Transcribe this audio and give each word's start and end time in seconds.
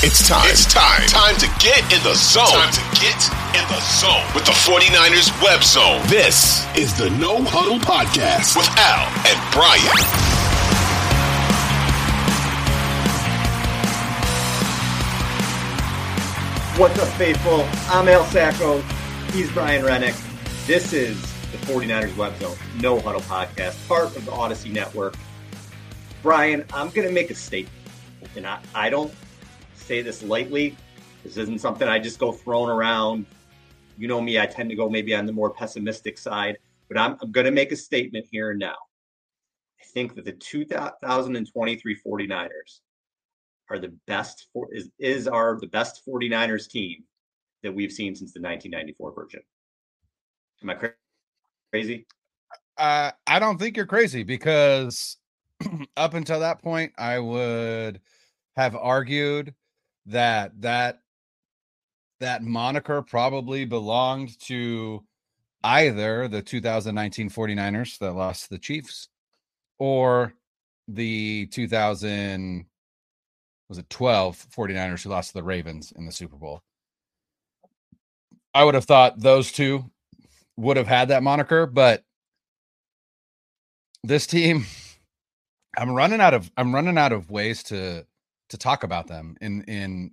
It's 0.00 0.28
time. 0.28 0.46
It's 0.48 0.64
time. 0.72 1.08
Time 1.08 1.34
to 1.38 1.46
get 1.58 1.82
in 1.92 2.00
the 2.04 2.14
zone. 2.14 2.46
Time 2.46 2.72
to 2.72 3.00
get 3.00 3.18
in 3.58 3.66
the 3.66 3.80
zone 3.98 4.22
with 4.32 4.44
the 4.46 4.52
49ers 4.52 5.34
web 5.42 5.60
zone. 5.64 6.00
This 6.06 6.64
is 6.76 6.96
the 6.96 7.10
No 7.18 7.42
Huddle 7.42 7.80
Podcast 7.80 8.56
with 8.56 8.68
Al 8.78 9.08
and 9.26 9.38
Brian. 9.52 9.98
What's 16.78 16.96
up, 17.00 17.08
faithful? 17.18 17.66
I'm 17.92 18.08
Al 18.08 18.24
Sacco. 18.26 18.80
He's 19.32 19.50
Brian 19.50 19.84
Renick. 19.84 20.14
This 20.68 20.92
is 20.92 21.20
the 21.50 21.58
49ers 21.66 22.16
web 22.16 22.38
zone, 22.38 22.56
No 22.80 23.00
Huddle 23.00 23.22
Podcast, 23.22 23.88
part 23.88 24.16
of 24.16 24.24
the 24.24 24.30
Odyssey 24.30 24.68
Network. 24.68 25.16
Brian, 26.22 26.64
I'm 26.72 26.90
going 26.90 27.08
to 27.08 27.12
make 27.12 27.32
a 27.32 27.34
statement. 27.34 27.74
And 28.36 28.46
I, 28.46 28.60
I 28.76 28.90
don't 28.90 29.12
say 29.88 30.02
this 30.02 30.22
lightly. 30.22 30.76
This 31.24 31.38
isn't 31.38 31.62
something 31.62 31.88
I 31.88 31.98
just 31.98 32.18
go 32.18 32.30
throwing 32.30 32.68
around. 32.68 33.24
You 33.96 34.06
know 34.06 34.20
me, 34.20 34.38
I 34.38 34.44
tend 34.44 34.68
to 34.68 34.76
go 34.76 34.90
maybe 34.90 35.14
on 35.14 35.24
the 35.24 35.32
more 35.32 35.48
pessimistic 35.48 36.18
side, 36.18 36.58
but 36.88 36.98
I'm, 36.98 37.16
I'm 37.22 37.32
going 37.32 37.46
to 37.46 37.50
make 37.50 37.72
a 37.72 37.76
statement 37.76 38.26
here 38.30 38.50
and 38.50 38.60
now. 38.60 38.76
I 39.80 39.84
think 39.86 40.14
that 40.14 40.26
the 40.26 40.32
2023 40.32 41.96
49ers 42.06 42.50
are 43.70 43.78
the 43.78 43.94
best 44.06 44.48
for 44.52 44.68
is 44.72 44.90
is 44.98 45.26
our 45.26 45.58
the 45.58 45.66
best 45.66 46.02
49ers 46.06 46.68
team 46.68 47.04
that 47.62 47.74
we've 47.74 47.92
seen 47.92 48.14
since 48.14 48.32
the 48.34 48.40
1994 48.40 49.14
version. 49.14 49.40
Am 50.62 50.70
I 50.70 50.74
cra- 50.74 50.92
crazy? 51.72 52.06
Uh, 52.76 53.12
I 53.26 53.38
don't 53.38 53.58
think 53.58 53.76
you're 53.76 53.86
crazy 53.86 54.22
because 54.22 55.16
up 55.96 56.12
until 56.12 56.40
that 56.40 56.62
point, 56.62 56.92
I 56.98 57.18
would 57.18 58.00
have 58.54 58.76
argued 58.76 59.54
that 60.08 60.60
that 60.60 61.00
that 62.20 62.42
moniker 62.42 63.02
probably 63.02 63.64
belonged 63.64 64.38
to 64.40 65.04
either 65.62 66.28
the 66.28 66.42
2019 66.42 67.30
49ers 67.30 67.98
that 67.98 68.12
lost 68.12 68.50
the 68.50 68.58
Chiefs 68.58 69.08
or 69.78 70.34
the 70.88 71.46
2000 71.46 72.64
was 73.68 73.78
it 73.78 73.90
12 73.90 74.46
49ers 74.50 75.02
who 75.02 75.10
lost 75.10 75.28
to 75.28 75.34
the 75.34 75.42
Ravens 75.42 75.92
in 75.94 76.06
the 76.06 76.12
Super 76.12 76.36
Bowl. 76.36 76.62
I 78.54 78.64
would 78.64 78.74
have 78.74 78.86
thought 78.86 79.20
those 79.20 79.52
two 79.52 79.84
would 80.56 80.78
have 80.78 80.86
had 80.88 81.08
that 81.08 81.22
moniker, 81.22 81.66
but 81.66 82.02
this 84.02 84.26
team 84.26 84.64
I'm 85.76 85.90
running 85.92 86.20
out 86.20 86.34
of 86.34 86.50
I'm 86.56 86.74
running 86.74 86.96
out 86.96 87.12
of 87.12 87.30
ways 87.30 87.62
to 87.64 88.06
to 88.48 88.58
talk 88.58 88.84
about 88.84 89.06
them 89.06 89.36
in 89.40 89.62
in 89.62 90.12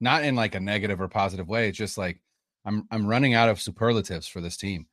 not 0.00 0.24
in 0.24 0.34
like 0.34 0.54
a 0.54 0.60
negative 0.60 1.00
or 1.00 1.08
positive 1.08 1.48
way. 1.48 1.68
It's 1.68 1.78
just 1.78 1.98
like 1.98 2.20
I'm 2.64 2.86
I'm 2.90 3.06
running 3.06 3.34
out 3.34 3.48
of 3.48 3.60
superlatives 3.60 4.26
for 4.28 4.40
this 4.40 4.56
team. 4.56 4.86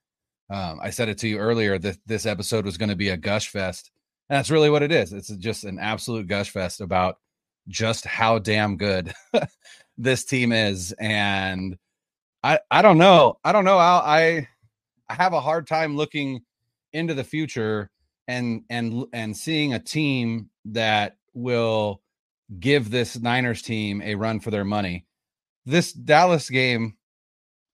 Um, 0.49 0.79
I 0.81 0.91
said 0.91 1.09
it 1.09 1.17
to 1.19 1.27
you 1.27 1.37
earlier 1.37 1.77
that 1.77 1.97
this 2.05 2.25
episode 2.25 2.65
was 2.65 2.77
going 2.77 2.89
to 2.89 2.95
be 2.95 3.09
a 3.09 3.17
gush 3.17 3.49
fest. 3.49 3.91
And 4.29 4.37
that's 4.37 4.49
really 4.49 4.69
what 4.69 4.83
it 4.83 4.91
is. 4.91 5.11
It's 5.13 5.27
just 5.27 5.63
an 5.65 5.79
absolute 5.79 6.27
gush 6.27 6.49
fest 6.49 6.81
about 6.81 7.17
just 7.67 8.05
how 8.05 8.39
damn 8.39 8.77
good 8.77 9.13
this 9.97 10.23
team 10.23 10.51
is. 10.51 10.93
And 10.93 11.77
I 12.43 12.59
I 12.71 12.81
don't 12.81 12.97
know. 12.97 13.37
I 13.43 13.51
don't 13.51 13.65
know. 13.65 13.77
I'll, 13.77 14.01
I 14.01 14.47
I 15.09 15.13
have 15.13 15.33
a 15.33 15.41
hard 15.41 15.67
time 15.67 15.95
looking 15.95 16.41
into 16.93 17.13
the 17.13 17.23
future 17.23 17.89
and 18.27 18.63
and 18.69 19.05
and 19.13 19.35
seeing 19.35 19.73
a 19.73 19.79
team 19.79 20.49
that 20.65 21.17
will 21.33 22.01
give 22.59 22.89
this 22.89 23.19
Niners 23.19 23.61
team 23.61 24.01
a 24.01 24.15
run 24.15 24.39
for 24.39 24.51
their 24.51 24.65
money. 24.65 25.05
This 25.65 25.91
Dallas 25.91 26.49
game 26.49 26.97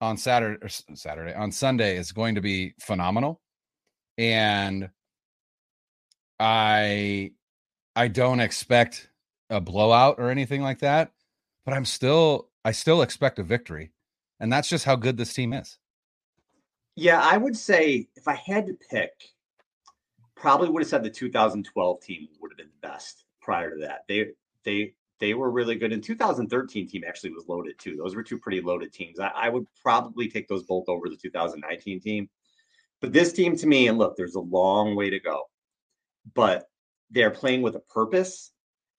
on 0.01 0.17
Saturday 0.17 0.67
Saturday 0.95 1.33
on 1.33 1.51
Sunday 1.51 1.97
is 1.97 2.11
going 2.11 2.35
to 2.35 2.41
be 2.41 2.73
phenomenal. 2.79 3.41
And 4.17 4.89
I 6.39 7.31
I 7.95 8.07
don't 8.07 8.39
expect 8.39 9.09
a 9.49 9.61
blowout 9.61 10.15
or 10.17 10.29
anything 10.29 10.61
like 10.61 10.79
that, 10.79 11.11
but 11.65 11.73
I'm 11.73 11.85
still 11.85 12.49
I 12.65 12.71
still 12.71 13.01
expect 13.01 13.39
a 13.39 13.43
victory. 13.43 13.91
And 14.39 14.51
that's 14.51 14.67
just 14.67 14.85
how 14.85 14.95
good 14.95 15.17
this 15.17 15.33
team 15.33 15.53
is. 15.53 15.77
Yeah, 16.95 17.21
I 17.21 17.37
would 17.37 17.55
say 17.55 18.07
if 18.15 18.27
I 18.27 18.35
had 18.35 18.67
to 18.67 18.77
pick, 18.89 19.11
probably 20.35 20.69
would 20.69 20.81
have 20.81 20.89
said 20.89 21.03
the 21.03 21.09
2012 21.09 22.01
team 22.01 22.27
would 22.41 22.51
have 22.51 22.57
been 22.57 22.67
the 22.81 22.87
best 22.87 23.23
prior 23.41 23.75
to 23.75 23.81
that. 23.81 24.01
They 24.07 24.33
they 24.63 24.93
they 25.19 25.33
were 25.33 25.51
really 25.51 25.75
good. 25.75 25.93
And 25.93 26.03
2013 26.03 26.87
team 26.87 27.03
actually 27.07 27.31
was 27.31 27.47
loaded 27.47 27.79
too. 27.79 27.95
Those 27.95 28.15
were 28.15 28.23
two 28.23 28.37
pretty 28.37 28.61
loaded 28.61 28.91
teams. 28.91 29.19
I, 29.19 29.31
I 29.33 29.49
would 29.49 29.65
probably 29.81 30.27
take 30.27 30.47
those 30.47 30.63
both 30.63 30.85
over 30.89 31.07
the 31.07 31.15
2019 31.15 32.01
team. 32.01 32.29
But 32.99 33.13
this 33.13 33.31
team 33.31 33.55
to 33.57 33.67
me, 33.67 33.87
and 33.87 33.97
look, 33.97 34.17
there's 34.17 34.35
a 34.35 34.41
long 34.41 34.95
way 34.95 35.09
to 35.09 35.19
go, 35.19 35.43
but 36.33 36.69
they're 37.09 37.31
playing 37.31 37.61
with 37.61 37.75
a 37.75 37.79
purpose. 37.79 38.51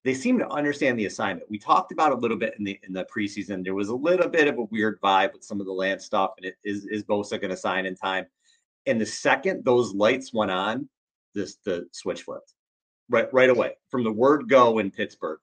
They 0.05 0.15
seem 0.15 0.39
to 0.39 0.49
understand 0.49 0.99
the 0.99 1.07
assignment. 1.07 1.51
We 1.51 1.59
talked 1.59 1.91
about 1.91 2.13
a 2.13 2.17
little 2.17 2.37
bit 2.37 2.55
in 2.59 2.65
the 2.65 2.79
in 2.85 2.93
the 2.93 3.07
preseason. 3.15 3.65
There 3.65 3.75
was 3.75 3.89
a 3.89 3.95
little 3.95 4.29
bit 4.29 4.49
of 4.49 4.59
a 4.59 4.65
weird 4.65 5.01
vibe 5.01 5.33
with 5.33 5.45
some 5.45 5.61
of 5.61 5.67
the 5.67 5.73
land 5.73 6.01
stuff, 6.01 6.33
and 6.37 6.47
it 6.47 6.57
is 6.65 6.85
is 6.87 7.05
Bosa 7.05 7.41
going 7.41 7.51
to 7.51 7.57
sign 7.57 7.87
in 7.87 7.97
time? 7.97 8.27
And 8.87 9.01
the 9.01 9.07
second 9.07 9.65
those 9.65 9.95
lights 9.95 10.33
went 10.33 10.51
on, 10.51 10.89
this 11.35 11.57
the 11.65 11.87
switch 11.93 12.23
flipped 12.23 12.55
right 13.11 13.33
right 13.33 13.51
away 13.51 13.73
from 13.91 14.05
the 14.05 14.13
word 14.13 14.49
go 14.49 14.79
in 14.79 14.91
Pittsburgh 14.91 15.39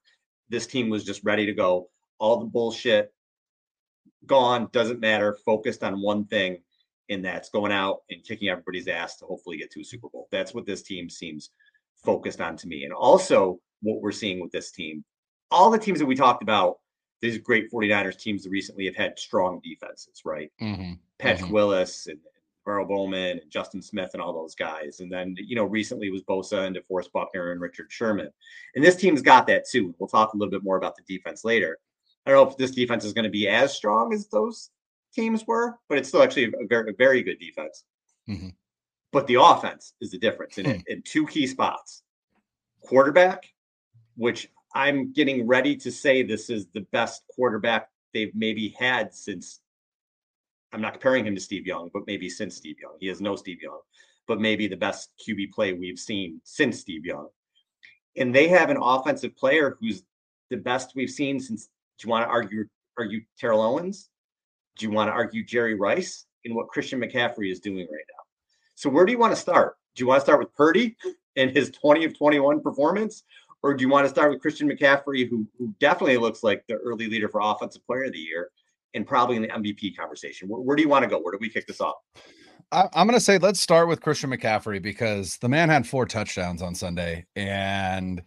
this 0.52 0.68
team 0.68 0.90
was 0.90 1.04
just 1.04 1.24
ready 1.24 1.46
to 1.46 1.54
go. 1.54 1.90
All 2.20 2.40
the 2.40 2.46
bullshit 2.46 3.12
gone, 4.26 4.70
doesn't 4.72 5.00
matter, 5.00 5.38
focused 5.46 5.84
on 5.84 6.02
one 6.02 6.26
thing, 6.26 6.62
and 7.10 7.26
that's 7.26 7.50
going 7.50 7.72
out 7.72 8.02
and 8.10 8.24
kicking 8.24 8.50
everybody's 8.50 8.88
ass 8.88 9.18
to 9.18 9.26
hopefully 9.26 9.58
get 9.58 9.72
to 9.72 9.82
a 9.82 9.84
Super 9.84 10.10
Bowl. 10.10 10.28
That's 10.32 10.54
what 10.54 10.66
this 10.66 10.84
team 10.84 11.10
seems 11.10 11.50
focused 11.96 12.42
on 12.42 12.58
to 12.58 12.68
me. 12.68 12.84
And 12.84 12.94
also, 12.94 13.60
what 13.82 14.02
we're 14.02 14.12
seeing 14.12 14.40
with 14.40 14.52
this 14.52 14.72
team, 14.72 15.04
all 15.50 15.72
the 15.72 15.80
teams 15.80 16.00
that 16.00 16.06
we 16.06 16.16
talked 16.16 16.44
about, 16.44 16.78
these 17.22 17.38
great 17.38 17.72
49ers 17.72 18.20
teams 18.20 18.48
recently 18.48 18.86
have 18.86 18.96
had 18.96 19.18
strong 19.18 19.62
defenses, 19.64 20.22
right? 20.26 20.52
Mm-hmm. 20.62 20.94
Patrick 21.18 21.46
mm-hmm. 21.46 21.54
Willis 21.54 22.08
and 22.08 22.20
Earl 22.66 22.86
Bowman 22.86 23.40
and 23.40 23.52
Justin 23.52 23.82
Smith 23.82 24.12
and 24.14 24.22
all 24.22 24.34
those 24.34 24.56
guys. 24.56 25.00
And 25.00 25.12
then, 25.12 25.36
you 25.38 25.56
know, 25.56 25.66
recently 25.66 26.10
was 26.10 26.24
Bosa 26.24 26.68
and 26.68 26.76
DeForest 26.76 27.12
Buckner 27.12 27.52
and 27.52 27.62
Richard 27.62 27.92
Sherman. 27.92 28.30
And 28.76 28.84
this 28.84 28.96
team's 28.96 29.22
got 29.22 29.48
that 29.48 29.68
too. 29.68 29.96
We'll 29.98 30.08
talk 30.08 30.34
a 30.34 30.38
little 30.38 30.52
bit 30.52 30.64
more 30.64 30.78
about 30.78 30.96
the 30.96 31.04
defense 31.08 31.44
later. 31.44 31.80
I 32.26 32.32
don't 32.32 32.44
know 32.44 32.52
if 32.52 32.58
this 32.58 32.72
defense 32.72 33.04
is 33.04 33.14
going 33.14 33.24
to 33.24 33.32
be 33.32 33.48
as 33.48 33.76
strong 33.76 34.14
as 34.14 34.28
those 34.28 34.70
teams 35.14 35.46
were, 35.48 35.80
but 35.90 35.98
it's 35.98 36.10
still 36.10 36.22
actually 36.22 36.46
a 36.46 36.68
very, 36.68 36.92
a 36.92 36.94
very 36.94 37.24
good 37.24 37.40
defense. 37.40 37.84
Mm-hmm. 38.30 38.50
But 39.12 39.28
the 39.28 39.42
offense 39.42 39.94
is 40.00 40.12
the 40.12 40.20
difference 40.20 40.58
in, 40.58 40.66
mm. 40.66 40.84
in 40.88 41.02
two 41.02 41.26
key 41.28 41.48
spots 41.48 42.04
quarterback, 42.82 43.52
which 44.16 44.50
I'm 44.74 45.12
getting 45.12 45.48
ready 45.48 45.76
to 45.78 45.92
say 45.92 46.24
this 46.24 46.50
is 46.50 46.68
the 46.68 46.86
best 46.92 47.24
quarterback 47.36 47.90
they've 48.14 48.34
maybe 48.36 48.76
had 48.80 49.14
since 49.14 49.61
I'm 50.74 50.82
not 50.82 50.94
comparing 50.94 51.26
him 51.26 51.36
to 51.36 51.42
Steve 51.42 51.68
Young, 51.68 51.90
but 51.94 52.04
maybe 52.08 52.30
since 52.30 52.56
Steve 52.56 52.78
Young. 52.82 52.96
He 53.00 53.08
has 53.08 53.22
no 53.22 53.36
Steve 53.36 53.62
Young, 53.62 53.80
but 54.28 54.40
maybe 54.40 54.68
the 54.68 54.78
best 54.78 55.12
QB 55.28 55.52
play 55.52 55.74
we've 55.74 56.00
seen 56.00 56.40
since 56.44 56.80
Steve 56.80 57.06
Young. 57.06 57.28
And 58.18 58.34
they 58.34 58.48
have 58.48 58.70
an 58.70 58.78
offensive 58.82 59.36
player 59.36 59.78
who's 59.80 60.04
the 60.50 60.58
best 60.58 60.94
we've 60.96 61.10
seen 61.10 61.40
since. 61.40 61.70
Do 61.98 62.08
you 62.08 62.10
want 62.10 62.26
to 62.26 62.30
argue 62.30 62.66
argue 62.98 63.22
Terrell 63.38 63.62
Owens? 63.62 64.10
Do 64.78 64.86
you 64.86 64.92
want 64.92 65.10
to 65.10 65.14
argue 65.14 65.44
Jerry 65.44 65.76
Rice 65.76 66.26
in 66.44 66.56
what 66.56 66.68
Christian 66.68 67.00
McCaffrey 67.00 67.52
is 67.52 67.60
doing 67.60 67.80
right 67.80 67.88
now? 67.88 68.24
So 68.76 68.90
where 68.90 69.06
do 69.06 69.12
you 69.12 69.20
want 69.20 69.34
to 69.34 69.40
start? 69.40 69.76
Do 69.96 70.04
you 70.04 70.08
want 70.08 70.20
to 70.20 70.26
start 70.26 70.40
with 70.40 70.54
Purdy 70.56 70.96
and 71.36 71.52
his 71.52 71.70
20 71.72 72.06
of 72.06 72.18
21 72.18 72.62
performance? 72.62 73.24
Or 73.64 73.74
do 73.76 73.84
you 73.84 73.90
want 73.90 74.06
to 74.06 74.10
start 74.10 74.32
with 74.32 74.42
Christian 74.42 74.70
McCaffrey, 74.70 75.30
who, 75.30 75.46
who 75.60 75.74
definitely 75.80 76.18
looks 76.18 76.44
like 76.44 76.64
the 76.68 76.76
early 76.76 77.08
leader 77.08 77.30
for 77.30 77.42
offensive 77.44 77.86
player 77.86 78.06
of 78.06 78.14
the 78.14 78.20
year? 78.20 78.50
And 78.94 79.06
probably 79.06 79.36
in 79.36 79.42
the 79.42 79.48
MVP 79.48 79.96
conversation. 79.96 80.48
Where, 80.48 80.62
where 80.62 80.76
do 80.76 80.84
you 80.84 80.90
want 80.90 81.04
to 81.04 81.10
go? 81.10 81.20
Where 81.20 81.32
do 81.32 81.38
we 81.40 81.50
kick 81.50 81.68
this 81.68 81.82
off? 81.82 81.96
I, 82.72 82.88
am 82.94 83.08
going 83.08 83.18
to 83.18 83.20
say 83.20 83.38
let's 83.38 83.60
start 83.60 83.88
with 83.88 84.02
Christian 84.02 84.32
McCaffrey 84.32 84.82
because 84.82 85.38
the 85.38 85.50
man 85.50 85.70
had 85.70 85.86
four 85.86 86.06
touchdowns 86.06 86.62
on 86.62 86.76
Sunday. 86.76 87.26
And 87.36 88.24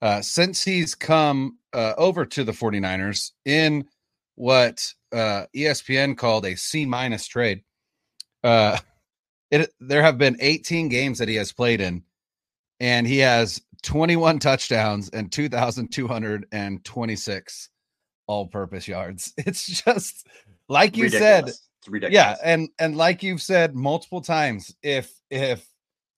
uh, 0.00 0.22
since 0.22 0.64
he's 0.64 0.94
come 0.94 1.58
uh, 1.72 1.94
over 1.96 2.24
to 2.26 2.44
the 2.44 2.52
49ers 2.52 3.32
in 3.44 3.86
what 4.34 4.92
uh, 5.12 5.44
ESPN 5.54 6.16
called 6.16 6.46
a 6.46 6.56
C 6.56 6.86
minus 6.86 7.26
trade, 7.26 7.62
uh, 8.42 8.78
it, 9.50 9.70
there 9.80 10.02
have 10.02 10.18
been 10.18 10.36
18 10.40 10.88
games 10.88 11.18
that 11.18 11.28
he 11.28 11.34
has 11.34 11.52
played 11.52 11.82
in, 11.82 12.02
and 12.80 13.06
he 13.06 13.18
has 13.18 13.60
21 13.82 14.38
touchdowns 14.38 15.10
and 15.10 15.30
2,226 15.30 17.68
all 18.26 18.46
purpose 18.46 18.88
yards. 18.88 19.32
It's 19.38 19.66
just 19.66 20.26
like 20.68 20.96
you 20.96 21.04
ridiculous. 21.04 21.68
said. 21.84 22.12
Yeah, 22.12 22.36
and 22.44 22.68
and 22.78 22.96
like 22.96 23.22
you've 23.22 23.42
said 23.42 23.74
multiple 23.74 24.20
times, 24.20 24.74
if 24.82 25.12
if 25.30 25.66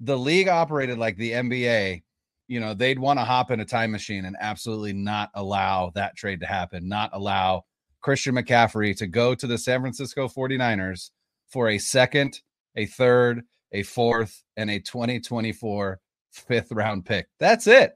the 0.01 0.19
league 0.19 0.49
operated 0.49 0.99
like 0.99 1.17
the 1.17 1.33
NBA 1.33 2.03
you 2.47 2.61
know, 2.61 2.75
they'd 2.75 2.99
want 2.99 3.19
to 3.19 3.25
hop 3.25 3.51
in 3.51 3.61
a 3.61 3.65
time 3.65 3.91
machine 3.91 4.27
and 4.27 4.37
absolutely 4.39 4.93
not 4.93 5.31
allow 5.35 5.91
that 5.95 6.17
trade 6.17 6.41
to 6.41 6.47
happen, 6.47 6.89
not 6.89 7.11
allow 7.13 7.65
Christian 8.01 8.35
McCaffrey 8.35 8.97
to 8.99 9.07
go 9.07 9.35
to 9.35 9.47
the 9.47 9.57
San 9.57 9.81
Francisco 9.81 10.29
49ers 10.29 11.11
for 11.49 11.71
a 11.71 11.79
second, 11.79 12.41
a 12.77 12.87
third, 12.87 13.43
a 13.73 13.83
fourth, 13.83 14.43
and 14.57 14.71
a 14.71 14.79
2024 14.79 16.01
fifth 16.33 16.73
round 16.73 17.07
pick. 17.07 17.29
That's 17.39 17.67
it. 17.67 17.95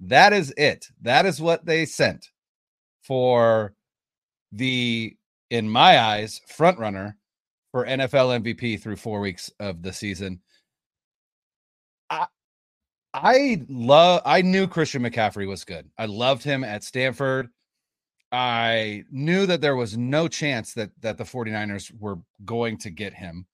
That 0.00 0.32
is 0.32 0.52
it. 0.58 0.86
That 1.00 1.24
is 1.24 1.40
what 1.40 1.64
they 1.64 1.86
sent 1.86 2.28
for 3.06 3.74
the, 4.52 5.16
in 5.50 5.68
my 5.68 5.98
eyes, 5.98 6.40
front 6.48 6.78
runner 6.78 7.16
for 7.72 7.86
NFL 7.86 8.42
MVP 8.42 8.80
through 8.80 8.96
four 8.96 9.20
weeks 9.20 9.50
of 9.60 9.82
the 9.82 9.92
season. 9.92 10.40
I, 12.10 12.26
I 13.12 13.64
love 13.68 14.22
I 14.24 14.42
knew 14.42 14.66
Christian 14.66 15.02
McCaffrey 15.02 15.48
was 15.48 15.64
good. 15.64 15.90
I 15.98 16.06
loved 16.06 16.42
him 16.42 16.64
at 16.64 16.84
Stanford. 16.84 17.48
I 18.30 19.04
knew 19.10 19.46
that 19.46 19.60
there 19.60 19.76
was 19.76 19.96
no 19.96 20.28
chance 20.28 20.74
that 20.74 20.90
that 21.00 21.16
the 21.16 21.24
49ers 21.24 21.92
were 21.98 22.18
going 22.44 22.76
to 22.78 22.90
get 22.90 23.14
him 23.14 23.46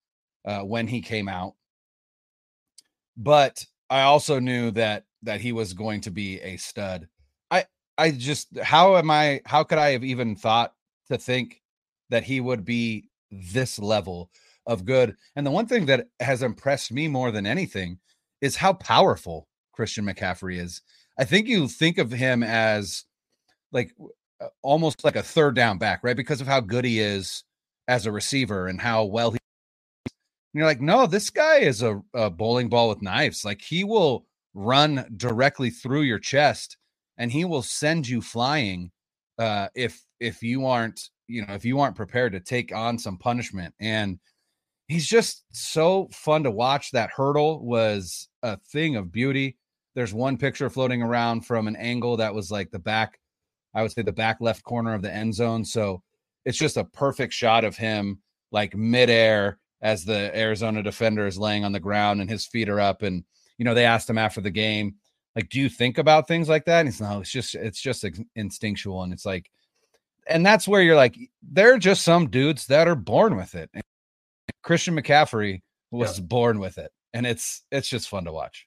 uh, 0.44 0.60
when 0.60 0.88
he 0.88 1.00
came 1.00 1.28
out. 1.28 1.54
But 3.16 3.64
I 3.90 4.02
also 4.02 4.38
knew 4.40 4.70
that 4.72 5.04
that 5.22 5.40
he 5.40 5.52
was 5.52 5.74
going 5.74 6.00
to 6.02 6.10
be 6.10 6.40
a 6.40 6.56
stud. 6.56 7.08
I 7.98 8.10
just 8.10 8.58
how 8.58 8.96
am 8.96 9.10
I 9.10 9.40
how 9.44 9.64
could 9.64 9.78
I 9.78 9.90
have 9.90 10.04
even 10.04 10.36
thought 10.36 10.74
to 11.10 11.18
think 11.18 11.60
that 12.10 12.24
he 12.24 12.40
would 12.40 12.64
be 12.64 13.08
this 13.30 13.78
level 13.78 14.30
of 14.66 14.84
good? 14.84 15.16
And 15.36 15.46
the 15.46 15.50
one 15.50 15.66
thing 15.66 15.86
that 15.86 16.08
has 16.20 16.42
impressed 16.42 16.92
me 16.92 17.08
more 17.08 17.30
than 17.30 17.46
anything 17.46 17.98
is 18.40 18.56
how 18.56 18.72
powerful 18.74 19.48
Christian 19.72 20.04
McCaffrey 20.04 20.58
is. 20.58 20.82
I 21.18 21.24
think 21.24 21.46
you 21.46 21.68
think 21.68 21.98
of 21.98 22.10
him 22.10 22.42
as 22.42 23.04
like 23.72 23.94
uh, 24.40 24.48
almost 24.62 25.04
like 25.04 25.16
a 25.16 25.22
third 25.22 25.54
down 25.54 25.78
back, 25.78 26.00
right? 26.02 26.16
Because 26.16 26.40
of 26.40 26.46
how 26.46 26.60
good 26.60 26.84
he 26.84 27.00
is 27.00 27.44
as 27.88 28.06
a 28.06 28.12
receiver 28.12 28.66
and 28.68 28.80
how 28.80 29.04
well 29.04 29.30
he. 29.30 29.38
And 30.06 30.58
you're 30.58 30.66
like, 30.66 30.80
no, 30.80 31.06
this 31.06 31.30
guy 31.30 31.58
is 31.58 31.82
a, 31.82 32.02
a 32.14 32.30
bowling 32.30 32.68
ball 32.68 32.88
with 32.88 33.02
knives. 33.02 33.44
Like 33.44 33.62
he 33.62 33.84
will 33.84 34.26
run 34.54 35.06
directly 35.16 35.70
through 35.70 36.02
your 36.02 36.18
chest, 36.18 36.76
and 37.22 37.30
he 37.30 37.44
will 37.44 37.62
send 37.62 38.08
you 38.08 38.20
flying 38.20 38.90
uh, 39.38 39.68
if 39.76 40.04
if 40.18 40.42
you 40.42 40.66
aren't 40.66 41.08
you 41.28 41.46
know 41.46 41.54
if 41.54 41.64
you 41.64 41.78
aren't 41.78 41.94
prepared 41.94 42.32
to 42.32 42.40
take 42.40 42.74
on 42.74 42.98
some 42.98 43.16
punishment. 43.16 43.72
And 43.78 44.18
he's 44.88 45.06
just 45.06 45.44
so 45.52 46.08
fun 46.10 46.42
to 46.42 46.50
watch. 46.50 46.90
That 46.90 47.10
hurdle 47.14 47.64
was 47.64 48.28
a 48.42 48.58
thing 48.72 48.96
of 48.96 49.12
beauty. 49.12 49.56
There's 49.94 50.12
one 50.12 50.36
picture 50.36 50.68
floating 50.68 51.00
around 51.00 51.46
from 51.46 51.68
an 51.68 51.76
angle 51.76 52.16
that 52.16 52.34
was 52.34 52.50
like 52.50 52.72
the 52.72 52.80
back 52.80 53.20
I 53.72 53.82
would 53.82 53.92
say 53.92 54.02
the 54.02 54.12
back 54.12 54.38
left 54.40 54.64
corner 54.64 54.92
of 54.92 55.02
the 55.02 55.14
end 55.14 55.32
zone. 55.32 55.64
So 55.64 56.02
it's 56.44 56.58
just 56.58 56.76
a 56.76 56.84
perfect 56.84 57.32
shot 57.32 57.62
of 57.62 57.76
him 57.76 58.18
like 58.50 58.74
midair 58.74 59.60
as 59.80 60.04
the 60.04 60.36
Arizona 60.36 60.82
defender 60.82 61.28
is 61.28 61.38
laying 61.38 61.64
on 61.64 61.70
the 61.70 61.78
ground 61.78 62.20
and 62.20 62.28
his 62.28 62.46
feet 62.46 62.68
are 62.68 62.80
up. 62.80 63.02
And, 63.02 63.22
you 63.58 63.64
know, 63.64 63.74
they 63.74 63.84
asked 63.84 64.10
him 64.10 64.18
after 64.18 64.40
the 64.40 64.50
game, 64.50 64.96
like, 65.36 65.48
do 65.48 65.60
you 65.60 65.68
think 65.68 65.98
about 65.98 66.28
things 66.28 66.48
like 66.48 66.64
that? 66.66 66.80
And 66.80 66.88
he's 66.88 67.00
no, 67.00 67.20
it's 67.20 67.30
just, 67.30 67.54
it's 67.54 67.80
just 67.80 68.04
instinctual. 68.36 69.02
And 69.02 69.12
it's 69.12 69.26
like, 69.26 69.50
and 70.26 70.44
that's 70.44 70.68
where 70.68 70.82
you're 70.82 70.96
like, 70.96 71.16
there 71.42 71.74
are 71.74 71.78
just 71.78 72.02
some 72.02 72.28
dudes 72.28 72.66
that 72.66 72.88
are 72.88 72.94
born 72.94 73.36
with 73.36 73.54
it. 73.54 73.70
And 73.74 73.82
Christian 74.62 74.94
McCaffrey 74.96 75.62
was 75.90 76.18
yeah. 76.18 76.24
born 76.24 76.58
with 76.58 76.78
it. 76.78 76.92
And 77.14 77.26
it's, 77.26 77.62
it's 77.70 77.88
just 77.88 78.08
fun 78.08 78.24
to 78.24 78.32
watch 78.32 78.66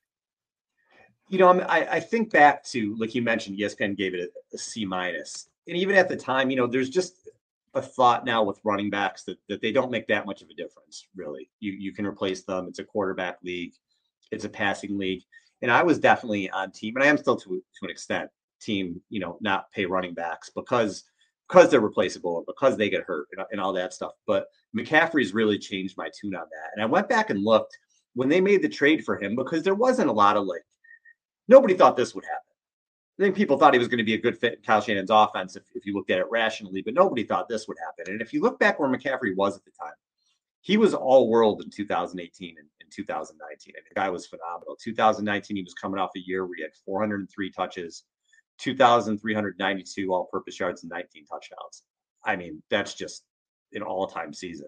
you 1.29 1.39
know, 1.39 1.49
I, 1.61 1.95
I 1.95 1.99
think 1.99 2.31
back 2.31 2.63
to 2.65 2.95
like 2.97 3.15
you 3.15 3.21
mentioned, 3.21 3.57
ESPN 3.57 3.97
gave 3.97 4.13
it 4.13 4.29
a, 4.53 4.55
a 4.55 4.57
C 4.57 4.85
minus, 4.85 5.49
and 5.67 5.77
even 5.77 5.95
at 5.95 6.07
the 6.07 6.15
time, 6.15 6.49
you 6.49 6.55
know, 6.55 6.67
there's 6.67 6.89
just 6.89 7.29
a 7.73 7.81
thought 7.81 8.25
now 8.25 8.43
with 8.43 8.59
running 8.63 8.89
backs 8.89 9.23
that 9.23 9.37
that 9.49 9.61
they 9.61 9.71
don't 9.71 9.91
make 9.91 10.07
that 10.07 10.25
much 10.25 10.41
of 10.41 10.49
a 10.49 10.53
difference. 10.53 11.07
Really, 11.15 11.49
you 11.59 11.71
you 11.71 11.93
can 11.93 12.05
replace 12.05 12.43
them. 12.43 12.67
It's 12.67 12.79
a 12.79 12.83
quarterback 12.83 13.39
league, 13.43 13.73
it's 14.31 14.45
a 14.45 14.49
passing 14.49 14.97
league, 14.97 15.23
and 15.61 15.71
I 15.71 15.83
was 15.83 15.99
definitely 15.99 16.49
on 16.49 16.71
team, 16.71 16.95
and 16.95 17.03
I 17.03 17.07
am 17.07 17.17
still 17.17 17.35
to 17.37 17.49
to 17.49 17.83
an 17.83 17.89
extent 17.89 18.29
team. 18.61 19.01
You 19.09 19.19
know, 19.19 19.37
not 19.41 19.71
pay 19.71 19.85
running 19.85 20.13
backs 20.13 20.49
because 20.55 21.03
because 21.47 21.69
they're 21.69 21.79
replaceable 21.79 22.37
and 22.37 22.45
because 22.45 22.75
they 22.75 22.89
get 22.89 23.03
hurt 23.03 23.27
and, 23.31 23.45
and 23.51 23.61
all 23.61 23.73
that 23.73 23.93
stuff. 23.93 24.13
But 24.25 24.47
McCaffrey's 24.75 25.33
really 25.33 25.59
changed 25.59 25.95
my 25.97 26.09
tune 26.19 26.35
on 26.35 26.45
that, 26.51 26.69
and 26.73 26.81
I 26.81 26.85
went 26.85 27.09
back 27.09 27.29
and 27.29 27.43
looked 27.43 27.77
when 28.13 28.29
they 28.29 28.41
made 28.41 28.61
the 28.61 28.69
trade 28.69 29.03
for 29.03 29.21
him 29.21 29.35
because 29.35 29.63
there 29.63 29.75
wasn't 29.75 30.09
a 30.09 30.13
lot 30.13 30.37
of 30.37 30.45
like 30.45 30.63
Nobody 31.47 31.75
thought 31.75 31.95
this 31.95 32.15
would 32.15 32.25
happen. 32.25 32.41
I 33.19 33.23
think 33.23 33.35
people 33.35 33.57
thought 33.57 33.73
he 33.73 33.79
was 33.79 33.87
going 33.87 33.99
to 33.99 34.03
be 34.03 34.15
a 34.15 34.21
good 34.21 34.37
fit 34.37 34.55
in 34.55 34.61
Kyle 34.61 34.81
Shanahan's 34.81 35.11
offense 35.11 35.55
if, 35.55 35.63
if 35.73 35.85
you 35.85 35.93
looked 35.93 36.11
at 36.11 36.19
it 36.19 36.25
rationally, 36.29 36.81
but 36.81 36.93
nobody 36.93 37.23
thought 37.23 37.47
this 37.47 37.67
would 37.67 37.77
happen. 37.79 38.11
And 38.11 38.21
if 38.21 38.33
you 38.33 38.41
look 38.41 38.59
back 38.59 38.79
where 38.79 38.89
McCaffrey 38.89 39.35
was 39.35 39.55
at 39.55 39.63
the 39.63 39.71
time, 39.79 39.93
he 40.65 40.77
was 40.77 40.95
all 40.95 41.29
world 41.29 41.61
in 41.61 41.69
2018 41.69 42.55
and, 42.57 42.67
and 42.81 42.91
2019. 42.91 43.73
And 43.77 43.85
the 43.87 43.93
guy 43.93 44.09
was 44.09 44.25
phenomenal. 44.25 44.75
2019, 44.81 45.55
he 45.55 45.61
was 45.61 45.75
coming 45.75 45.99
off 45.99 46.09
a 46.15 46.19
year 46.19 46.43
where 46.43 46.55
he 46.57 46.63
had 46.63 46.71
403 46.83 47.51
touches, 47.51 48.03
2,392 48.57 50.11
all 50.11 50.25
purpose 50.25 50.59
yards, 50.59 50.81
and 50.81 50.89
19 50.89 51.27
touchdowns. 51.27 51.83
I 52.25 52.35
mean, 52.35 52.63
that's 52.71 52.95
just 52.95 53.25
an 53.73 53.83
all 53.83 54.07
time 54.07 54.33
season. 54.33 54.65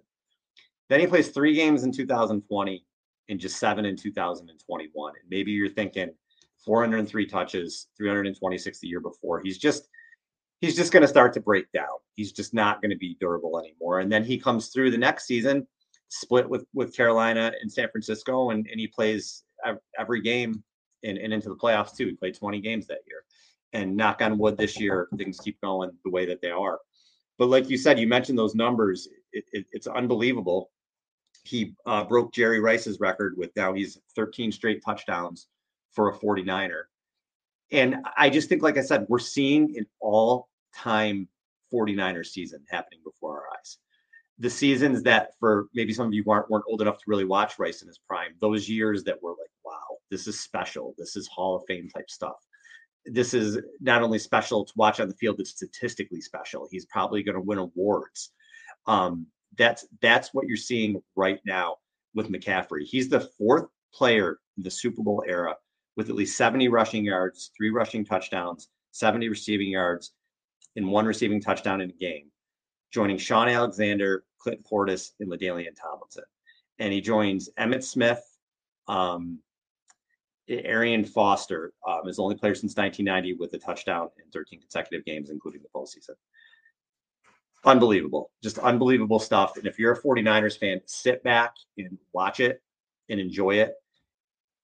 Then 0.87 0.99
he 0.99 1.07
plays 1.07 1.29
three 1.29 1.55
games 1.55 1.83
in 1.83 1.91
2020 1.91 2.85
and 3.29 3.39
just 3.39 3.57
seven 3.57 3.83
in 3.83 3.97
2021. 3.97 5.13
And 5.19 5.29
maybe 5.31 5.51
you're 5.51 5.67
thinking, 5.67 6.11
403 6.63 7.25
touches, 7.25 7.87
326 7.97 8.79
the 8.81 8.87
year 8.87 8.99
before. 8.99 9.41
He's 9.41 9.57
just 9.57 9.87
he's 10.61 10.75
just 10.75 10.91
going 10.91 11.01
to 11.01 11.07
start 11.07 11.33
to 11.33 11.39
break 11.39 11.71
down. 11.71 11.97
He's 12.13 12.31
just 12.31 12.53
not 12.53 12.83
going 12.83 12.91
to 12.91 12.97
be 12.97 13.17
durable 13.19 13.59
anymore. 13.59 13.99
And 13.99 14.11
then 14.11 14.23
he 14.23 14.37
comes 14.37 14.67
through 14.67 14.91
the 14.91 14.97
next 14.97 15.25
season, 15.25 15.67
split 16.09 16.49
with 16.49 16.65
with 16.73 16.95
Carolina 16.95 17.51
and 17.61 17.71
San 17.71 17.89
Francisco, 17.89 18.51
and, 18.51 18.67
and 18.69 18.79
he 18.79 18.87
plays 18.87 19.43
every 19.97 20.21
game 20.21 20.63
and, 21.03 21.17
and 21.17 21.33
into 21.33 21.49
the 21.49 21.55
playoffs 21.55 21.95
too. 21.95 22.07
He 22.07 22.13
played 22.13 22.35
20 22.35 22.61
games 22.61 22.87
that 22.87 22.99
year. 23.07 23.23
And 23.73 23.95
knock 23.95 24.21
on 24.21 24.37
wood, 24.37 24.57
this 24.57 24.79
year 24.79 25.07
things 25.17 25.39
keep 25.39 25.59
going 25.61 25.91
the 26.03 26.11
way 26.11 26.25
that 26.25 26.41
they 26.41 26.51
are. 26.51 26.79
But 27.37 27.49
like 27.49 27.69
you 27.69 27.77
said, 27.77 27.99
you 27.99 28.07
mentioned 28.07 28.37
those 28.37 28.55
numbers. 28.55 29.07
It, 29.33 29.45
it, 29.51 29.65
it's 29.71 29.87
unbelievable. 29.87 30.71
He 31.43 31.75
uh, 31.85 32.03
broke 32.03 32.33
Jerry 32.33 32.59
Rice's 32.59 32.99
record 32.99 33.35
with 33.37 33.55
now 33.55 33.73
he's 33.73 33.99
13 34.15 34.51
straight 34.51 34.83
touchdowns 34.83 35.47
for 35.91 36.09
a 36.09 36.17
49er. 36.17 36.83
And 37.71 37.97
I 38.17 38.29
just 38.29 38.49
think, 38.49 38.63
like 38.63 38.77
I 38.77 38.81
said, 38.81 39.05
we're 39.09 39.19
seeing 39.19 39.77
an 39.77 39.85
all 39.99 40.49
time 40.73 41.27
49er 41.73 42.25
season 42.25 42.63
happening 42.69 43.01
before 43.03 43.37
our 43.37 43.57
eyes. 43.57 43.77
The 44.39 44.49
seasons 44.49 45.03
that, 45.03 45.31
for 45.39 45.67
maybe 45.73 45.93
some 45.93 46.07
of 46.07 46.13
you 46.13 46.23
weren't, 46.25 46.49
weren't 46.49 46.65
old 46.67 46.81
enough 46.81 46.97
to 46.97 47.03
really 47.07 47.25
watch 47.25 47.57
Rice 47.57 47.81
in 47.81 47.87
his 47.87 47.97
prime, 47.97 48.35
those 48.39 48.69
years 48.69 49.03
that 49.05 49.21
were 49.21 49.31
like, 49.31 49.51
wow, 49.65 49.97
this 50.11 50.27
is 50.27 50.39
special. 50.39 50.93
This 50.97 51.15
is 51.15 51.27
Hall 51.27 51.55
of 51.55 51.63
Fame 51.67 51.89
type 51.89 52.09
stuff. 52.09 52.35
This 53.05 53.33
is 53.33 53.59
not 53.79 54.03
only 54.03 54.19
special 54.19 54.65
to 54.65 54.73
watch 54.75 54.99
on 54.99 55.07
the 55.07 55.15
field, 55.15 55.39
it's 55.39 55.51
statistically 55.51 56.21
special. 56.21 56.67
He's 56.69 56.85
probably 56.85 57.23
going 57.23 57.35
to 57.35 57.41
win 57.41 57.57
awards. 57.57 58.31
Um, 58.85 59.27
that's 59.57 59.87
that's 60.01 60.33
what 60.33 60.47
you're 60.47 60.57
seeing 60.57 61.01
right 61.15 61.39
now 61.45 61.77
with 62.13 62.29
McCaffrey. 62.29 62.83
He's 62.83 63.09
the 63.09 63.21
fourth 63.37 63.65
player 63.93 64.39
in 64.57 64.63
the 64.63 64.71
Super 64.71 65.01
Bowl 65.01 65.23
era 65.27 65.55
with 65.95 66.09
at 66.09 66.15
least 66.15 66.37
70 66.37 66.67
rushing 66.67 67.03
yards, 67.03 67.51
three 67.57 67.69
rushing 67.69 68.05
touchdowns, 68.05 68.69
70 68.91 69.29
receiving 69.29 69.69
yards, 69.69 70.11
and 70.75 70.87
one 70.87 71.05
receiving 71.05 71.41
touchdown 71.41 71.81
in 71.81 71.89
a 71.89 71.93
game, 71.93 72.29
joining 72.91 73.17
Shaun 73.17 73.49
Alexander, 73.49 74.23
Clinton 74.39 74.63
Portis, 74.69 75.11
and 75.19 75.29
LaDainian 75.29 75.75
Tomlinson. 75.75 76.23
And 76.79 76.93
he 76.93 77.01
joins 77.01 77.49
Emmitt 77.57 77.83
Smith, 77.83 78.23
um, 78.87 79.39
Arian 80.49 81.03
Foster 81.03 81.73
um, 81.87 82.07
is 82.07 82.17
the 82.17 82.23
only 82.23 82.35
player 82.35 82.55
since 82.55 82.75
1990 82.75 83.33
with 83.33 83.53
a 83.53 83.57
touchdown 83.57 84.09
in 84.23 84.29
13 84.31 84.61
consecutive 84.61 85.05
games, 85.05 85.29
including 85.29 85.61
the 85.61 85.69
postseason. 85.75 86.15
Unbelievable, 87.65 88.31
just 88.41 88.59
unbelievable 88.59 89.19
stuff. 89.19 89.57
And 89.57 89.67
if 89.67 89.77
you're 89.77 89.91
a 89.91 90.01
49ers 90.01 90.57
fan, 90.57 90.79
sit 90.85 91.21
back 91.23 91.55
and 91.77 91.97
watch 92.13 92.39
it 92.39 92.61
and 93.09 93.19
enjoy 93.19 93.55
it 93.55 93.73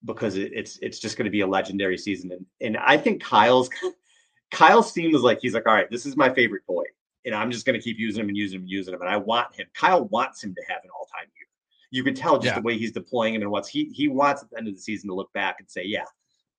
because 0.05 0.37
it's 0.37 0.77
it's 0.81 0.99
just 0.99 1.17
going 1.17 1.25
to 1.25 1.31
be 1.31 1.41
a 1.41 1.47
legendary 1.47 1.97
season. 1.97 2.31
And 2.31 2.45
and 2.61 2.77
I 2.77 2.97
think 2.97 3.21
Kyle's 3.21 3.69
Kyle 4.51 4.83
seems 4.83 5.21
like 5.21 5.39
he's 5.41 5.53
like, 5.53 5.67
all 5.67 5.73
right, 5.73 5.89
this 5.89 6.05
is 6.05 6.15
my 6.15 6.29
favorite 6.29 6.65
boy, 6.65 6.85
and 7.25 7.35
I'm 7.35 7.51
just 7.51 7.65
going 7.65 7.79
to 7.79 7.83
keep 7.83 7.97
using 7.97 8.21
him 8.21 8.29
and 8.29 8.37
using 8.37 8.57
him 8.57 8.61
and 8.63 8.69
using 8.69 8.93
him. 8.93 9.01
And 9.01 9.09
I 9.09 9.17
want 9.17 9.55
him. 9.55 9.67
Kyle 9.73 10.05
wants 10.05 10.43
him 10.43 10.53
to 10.55 10.61
have 10.67 10.83
an 10.83 10.89
all 10.97 11.05
time 11.05 11.27
year. 11.35 11.47
You 11.91 12.03
can 12.03 12.15
tell 12.15 12.35
just 12.35 12.45
yeah. 12.47 12.55
the 12.55 12.61
way 12.61 12.77
he's 12.77 12.91
deploying 12.91 13.35
him 13.35 13.41
and 13.41 13.51
what's 13.51 13.69
he 13.69 13.85
he 13.93 14.07
wants 14.07 14.43
at 14.43 14.49
the 14.49 14.57
end 14.57 14.67
of 14.67 14.75
the 14.75 14.81
season 14.81 15.09
to 15.09 15.15
look 15.15 15.31
back 15.33 15.57
and 15.59 15.69
say, 15.69 15.83
yeah, 15.85 16.05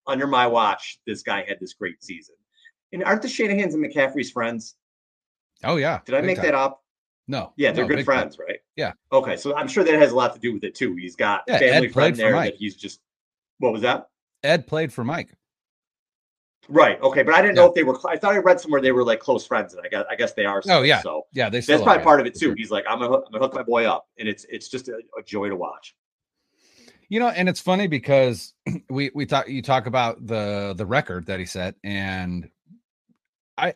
under 0.06 0.26
my 0.26 0.46
watch, 0.46 1.00
this 1.06 1.22
guy 1.22 1.44
had 1.46 1.58
this 1.60 1.74
great 1.74 2.02
season. 2.02 2.34
And 2.92 3.02
aren't 3.02 3.22
the 3.22 3.28
Shanahan's 3.28 3.74
and 3.74 3.84
McCaffrey's 3.84 4.30
friends? 4.30 4.76
Oh 5.64 5.76
yeah. 5.76 6.00
Did 6.04 6.14
I 6.14 6.20
make 6.20 6.36
time. 6.36 6.46
that 6.46 6.54
up? 6.54 6.82
No. 7.26 7.52
Yeah, 7.56 7.72
they're 7.72 7.88
no, 7.88 7.96
good 7.96 8.04
friends, 8.04 8.36
time. 8.36 8.46
right? 8.48 8.58
Yeah. 8.76 8.92
Okay, 9.10 9.36
so 9.36 9.56
I'm 9.56 9.66
sure 9.66 9.82
that 9.82 9.94
has 9.94 10.12
a 10.12 10.14
lot 10.14 10.34
to 10.34 10.40
do 10.40 10.52
with 10.52 10.62
it 10.62 10.74
too. 10.74 10.94
He's 10.94 11.16
got 11.16 11.42
yeah, 11.48 11.58
family 11.58 11.88
friend 11.88 12.14
there 12.14 12.32
that 12.32 12.56
he's 12.56 12.76
just 12.76 13.00
what 13.58 13.72
was 13.72 13.82
that? 13.82 14.08
Ed 14.42 14.66
played 14.66 14.92
for 14.92 15.04
Mike. 15.04 15.30
Right. 16.68 17.00
Okay. 17.02 17.22
But 17.22 17.34
I 17.34 17.42
didn't 17.42 17.56
know 17.56 17.66
if 17.66 17.74
they 17.74 17.84
were. 17.84 17.98
I 18.08 18.16
thought 18.16 18.34
I 18.34 18.38
read 18.38 18.60
somewhere 18.60 18.80
they 18.80 18.92
were 18.92 19.04
like 19.04 19.20
close 19.20 19.46
friends, 19.46 19.74
and 19.74 19.84
I 19.84 19.88
guess 19.88 20.04
I 20.10 20.16
guess 20.16 20.32
they 20.32 20.46
are. 20.46 20.62
Oh 20.68 20.82
yeah. 20.82 21.02
So 21.02 21.26
yeah, 21.32 21.50
they. 21.50 21.60
That's 21.60 21.82
probably 21.82 22.02
part 22.02 22.20
of 22.20 22.26
it 22.26 22.34
too. 22.34 22.54
He's 22.56 22.70
like, 22.70 22.84
I'm 22.88 22.98
gonna, 22.98 23.16
I'm 23.16 23.32
gonna 23.32 23.44
hook 23.44 23.54
my 23.54 23.62
boy 23.62 23.84
up, 23.84 24.08
and 24.18 24.28
it's 24.28 24.46
it's 24.48 24.68
just 24.68 24.88
a, 24.88 25.00
a 25.18 25.22
joy 25.22 25.48
to 25.48 25.56
watch. 25.56 25.94
You 27.08 27.20
know, 27.20 27.28
and 27.28 27.48
it's 27.48 27.60
funny 27.60 27.86
because 27.86 28.54
we 28.88 29.10
we 29.14 29.26
talk 29.26 29.48
you 29.48 29.62
talk 29.62 29.86
about 29.86 30.26
the 30.26 30.74
the 30.76 30.86
record 30.86 31.26
that 31.26 31.38
he 31.38 31.46
set, 31.46 31.74
and 31.84 32.48
I 33.58 33.74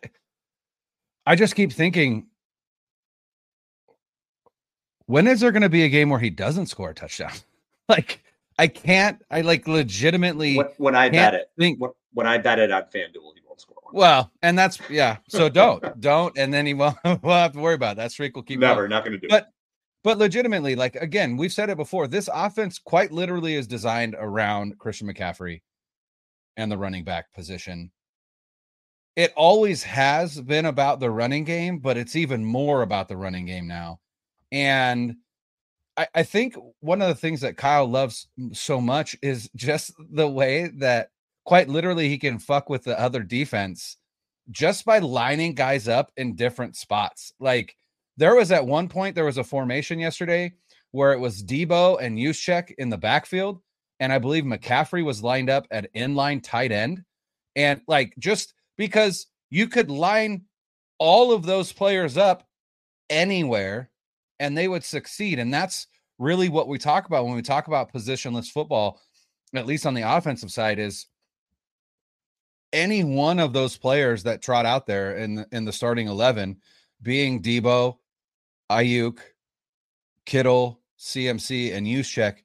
I 1.26 1.36
just 1.36 1.54
keep 1.54 1.72
thinking, 1.72 2.26
when 5.04 5.26
is 5.26 5.40
there 5.40 5.52
going 5.52 5.62
to 5.62 5.68
be 5.68 5.82
a 5.82 5.88
game 5.90 6.08
where 6.08 6.18
he 6.18 6.30
doesn't 6.30 6.66
score 6.66 6.90
a 6.90 6.94
touchdown? 6.94 7.32
like 7.88 8.22
I 8.58 8.66
can't. 8.66 9.22
I 9.30 9.42
like 9.42 9.68
legitimately 9.68 10.56
when, 10.56 10.66
when 10.78 10.96
I 10.96 11.08
bet 11.08 11.34
it. 11.34 11.50
Think, 11.58 11.80
when, 11.80 11.92
when 12.12 12.26
I 12.26 12.38
bet 12.38 12.58
it 12.58 12.72
on 12.72 12.82
FanDuel, 12.82 13.32
he 13.34 13.40
won't 13.46 13.60
score 13.60 13.76
one. 13.82 13.94
Well, 13.94 14.32
and 14.42 14.58
that's 14.58 14.78
yeah. 14.90 15.18
So 15.28 15.48
don't 15.48 16.00
don't, 16.00 16.36
and 16.36 16.52
then 16.52 16.66
he 16.66 16.74
won't. 16.74 16.96
We'll 17.04 17.34
have 17.34 17.52
to 17.52 17.60
worry 17.60 17.74
about 17.74 17.92
it. 17.92 17.96
that. 17.98 18.12
Streak 18.12 18.34
will 18.34 18.42
keep 18.42 18.58
never 18.60 18.82
going. 18.82 18.90
not 18.90 19.04
going 19.04 19.12
to 19.12 19.18
do. 19.18 19.28
But 19.28 19.48
but 20.02 20.18
legitimately, 20.18 20.74
like 20.74 20.96
again, 20.96 21.36
we've 21.36 21.52
said 21.52 21.70
it 21.70 21.76
before. 21.76 22.08
This 22.08 22.28
offense 22.32 22.78
quite 22.78 23.12
literally 23.12 23.54
is 23.54 23.66
designed 23.66 24.16
around 24.18 24.78
Christian 24.78 25.06
McCaffrey 25.12 25.62
and 26.56 26.70
the 26.70 26.78
running 26.78 27.04
back 27.04 27.32
position. 27.32 27.92
It 29.16 29.32
always 29.36 29.82
has 29.82 30.40
been 30.40 30.66
about 30.66 31.00
the 31.00 31.10
running 31.10 31.44
game, 31.44 31.78
but 31.78 31.96
it's 31.96 32.14
even 32.14 32.44
more 32.44 32.82
about 32.82 33.08
the 33.08 33.16
running 33.16 33.46
game 33.46 33.66
now. 33.66 33.98
And 34.52 35.16
I, 35.98 36.06
I 36.14 36.22
think 36.22 36.54
one 36.80 37.02
of 37.02 37.08
the 37.08 37.14
things 37.14 37.40
that 37.40 37.56
Kyle 37.56 37.86
loves 37.86 38.28
so 38.52 38.80
much 38.80 39.16
is 39.20 39.50
just 39.56 39.92
the 40.12 40.28
way 40.28 40.68
that 40.78 41.10
quite 41.44 41.68
literally 41.68 42.08
he 42.08 42.18
can 42.18 42.38
fuck 42.38 42.70
with 42.70 42.84
the 42.84 42.98
other 42.98 43.22
defense 43.22 43.96
just 44.50 44.84
by 44.84 45.00
lining 45.00 45.54
guys 45.54 45.88
up 45.88 46.12
in 46.16 46.36
different 46.36 46.76
spots. 46.76 47.32
Like 47.40 47.74
there 48.16 48.36
was 48.36 48.52
at 48.52 48.64
one 48.64 48.88
point 48.88 49.14
there 49.14 49.24
was 49.24 49.38
a 49.38 49.44
formation 49.44 49.98
yesterday 49.98 50.52
where 50.92 51.12
it 51.12 51.18
was 51.18 51.42
Deebo 51.42 52.00
and 52.00 52.16
Juszczyk 52.16 52.72
in 52.78 52.88
the 52.88 52.96
backfield, 52.96 53.60
and 54.00 54.12
I 54.12 54.18
believe 54.18 54.44
McCaffrey 54.44 55.04
was 55.04 55.22
lined 55.22 55.50
up 55.50 55.66
at 55.70 55.92
inline 55.94 56.42
tight 56.42 56.72
end, 56.72 57.04
and 57.56 57.80
like 57.88 58.14
just 58.18 58.54
because 58.78 59.26
you 59.50 59.66
could 59.66 59.90
line 59.90 60.44
all 60.98 61.32
of 61.32 61.44
those 61.44 61.72
players 61.72 62.16
up 62.16 62.46
anywhere 63.10 63.90
and 64.40 64.56
they 64.56 64.68
would 64.68 64.84
succeed, 64.84 65.38
and 65.38 65.52
that's 65.52 65.86
really 66.18 66.48
what 66.48 66.68
we 66.68 66.78
talk 66.78 67.06
about 67.06 67.24
when 67.24 67.34
we 67.34 67.42
talk 67.42 67.68
about 67.68 67.92
positionless 67.92 68.50
football, 68.50 69.00
at 69.54 69.66
least 69.66 69.86
on 69.86 69.94
the 69.94 70.02
offensive 70.02 70.50
side, 70.50 70.78
is 70.78 71.06
any 72.72 73.04
one 73.04 73.38
of 73.38 73.52
those 73.52 73.76
players 73.76 74.24
that 74.24 74.42
trot 74.42 74.66
out 74.66 74.86
there 74.86 75.16
in 75.16 75.36
the, 75.36 75.46
in 75.52 75.64
the 75.64 75.72
starting 75.72 76.08
eleven, 76.08 76.58
being 77.02 77.40
Deebo, 77.42 77.96
Aiyuk, 78.70 79.18
Kittle, 80.26 80.80
CMC, 80.98 81.74
and 81.74 81.86
Juszczyk, 81.86 82.38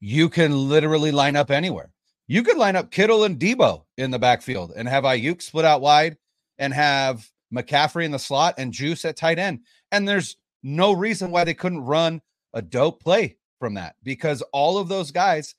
you 0.00 0.28
can 0.28 0.68
literally 0.68 1.12
line 1.12 1.36
up 1.36 1.50
anywhere. 1.50 1.90
You 2.26 2.42
could 2.42 2.56
line 2.56 2.76
up 2.76 2.90
Kittle 2.90 3.24
and 3.24 3.38
Deebo 3.38 3.84
in 3.96 4.10
the 4.10 4.18
backfield 4.18 4.72
and 4.76 4.88
have 4.88 5.04
Aiyuk 5.04 5.40
split 5.40 5.64
out 5.64 5.80
wide 5.80 6.16
and 6.58 6.72
have 6.72 7.28
McCaffrey 7.54 8.04
in 8.04 8.10
the 8.10 8.18
slot 8.18 8.54
and 8.58 8.72
Juice 8.72 9.04
at 9.04 9.16
tight 9.16 9.38
end. 9.38 9.60
And 9.92 10.06
there's 10.08 10.36
no 10.64 10.90
reason 10.92 11.30
why 11.30 11.44
they 11.44 11.54
couldn't 11.54 11.84
run 11.84 12.20
a 12.52 12.60
dope 12.60 13.00
play 13.00 13.36
from 13.60 13.74
that 13.74 13.94
because 14.02 14.42
all 14.52 14.78
of 14.78 14.88
those 14.88 15.12
guys 15.12 15.54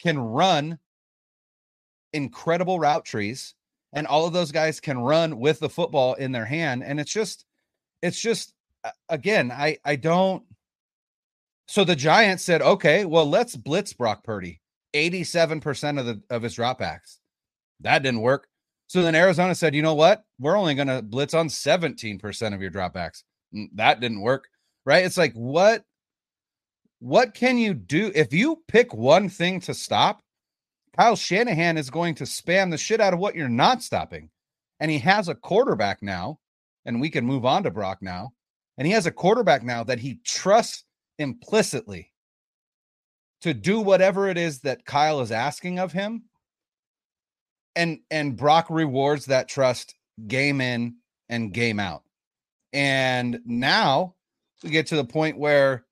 can 0.00 0.18
run 0.18 0.78
incredible 2.12 2.80
route 2.80 3.04
trees 3.04 3.54
and 3.92 4.06
all 4.06 4.26
of 4.26 4.32
those 4.32 4.50
guys 4.50 4.80
can 4.80 4.98
run 4.98 5.38
with 5.38 5.60
the 5.60 5.68
football 5.68 6.14
in 6.14 6.32
their 6.32 6.44
hand 6.44 6.82
and 6.82 6.98
it's 6.98 7.12
just 7.12 7.44
it's 8.02 8.20
just 8.20 8.54
again, 9.08 9.50
I 9.50 9.78
I 9.84 9.96
don't. 9.96 10.44
So 11.66 11.84
the 11.84 11.96
Giants 11.96 12.44
said, 12.44 12.62
okay, 12.62 13.04
well, 13.04 13.28
let's 13.28 13.56
blitz 13.56 13.92
Brock 13.92 14.24
Purdy. 14.24 14.60
87% 14.94 16.00
of 16.00 16.06
the 16.06 16.22
of 16.30 16.42
his 16.42 16.56
dropbacks. 16.56 17.18
That 17.80 18.02
didn't 18.02 18.22
work. 18.22 18.48
So 18.86 19.02
then 19.02 19.14
Arizona 19.14 19.54
said, 19.54 19.74
you 19.74 19.82
know 19.82 19.94
what? 19.94 20.24
We're 20.38 20.56
only 20.56 20.74
going 20.74 20.88
to 20.88 21.02
blitz 21.02 21.34
on 21.34 21.48
17% 21.48 22.54
of 22.54 22.62
your 22.62 22.70
dropbacks. 22.70 23.22
That 23.74 24.00
didn't 24.00 24.20
work. 24.20 24.48
Right? 24.84 25.04
It's 25.04 25.18
like 25.18 25.34
what 25.34 25.84
what 27.00 27.34
can 27.34 27.58
you 27.58 27.74
do 27.74 28.10
if 28.14 28.32
you 28.32 28.62
pick 28.68 28.92
one 28.92 29.28
thing 29.28 29.60
to 29.60 29.74
stop? 29.74 30.20
Kyle 30.96 31.16
Shanahan 31.16 31.76
is 31.76 31.90
going 31.90 32.16
to 32.16 32.24
spam 32.24 32.70
the 32.70 32.78
shit 32.78 33.00
out 33.00 33.14
of 33.14 33.20
what 33.20 33.36
you're 33.36 33.48
not 33.48 33.82
stopping. 33.82 34.30
And 34.80 34.90
he 34.90 34.98
has 34.98 35.28
a 35.28 35.34
quarterback 35.34 36.02
now, 36.02 36.40
and 36.84 37.00
we 37.00 37.10
can 37.10 37.24
move 37.24 37.44
on 37.44 37.62
to 37.64 37.70
Brock 37.70 37.98
now 38.00 38.32
and 38.78 38.86
he 38.86 38.92
has 38.92 39.06
a 39.06 39.10
quarterback 39.10 39.64
now 39.64 39.82
that 39.84 39.98
he 39.98 40.20
trusts 40.24 40.84
implicitly 41.18 42.12
to 43.42 43.52
do 43.52 43.80
whatever 43.80 44.28
it 44.28 44.38
is 44.38 44.60
that 44.60 44.84
Kyle 44.84 45.20
is 45.20 45.32
asking 45.32 45.80
of 45.80 45.92
him. 45.92 46.22
And 47.74 47.98
and 48.10 48.36
Brock 48.36 48.68
rewards 48.70 49.26
that 49.26 49.48
trust 49.48 49.94
game 50.26 50.60
in 50.60 50.96
and 51.28 51.52
game 51.52 51.78
out. 51.78 52.02
And 52.72 53.40
now 53.44 54.14
we 54.62 54.70
get 54.70 54.88
to 54.88 54.96
the 54.96 55.04
point 55.04 55.38
where 55.38 55.84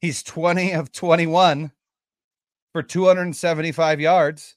he's 0.00 0.22
20 0.22 0.72
of 0.72 0.92
21 0.92 1.70
for 2.72 2.82
275 2.82 4.00
yards. 4.00 4.56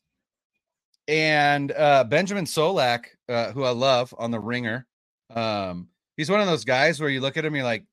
And 1.08 1.72
uh, 1.72 2.04
Benjamin 2.04 2.46
Solak, 2.46 3.06
uh, 3.30 3.52
who 3.52 3.64
I 3.64 3.70
love 3.70 4.14
on 4.18 4.32
the 4.32 4.40
ringer, 4.40 4.86
um, 5.34 5.88
he's 6.18 6.30
one 6.30 6.42
of 6.42 6.48
those 6.48 6.66
guys 6.66 7.00
where 7.00 7.10
you 7.10 7.22
look 7.22 7.38
at 7.38 7.46
him, 7.46 7.56
you're 7.56 7.64
like, 7.64 7.86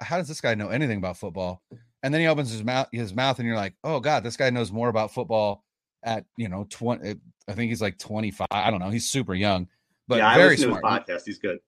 how 0.00 0.16
does 0.16 0.28
this 0.28 0.40
guy 0.40 0.54
know 0.54 0.68
anything 0.68 0.98
about 0.98 1.16
football? 1.16 1.62
And 2.02 2.14
then 2.14 2.20
he 2.20 2.28
opens 2.28 2.50
his 2.50 2.64
mouth, 2.64 2.88
his 2.92 3.12
mouth, 3.14 3.38
and 3.38 3.46
you're 3.46 3.56
like, 3.56 3.74
oh 3.82 4.00
god, 4.00 4.22
this 4.22 4.36
guy 4.36 4.50
knows 4.50 4.70
more 4.70 4.88
about 4.88 5.12
football 5.12 5.64
at 6.04 6.24
you 6.36 6.48
know 6.48 6.66
20. 6.70 7.16
I 7.48 7.52
think 7.52 7.70
he's 7.70 7.82
like 7.82 7.98
25. 7.98 8.46
I 8.50 8.70
don't 8.70 8.80
know. 8.80 8.90
He's 8.90 9.10
super 9.10 9.34
young, 9.34 9.66
but 10.06 10.18
yeah, 10.18 10.34
very 10.34 10.56
smart. 10.56 10.84
podcast. 10.84 11.22
He's 11.26 11.38
good. 11.38 11.58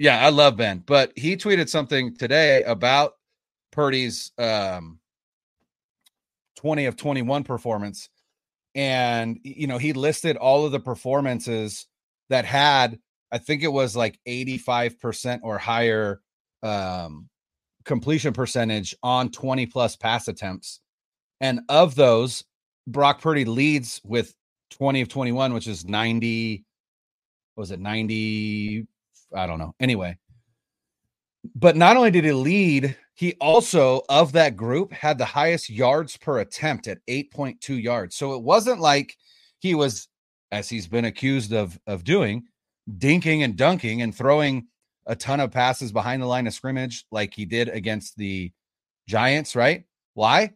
Yeah, 0.00 0.18
I 0.24 0.30
love 0.30 0.56
Ben. 0.56 0.82
But 0.86 1.12
he 1.14 1.36
tweeted 1.36 1.68
something 1.68 2.16
today 2.16 2.62
about 2.62 3.12
Purdy's 3.70 4.32
um 4.38 4.98
20 6.56 6.86
of 6.86 6.96
21 6.96 7.44
performance. 7.44 8.08
And 8.74 9.38
you 9.44 9.66
know, 9.66 9.76
he 9.78 9.92
listed 9.92 10.36
all 10.38 10.64
of 10.64 10.72
the 10.72 10.80
performances 10.80 11.86
that 12.30 12.46
had 12.46 12.98
I 13.30 13.38
think 13.38 13.62
it 13.62 13.68
was 13.72 13.94
like 13.94 14.18
85% 14.26 15.40
or 15.42 15.58
higher 15.58 16.20
um, 16.62 17.28
completion 17.84 18.32
percentage 18.32 18.96
on 19.02 19.30
20 19.30 19.66
plus 19.66 19.96
pass 19.96 20.28
attempts. 20.28 20.80
And 21.40 21.60
of 21.68 21.94
those, 21.94 22.44
Brock 22.88 23.20
Purdy 23.20 23.44
leads 23.44 24.00
with 24.04 24.34
20 24.72 25.02
of 25.02 25.08
21, 25.08 25.54
which 25.54 25.68
is 25.68 25.84
90. 25.84 26.64
was 27.56 27.70
it 27.70 27.80
90? 27.80 28.86
I 29.34 29.46
don't 29.46 29.58
know. 29.58 29.74
Anyway, 29.80 30.16
but 31.54 31.76
not 31.76 31.96
only 31.96 32.10
did 32.10 32.24
he 32.24 32.32
lead, 32.32 32.96
he 33.14 33.34
also, 33.40 34.02
of 34.08 34.32
that 34.32 34.56
group, 34.56 34.92
had 34.92 35.18
the 35.18 35.24
highest 35.24 35.70
yards 35.70 36.16
per 36.16 36.40
attempt 36.40 36.88
at 36.88 37.04
8.2 37.06 37.82
yards. 37.82 38.16
So 38.16 38.34
it 38.34 38.42
wasn't 38.42 38.80
like 38.80 39.16
he 39.58 39.74
was, 39.74 40.08
as 40.52 40.68
he's 40.68 40.88
been 40.88 41.04
accused 41.04 41.52
of, 41.52 41.78
of 41.86 42.04
doing, 42.04 42.44
dinking 42.98 43.44
and 43.44 43.56
dunking 43.56 44.02
and 44.02 44.14
throwing 44.14 44.66
a 45.06 45.14
ton 45.14 45.40
of 45.40 45.50
passes 45.50 45.92
behind 45.92 46.22
the 46.22 46.26
line 46.26 46.46
of 46.46 46.54
scrimmage 46.54 47.04
like 47.10 47.34
he 47.34 47.44
did 47.44 47.68
against 47.68 48.16
the 48.16 48.52
Giants, 49.08 49.56
right? 49.56 49.84
Why? 50.14 50.52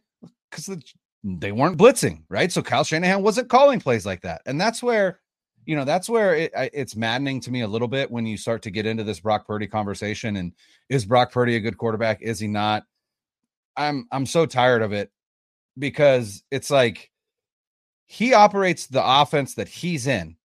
Because 0.49 0.65
the, 0.65 0.81
they 1.23 1.51
weren't 1.51 1.77
blitzing, 1.77 2.23
right? 2.29 2.51
So 2.51 2.61
Kyle 2.61 2.83
Shanahan 2.83 3.21
wasn't 3.21 3.49
calling 3.49 3.79
plays 3.79 4.05
like 4.05 4.21
that. 4.21 4.41
And 4.45 4.59
that's 4.59 4.81
where, 4.81 5.19
you 5.65 5.75
know, 5.75 5.85
that's 5.85 6.09
where 6.09 6.35
it, 6.35 6.51
it's 6.55 6.95
maddening 6.95 7.39
to 7.41 7.51
me 7.51 7.61
a 7.61 7.67
little 7.67 7.87
bit 7.87 8.11
when 8.11 8.25
you 8.25 8.37
start 8.37 8.61
to 8.63 8.71
get 8.71 8.85
into 8.85 9.03
this 9.03 9.19
Brock 9.19 9.47
Purdy 9.47 9.67
conversation. 9.67 10.35
And 10.35 10.53
is 10.89 11.05
Brock 11.05 11.31
Purdy 11.31 11.55
a 11.55 11.59
good 11.59 11.77
quarterback? 11.77 12.21
Is 12.21 12.39
he 12.39 12.47
not? 12.47 12.83
I'm 13.75 14.07
I'm 14.11 14.25
so 14.25 14.45
tired 14.45 14.81
of 14.81 14.93
it 14.93 15.11
because 15.77 16.43
it's 16.51 16.69
like 16.69 17.11
he 18.05 18.33
operates 18.33 18.87
the 18.87 19.03
offense 19.03 19.55
that 19.55 19.67
he's 19.67 20.07
in 20.07 20.37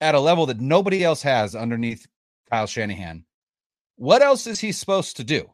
at 0.00 0.14
a 0.14 0.20
level 0.20 0.46
that 0.46 0.60
nobody 0.60 1.04
else 1.04 1.22
has 1.22 1.54
underneath 1.54 2.06
Kyle 2.50 2.66
Shanahan. 2.66 3.24
What 3.96 4.20
else 4.20 4.46
is 4.46 4.60
he 4.60 4.72
supposed 4.72 5.16
to 5.16 5.24
do? 5.24 5.50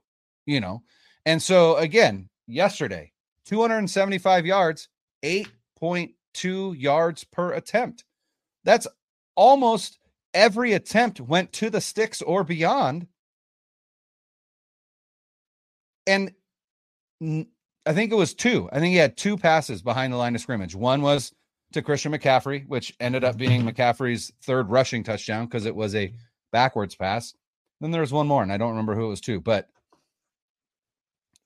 You 0.47 0.61
know, 0.61 0.83
and 1.27 1.41
so 1.41 1.77
again, 1.77 2.29
yesterday, 2.49 3.13
275 3.47 4.47
yards, 4.47 4.89
8.2 5.23 6.81
yards 6.81 7.25
per 7.25 7.53
attempt. 7.53 8.05
That's 8.65 8.87
almost 9.35 9.99
every 10.35 10.73
attempt 10.73 11.21
went 11.21 11.53
to 11.55 11.71
the 11.71 11.81
sticks 11.81 12.23
or 12.23 12.45
beyond. 12.45 13.07
And 16.07 16.33
I 17.21 17.93
think 17.93 18.13
it 18.13 18.17
was 18.17 18.35
two. 18.35 18.69
I 18.73 18.81
think 18.81 18.93
he 18.93 18.97
had 18.97 19.17
two 19.17 19.37
passes 19.37 19.83
behind 19.83 20.13
the 20.13 20.17
line 20.17 20.35
of 20.35 20.41
scrimmage. 20.41 20.75
One 20.75 21.03
was 21.03 21.33
to 21.73 21.83
Christian 21.83 22.13
McCaffrey, 22.13 22.67
which 22.67 22.95
ended 23.01 23.25
up 23.25 23.37
being 23.37 23.63
McCaffrey's 23.63 24.33
third 24.43 24.71
rushing 24.71 25.05
touchdown 25.05 25.47
because 25.47 25.67
it 25.67 25.75
was 25.75 25.95
a 25.95 26.13
backwards 26.51 26.95
pass. 26.95 27.35
Then 27.81 27.91
there 27.91 28.01
was 28.01 28.13
one 28.13 28.29
more, 28.29 28.43
and 28.43 28.53
I 28.53 28.59
don't 28.59 28.71
remember 28.71 28.95
who 28.95 29.07
it 29.07 29.11
was 29.11 29.21
to, 29.23 29.41
but 29.41 29.69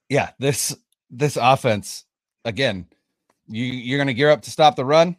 yeah, 0.08 0.30
this 0.38 0.76
this 1.10 1.36
offense 1.40 2.04
again, 2.44 2.86
you 3.48 3.64
you're 3.64 3.98
gonna 3.98 4.12
gear 4.12 4.30
up 4.30 4.42
to 4.42 4.50
stop 4.50 4.76
the 4.76 4.84
run. 4.84 5.16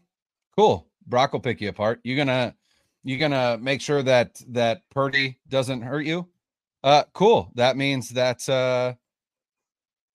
Cool. 0.56 0.87
Brock 1.08 1.34
will 1.34 1.40
pick 1.40 1.62
you 1.62 1.70
apart. 1.70 2.00
You're 2.04 2.18
gonna 2.18 2.56
you're 3.04 3.20
gonna 3.20 3.58
make 3.58 3.82
sure 3.82 4.04
that 4.04 4.42
that 4.50 4.82
Purdy 4.90 5.40
doesn't 5.48 5.82
hurt 5.82 6.06
you. 6.06 6.28
Uh 6.84 7.04
cool. 7.14 7.52
That 7.56 7.78
means 7.78 8.10
that 8.10 8.48
uh 8.50 8.94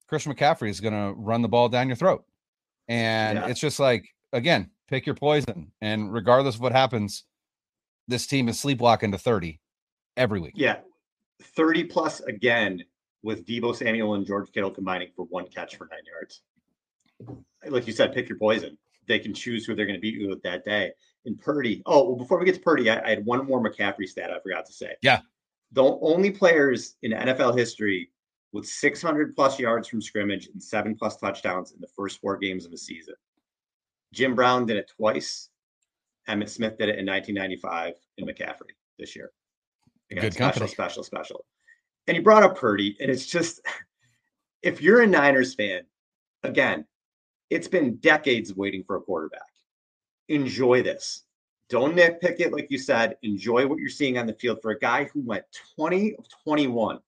Christian 0.08 0.34
McCaffrey 0.34 0.68
is 0.68 0.80
gonna 0.80 1.12
run 1.14 1.42
the 1.42 1.48
ball 1.48 1.68
down 1.68 1.88
your 1.88 1.96
throat. 1.96 2.24
And 2.88 3.38
yeah. 3.38 3.46
it's 3.48 3.60
just 3.60 3.80
like 3.80 4.06
again, 4.32 4.70
pick 4.88 5.06
your 5.06 5.14
poison. 5.14 5.72
And 5.80 6.12
regardless 6.12 6.56
of 6.56 6.60
what 6.60 6.72
happens, 6.72 7.24
this 8.08 8.26
team 8.26 8.48
is 8.48 8.60
sleepwalking 8.60 9.12
to 9.12 9.18
30 9.18 9.60
every 10.16 10.40
week. 10.40 10.52
Yeah. 10.54 10.78
30 11.40 11.84
plus 11.84 12.20
again 12.20 12.84
with 13.22 13.46
Deebo 13.46 13.74
Samuel 13.74 14.14
and 14.14 14.26
George 14.26 14.50
Kittle 14.52 14.70
combining 14.70 15.08
for 15.16 15.24
one 15.26 15.46
catch 15.48 15.76
for 15.76 15.88
nine 15.90 16.00
yards. 16.04 16.42
Like 17.66 17.86
you 17.86 17.92
said, 17.92 18.12
pick 18.12 18.28
your 18.28 18.38
poison. 18.38 18.76
They 19.06 19.18
can 19.18 19.34
choose 19.34 19.64
who 19.64 19.74
they're 19.74 19.86
going 19.86 19.96
to 19.96 20.00
beat 20.00 20.14
you 20.14 20.28
with 20.28 20.42
that 20.42 20.64
day. 20.64 20.92
And 21.24 21.40
Purdy. 21.40 21.82
Oh, 21.86 22.08
well, 22.08 22.16
before 22.16 22.38
we 22.38 22.44
get 22.44 22.54
to 22.54 22.60
Purdy, 22.60 22.90
I, 22.90 23.04
I 23.04 23.10
had 23.10 23.24
one 23.24 23.46
more 23.46 23.62
McCaffrey 23.62 24.06
stat 24.06 24.30
I 24.30 24.40
forgot 24.40 24.66
to 24.66 24.72
say. 24.72 24.94
Yeah. 25.02 25.20
The 25.72 25.82
only 25.82 26.30
players 26.30 26.96
in 27.02 27.12
NFL 27.12 27.56
history 27.56 28.10
with 28.52 28.66
600 28.66 29.34
plus 29.34 29.58
yards 29.58 29.88
from 29.88 30.02
scrimmage 30.02 30.48
and 30.48 30.62
seven 30.62 30.94
plus 30.94 31.16
touchdowns 31.16 31.72
in 31.72 31.80
the 31.80 31.88
first 31.96 32.20
four 32.20 32.36
games 32.36 32.64
of 32.64 32.70
the 32.70 32.78
season. 32.78 33.14
Jim 34.12 34.34
Brown 34.34 34.66
did 34.66 34.76
it 34.76 34.90
twice. 34.94 35.48
Emmitt 36.28 36.50
Smith 36.50 36.78
did 36.78 36.88
it 36.88 36.98
in 36.98 37.06
1995 37.06 37.94
and 38.18 38.28
McCaffrey 38.28 38.74
this 38.98 39.16
year. 39.16 39.32
Again, 40.10 40.22
Good 40.22 40.34
special, 40.34 40.52
company. 40.60 40.72
special, 40.72 41.02
special. 41.02 41.44
And 42.06 42.16
he 42.16 42.22
brought 42.22 42.42
up 42.42 42.56
Purdy, 42.56 42.96
and 43.00 43.10
it's 43.10 43.26
just 43.26 43.60
if 44.62 44.82
you're 44.82 45.02
a 45.02 45.06
Niners 45.06 45.54
fan, 45.54 45.82
again, 46.42 46.84
it's 47.52 47.68
been 47.68 47.96
decades 47.96 48.50
of 48.50 48.56
waiting 48.56 48.82
for 48.82 48.96
a 48.96 49.00
quarterback. 49.00 49.42
Enjoy 50.28 50.82
this. 50.82 51.24
Don't 51.68 51.94
nitpick 51.94 52.40
it, 52.40 52.52
like 52.52 52.68
you 52.70 52.78
said. 52.78 53.16
Enjoy 53.22 53.66
what 53.66 53.78
you're 53.78 53.90
seeing 53.90 54.16
on 54.16 54.26
the 54.26 54.32
field 54.34 54.58
for 54.62 54.70
a 54.70 54.78
guy 54.78 55.04
who 55.12 55.20
went 55.20 55.44
20 55.76 56.14
of 56.16 56.26
21, 56.44 56.98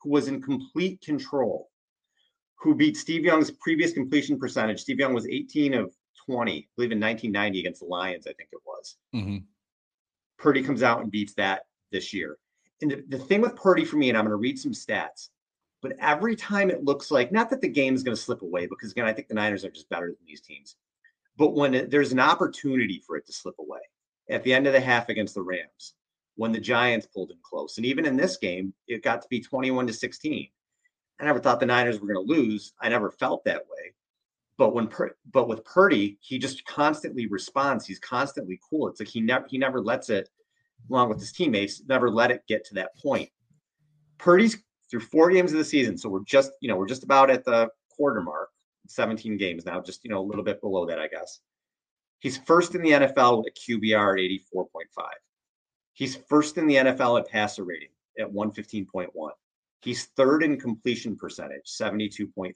who 0.00 0.10
was 0.10 0.28
in 0.28 0.42
complete 0.42 1.00
control, 1.00 1.70
who 2.56 2.74
beat 2.74 2.96
Steve 2.96 3.24
Young's 3.24 3.50
previous 3.50 3.92
completion 3.92 4.38
percentage. 4.38 4.80
Steve 4.80 4.98
Young 4.98 5.14
was 5.14 5.26
18 5.26 5.72
of 5.74 5.94
20, 6.26 6.52
I 6.52 6.66
believe 6.76 6.92
in 6.92 7.00
1990 7.00 7.60
against 7.60 7.80
the 7.80 7.86
Lions, 7.86 8.26
I 8.26 8.32
think 8.34 8.50
it 8.52 8.60
was. 8.66 8.96
Mm-hmm. 9.14 9.38
Purdy 10.38 10.62
comes 10.62 10.82
out 10.82 11.00
and 11.00 11.10
beats 11.10 11.34
that 11.34 11.66
this 11.92 12.12
year. 12.12 12.36
And 12.82 12.90
the, 12.90 13.04
the 13.08 13.18
thing 13.18 13.40
with 13.40 13.56
Purdy 13.56 13.84
for 13.84 13.96
me, 13.96 14.10
and 14.10 14.18
I'm 14.18 14.24
going 14.24 14.32
to 14.32 14.36
read 14.36 14.58
some 14.58 14.72
stats, 14.72 15.28
but 15.84 15.98
every 16.00 16.34
time 16.34 16.70
it 16.70 16.82
looks 16.82 17.10
like, 17.10 17.30
not 17.30 17.50
that 17.50 17.60
the 17.60 17.68
game 17.68 17.94
is 17.94 18.02
going 18.02 18.16
to 18.16 18.22
slip 18.22 18.40
away, 18.40 18.66
because 18.66 18.92
again, 18.92 19.04
I 19.04 19.12
think 19.12 19.28
the 19.28 19.34
Niners 19.34 19.66
are 19.66 19.70
just 19.70 19.90
better 19.90 20.06
than 20.06 20.16
these 20.26 20.40
teams. 20.40 20.76
But 21.36 21.54
when 21.54 21.74
it, 21.74 21.90
there's 21.90 22.10
an 22.10 22.20
opportunity 22.20 23.02
for 23.06 23.18
it 23.18 23.26
to 23.26 23.34
slip 23.34 23.56
away 23.58 23.80
at 24.30 24.42
the 24.44 24.54
end 24.54 24.66
of 24.66 24.72
the 24.72 24.80
half 24.80 25.10
against 25.10 25.34
the 25.34 25.42
Rams, 25.42 25.92
when 26.36 26.52
the 26.52 26.58
Giants 26.58 27.06
pulled 27.06 27.32
in 27.32 27.36
close, 27.42 27.76
and 27.76 27.84
even 27.84 28.06
in 28.06 28.16
this 28.16 28.38
game, 28.38 28.72
it 28.88 29.02
got 29.02 29.20
to 29.20 29.28
be 29.28 29.42
21 29.42 29.86
to 29.88 29.92
16. 29.92 30.48
I 31.20 31.24
never 31.24 31.38
thought 31.38 31.60
the 31.60 31.66
Niners 31.66 32.00
were 32.00 32.08
going 32.08 32.26
to 32.26 32.32
lose. 32.32 32.72
I 32.80 32.88
never 32.88 33.10
felt 33.10 33.44
that 33.44 33.66
way. 33.70 33.92
But 34.56 34.72
when 34.74 34.88
but 35.32 35.48
with 35.48 35.66
Purdy, 35.66 36.16
he 36.22 36.38
just 36.38 36.64
constantly 36.64 37.26
responds. 37.26 37.84
He's 37.86 37.98
constantly 37.98 38.58
cool. 38.70 38.88
It's 38.88 39.00
like 39.00 39.08
he 39.10 39.20
never 39.20 39.44
he 39.50 39.58
never 39.58 39.82
lets 39.82 40.08
it, 40.08 40.30
along 40.88 41.10
with 41.10 41.20
his 41.20 41.32
teammates, 41.32 41.82
never 41.86 42.08
let 42.10 42.30
it 42.30 42.42
get 42.48 42.64
to 42.64 42.74
that 42.76 42.96
point. 42.96 43.28
Purdy's 44.16 44.56
through 44.94 45.00
four 45.00 45.28
games 45.28 45.50
of 45.50 45.58
the 45.58 45.64
season, 45.64 45.98
so 45.98 46.08
we're 46.08 46.22
just 46.22 46.52
you 46.60 46.68
know 46.68 46.76
we're 46.76 46.86
just 46.86 47.02
about 47.02 47.28
at 47.28 47.44
the 47.44 47.68
quarter 47.90 48.20
mark, 48.20 48.48
17 48.86 49.36
games 49.36 49.66
now, 49.66 49.80
just 49.80 50.04
you 50.04 50.10
know 50.10 50.20
a 50.20 50.22
little 50.22 50.44
bit 50.44 50.60
below 50.60 50.86
that, 50.86 51.00
I 51.00 51.08
guess. 51.08 51.40
He's 52.20 52.36
first 52.38 52.76
in 52.76 52.82
the 52.82 52.92
NFL 52.92 53.38
with 53.38 53.52
a 53.52 53.72
QBR 53.72 54.24
at 54.24 54.30
84.5. 54.54 55.06
He's 55.94 56.14
first 56.14 56.58
in 56.58 56.68
the 56.68 56.76
NFL 56.76 57.18
at 57.18 57.28
passer 57.28 57.64
rating 57.64 57.88
at 58.20 58.32
115.1. 58.32 59.08
He's 59.82 60.04
third 60.16 60.44
in 60.44 60.60
completion 60.60 61.16
percentage, 61.16 61.66
72.3. 61.66 62.52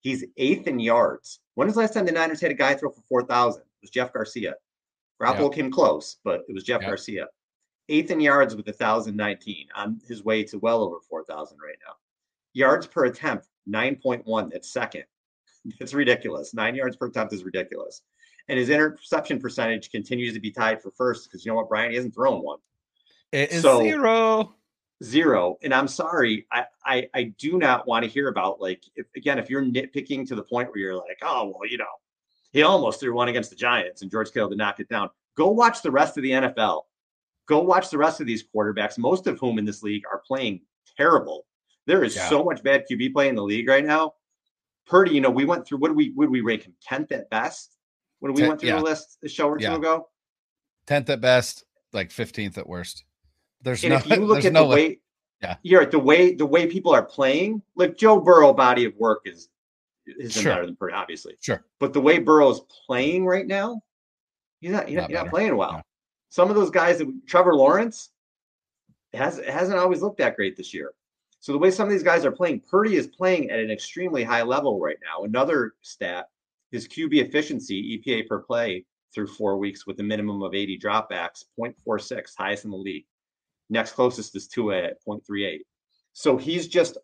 He's 0.00 0.24
eighth 0.38 0.66
in 0.66 0.80
yards. 0.80 1.38
When 1.54 1.68
was 1.68 1.76
the 1.76 1.82
last 1.82 1.94
time 1.94 2.04
the 2.04 2.10
Niners 2.10 2.40
had 2.40 2.50
a 2.50 2.54
guy 2.54 2.74
throw 2.74 2.90
for 2.90 3.02
4,000? 3.08 3.60
It 3.60 3.66
was 3.80 3.90
Jeff 3.90 4.12
Garcia. 4.12 4.54
Garoppolo 5.22 5.44
yep. 5.44 5.52
came 5.52 5.70
close, 5.70 6.16
but 6.24 6.40
it 6.48 6.52
was 6.52 6.64
Jeff 6.64 6.80
yep. 6.80 6.90
Garcia. 6.90 7.28
Eighth 7.90 8.10
in 8.10 8.20
yards 8.20 8.54
with 8.54 8.66
1,019 8.66 9.66
on 9.74 10.00
his 10.06 10.24
way 10.24 10.44
to 10.44 10.58
well 10.58 10.82
over 10.82 10.96
4,000 11.08 11.58
right 11.58 11.76
now. 11.86 11.94
Yards 12.52 12.86
per 12.86 13.04
attempt, 13.04 13.48
9.1. 13.68 14.52
That's 14.52 14.72
second. 14.72 15.04
That's 15.78 15.92
ridiculous. 15.92 16.54
Nine 16.54 16.74
yards 16.74 16.96
per 16.96 17.06
attempt 17.06 17.32
is 17.32 17.44
ridiculous. 17.44 18.02
And 18.48 18.58
his 18.58 18.70
interception 18.70 19.38
percentage 19.38 19.90
continues 19.90 20.34
to 20.34 20.40
be 20.40 20.50
tied 20.50 20.80
for 20.80 20.90
first 20.92 21.28
because 21.28 21.44
you 21.44 21.52
know 21.52 21.56
what, 21.56 21.68
Brian? 21.68 21.90
He 21.90 21.96
hasn't 21.96 22.14
thrown 22.14 22.42
one. 22.42 22.58
It 23.32 23.52
is 23.52 23.62
so, 23.62 23.82
zero 23.82 24.54
zero 25.02 25.56
and 25.62 25.72
i'm 25.72 25.88
sorry 25.88 26.46
I, 26.52 26.64
I 26.84 27.08
i 27.14 27.22
do 27.38 27.56
not 27.56 27.86
want 27.86 28.04
to 28.04 28.10
hear 28.10 28.28
about 28.28 28.60
like 28.60 28.82
if 28.96 29.06
again 29.16 29.38
if 29.38 29.48
you're 29.48 29.64
nitpicking 29.64 30.28
to 30.28 30.34
the 30.34 30.42
point 30.42 30.68
where 30.68 30.78
you're 30.78 30.96
like 30.96 31.18
oh 31.22 31.54
well 31.54 31.68
you 31.68 31.78
know 31.78 31.84
he 32.52 32.62
almost 32.62 33.00
threw 33.00 33.14
one 33.14 33.28
against 33.28 33.48
the 33.48 33.56
giants 33.56 34.02
and 34.02 34.10
george 34.10 34.30
kittle 34.30 34.50
to 34.50 34.56
knock 34.56 34.78
it 34.78 34.90
down 34.90 35.08
go 35.36 35.48
watch 35.48 35.80
the 35.80 35.90
rest 35.90 36.18
of 36.18 36.22
the 36.22 36.32
nfl 36.32 36.82
go 37.50 37.60
watch 37.60 37.90
the 37.90 37.98
rest 37.98 38.20
of 38.20 38.26
these 38.26 38.44
quarterbacks 38.54 38.96
most 38.96 39.26
of 39.26 39.38
whom 39.38 39.58
in 39.58 39.64
this 39.64 39.82
league 39.82 40.02
are 40.10 40.22
playing 40.26 40.60
terrible 40.96 41.46
there 41.86 42.04
is 42.04 42.16
yeah. 42.16 42.28
so 42.28 42.44
much 42.44 42.62
bad 42.62 42.84
qb 42.90 43.12
play 43.12 43.28
in 43.28 43.34
the 43.34 43.42
league 43.42 43.68
right 43.68 43.84
now 43.84 44.12
purdy 44.86 45.12
you 45.12 45.20
know 45.20 45.30
we 45.30 45.44
went 45.44 45.66
through 45.66 45.78
what 45.78 45.94
we 45.94 46.10
would 46.16 46.30
we 46.30 46.40
rank 46.40 46.62
him 46.62 46.74
10th 46.88 47.12
at 47.12 47.28
best 47.28 47.76
when 48.20 48.32
we 48.32 48.40
Ten, 48.40 48.48
went 48.48 48.60
through 48.60 48.70
yeah. 48.70 48.76
the 48.76 48.82
list 48.82 49.18
a 49.24 49.28
show 49.28 49.48
or 49.48 49.58
two 49.58 49.64
yeah. 49.64 49.76
ago 49.76 50.08
10th 50.86 51.10
at 51.10 51.20
best 51.20 51.64
like 51.92 52.10
15th 52.10 52.56
at 52.56 52.68
worst 52.68 53.04
there's 53.62 53.84
and 53.84 53.92
no. 53.92 53.96
If 53.98 54.06
you 54.06 54.16
look 54.26 54.44
at 54.44 54.52
no 54.52 54.68
the 54.68 54.74
way, 54.74 55.00
yeah, 55.42 55.56
you're 55.62 55.82
at 55.82 55.90
the 55.90 55.98
way 55.98 56.34
the 56.34 56.46
way 56.46 56.66
people 56.66 56.92
are 56.92 57.04
playing. 57.04 57.62
Like 57.74 57.96
Joe 57.96 58.20
Burrow, 58.20 58.52
body 58.52 58.84
of 58.84 58.94
work 58.96 59.22
is 59.24 59.48
is 60.06 60.32
sure. 60.32 60.52
better 60.52 60.66
than 60.66 60.76
Purdy, 60.76 60.94
obviously. 60.94 61.36
Sure. 61.40 61.64
But 61.78 61.92
the 61.92 62.00
way 62.00 62.18
Burrow's 62.18 62.60
playing 62.86 63.26
right 63.26 63.46
now, 63.46 63.80
he's 64.60 64.70
not. 64.70 64.88
He's 64.88 64.96
not, 64.96 65.10
not, 65.10 65.24
not 65.24 65.30
playing 65.30 65.56
well. 65.56 65.82
Some 66.30 66.48
of 66.48 66.56
those 66.56 66.70
guys, 66.70 66.98
that 66.98 67.12
Trevor 67.26 67.54
Lawrence, 67.54 68.10
has 69.12 69.40
hasn't 69.46 69.78
always 69.78 70.02
looked 70.02 70.18
that 70.18 70.36
great 70.36 70.56
this 70.56 70.72
year. 70.72 70.92
So 71.40 71.52
the 71.52 71.58
way 71.58 71.70
some 71.70 71.86
of 71.86 71.92
these 71.92 72.02
guys 72.02 72.24
are 72.24 72.32
playing, 72.32 72.60
Purdy 72.60 72.96
is 72.96 73.06
playing 73.06 73.50
at 73.50 73.58
an 73.58 73.70
extremely 73.70 74.22
high 74.22 74.42
level 74.42 74.80
right 74.80 74.98
now. 75.02 75.24
Another 75.24 75.74
stat: 75.82 76.28
his 76.70 76.88
QB 76.88 77.14
efficiency, 77.14 77.98
EPA 77.98 78.28
per 78.28 78.38
play, 78.40 78.84
through 79.14 79.26
four 79.26 79.58
weeks 79.58 79.86
with 79.86 79.98
a 80.00 80.02
minimum 80.02 80.42
of 80.42 80.54
80 80.54 80.78
dropbacks, 80.78 81.44
0.46, 81.58 82.36
highest 82.36 82.64
in 82.64 82.70
the 82.70 82.76
league. 82.76 83.04
Next 83.68 83.92
closest 83.92 84.34
is 84.36 84.48
Tua 84.48 84.82
at 84.82 85.04
0.38. 85.06 85.60
So 86.12 86.36
he's 86.36 86.68
just 86.68 86.98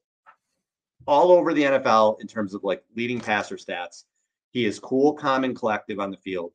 all 1.06 1.30
over 1.30 1.52
the 1.54 1.62
NFL 1.62 2.20
in 2.20 2.26
terms 2.26 2.54
of 2.54 2.64
like 2.64 2.82
leading 2.94 3.20
passer 3.20 3.56
stats. 3.56 4.04
He 4.50 4.64
is 4.64 4.78
cool, 4.78 5.12
calm, 5.12 5.44
and 5.44 5.56
collective 5.56 6.00
on 6.00 6.10
the 6.10 6.16
field. 6.16 6.52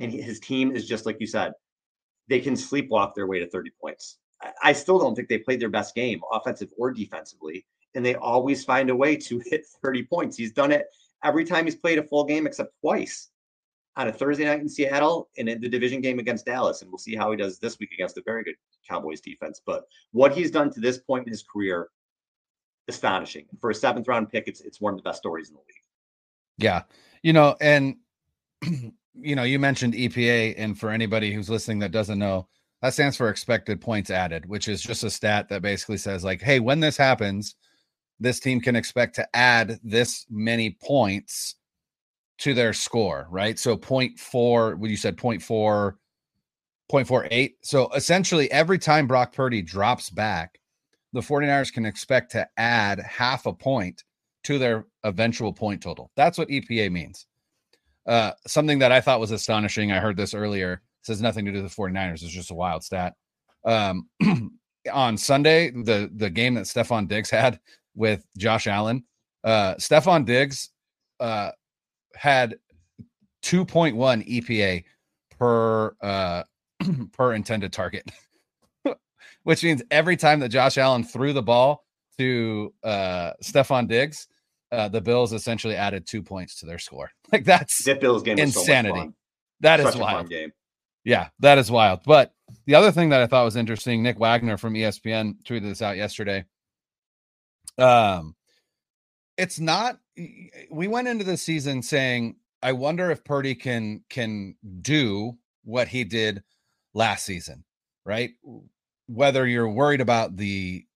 And 0.00 0.12
his 0.12 0.40
team 0.40 0.74
is 0.74 0.86
just 0.86 1.06
like 1.06 1.20
you 1.20 1.26
said, 1.26 1.52
they 2.28 2.40
can 2.40 2.54
sleepwalk 2.54 3.14
their 3.14 3.26
way 3.26 3.38
to 3.38 3.48
30 3.48 3.70
points. 3.80 4.18
I 4.62 4.72
still 4.72 4.98
don't 4.98 5.14
think 5.14 5.28
they 5.28 5.38
played 5.38 5.60
their 5.60 5.68
best 5.68 5.94
game, 5.94 6.20
offensive 6.32 6.68
or 6.78 6.92
defensively. 6.92 7.66
And 7.94 8.04
they 8.04 8.14
always 8.14 8.64
find 8.64 8.90
a 8.90 8.96
way 8.96 9.16
to 9.16 9.38
hit 9.44 9.66
30 9.82 10.04
points. 10.04 10.36
He's 10.36 10.52
done 10.52 10.72
it 10.72 10.86
every 11.24 11.44
time 11.44 11.64
he's 11.64 11.74
played 11.74 11.98
a 11.98 12.02
full 12.02 12.24
game 12.24 12.46
except 12.46 12.72
twice 12.80 13.30
on 13.96 14.06
a 14.06 14.12
Thursday 14.12 14.44
night 14.44 14.60
in 14.60 14.68
Seattle 14.68 15.28
and 15.38 15.48
in 15.48 15.60
the 15.60 15.68
division 15.68 16.00
game 16.00 16.20
against 16.20 16.46
Dallas. 16.46 16.82
And 16.82 16.90
we'll 16.90 16.98
see 16.98 17.16
how 17.16 17.32
he 17.32 17.36
does 17.36 17.58
this 17.58 17.78
week 17.80 17.90
against 17.92 18.16
a 18.16 18.22
very 18.24 18.44
good 18.44 18.54
Cowboys 18.88 19.20
defense. 19.20 19.60
But 19.64 19.84
what 20.12 20.32
he's 20.32 20.52
done 20.52 20.72
to 20.72 20.80
this 20.80 20.98
point 20.98 21.26
in 21.26 21.32
his 21.32 21.42
career, 21.42 21.88
astonishing. 22.88 23.46
For 23.60 23.70
a 23.70 23.74
seventh 23.74 24.08
round 24.08 24.30
pick, 24.30 24.48
it's 24.48 24.60
it's 24.60 24.80
one 24.80 24.94
of 24.94 24.98
the 24.98 25.02
best 25.02 25.18
stories 25.18 25.48
in 25.48 25.54
the 25.54 25.60
league. 25.60 25.82
Yeah. 26.58 26.82
You 27.22 27.32
know, 27.32 27.56
and 27.60 27.96
you 29.14 29.34
know, 29.36 29.42
you 29.42 29.58
mentioned 29.58 29.94
EPA, 29.94 30.54
and 30.56 30.78
for 30.78 30.90
anybody 30.90 31.32
who's 31.32 31.50
listening 31.50 31.78
that 31.80 31.92
doesn't 31.92 32.18
know, 32.18 32.48
that 32.82 32.94
stands 32.94 33.16
for 33.16 33.28
expected 33.28 33.80
points 33.80 34.10
added, 34.10 34.46
which 34.46 34.68
is 34.68 34.80
just 34.80 35.04
a 35.04 35.10
stat 35.10 35.48
that 35.48 35.62
basically 35.62 35.96
says, 35.96 36.24
like, 36.24 36.40
hey, 36.40 36.60
when 36.60 36.80
this 36.80 36.96
happens, 36.96 37.56
this 38.20 38.40
team 38.40 38.60
can 38.60 38.76
expect 38.76 39.14
to 39.16 39.36
add 39.36 39.78
this 39.82 40.26
many 40.30 40.76
points 40.82 41.56
to 42.38 42.54
their 42.54 42.72
score, 42.72 43.26
right? 43.30 43.58
So 43.58 43.76
0.4, 43.76 44.76
what 44.76 44.90
you 44.90 44.96
said 44.96 45.16
0.4, 45.16 45.94
0.48. 46.90 47.54
So 47.62 47.90
essentially, 47.94 48.50
every 48.50 48.78
time 48.78 49.06
Brock 49.06 49.32
Purdy 49.32 49.62
drops 49.62 50.10
back, 50.10 50.60
the 51.12 51.20
49ers 51.20 51.72
can 51.72 51.84
expect 51.84 52.32
to 52.32 52.48
add 52.56 53.00
half 53.00 53.46
a 53.46 53.52
point 53.52 54.04
to 54.44 54.58
their 54.58 54.86
eventual 55.04 55.52
point 55.52 55.82
total. 55.82 56.10
That's 56.16 56.38
what 56.38 56.48
EPA 56.48 56.92
means. 56.92 57.26
Uh, 58.08 58.32
something 58.46 58.78
that 58.78 58.90
I 58.90 59.02
thought 59.02 59.20
was 59.20 59.32
astonishing. 59.32 59.92
I 59.92 60.00
heard 60.00 60.16
this 60.16 60.32
earlier. 60.32 60.80
This 61.02 61.08
has 61.16 61.22
nothing 61.22 61.44
to 61.44 61.52
do 61.52 61.62
with 61.62 61.70
the 61.70 61.82
49ers. 61.82 62.22
It's 62.22 62.32
just 62.32 62.50
a 62.50 62.54
wild 62.54 62.82
stat. 62.82 63.12
Um, 63.64 64.08
on 64.92 65.18
Sunday, 65.18 65.70
the 65.70 66.10
the 66.14 66.30
game 66.30 66.54
that 66.54 66.64
Stefon 66.64 67.06
Diggs 67.06 67.30
had 67.30 67.60
with 67.94 68.24
Josh 68.38 68.66
Allen, 68.66 69.04
uh, 69.44 69.74
Stefon 69.74 70.24
Diggs 70.24 70.70
uh, 71.20 71.50
had 72.14 72.56
2.1 73.42 73.94
EPA 74.26 74.84
per 75.38 75.94
uh, 76.00 76.42
per 77.12 77.34
intended 77.34 77.74
target, 77.74 78.10
which 79.42 79.62
means 79.62 79.82
every 79.90 80.16
time 80.16 80.40
that 80.40 80.48
Josh 80.48 80.78
Allen 80.78 81.04
threw 81.04 81.34
the 81.34 81.42
ball 81.42 81.84
to 82.16 82.72
uh, 82.82 83.32
Stefon 83.42 83.86
Diggs, 83.86 84.28
uh, 84.70 84.88
the 84.88 85.00
Bills 85.00 85.32
essentially 85.32 85.76
added 85.76 86.06
two 86.06 86.22
points 86.22 86.60
to 86.60 86.66
their 86.66 86.78
score. 86.78 87.10
Like 87.32 87.44
that's 87.44 87.84
that 87.84 88.00
Bills 88.00 88.22
game 88.22 88.38
insanity. 88.38 88.98
So 88.98 89.12
that 89.60 89.80
is 89.80 89.96
wild. 89.96 90.30
game. 90.30 90.52
Yeah, 91.04 91.28
that 91.40 91.58
is 91.58 91.70
wild. 91.70 92.00
But 92.06 92.32
the 92.66 92.74
other 92.74 92.90
thing 92.90 93.10
that 93.10 93.20
I 93.20 93.26
thought 93.26 93.44
was 93.44 93.56
interesting, 93.56 94.02
Nick 94.02 94.18
Wagner 94.18 94.56
from 94.56 94.74
ESPN 94.74 95.34
tweeted 95.44 95.62
this 95.62 95.82
out 95.82 95.96
yesterday. 95.96 96.46
Um, 97.76 98.34
it's 99.36 99.60
not. 99.60 99.98
We 100.70 100.88
went 100.88 101.08
into 101.08 101.24
the 101.24 101.36
season 101.36 101.82
saying, 101.82 102.36
"I 102.62 102.72
wonder 102.72 103.10
if 103.10 103.24
Purdy 103.24 103.54
can 103.54 104.04
can 104.08 104.56
do 104.80 105.38
what 105.64 105.88
he 105.88 106.04
did 106.04 106.42
last 106.94 107.26
season." 107.26 107.64
Right? 108.06 108.30
Whether 109.06 109.46
you're 109.46 109.68
worried 109.68 110.00
about 110.00 110.36
the 110.36 110.86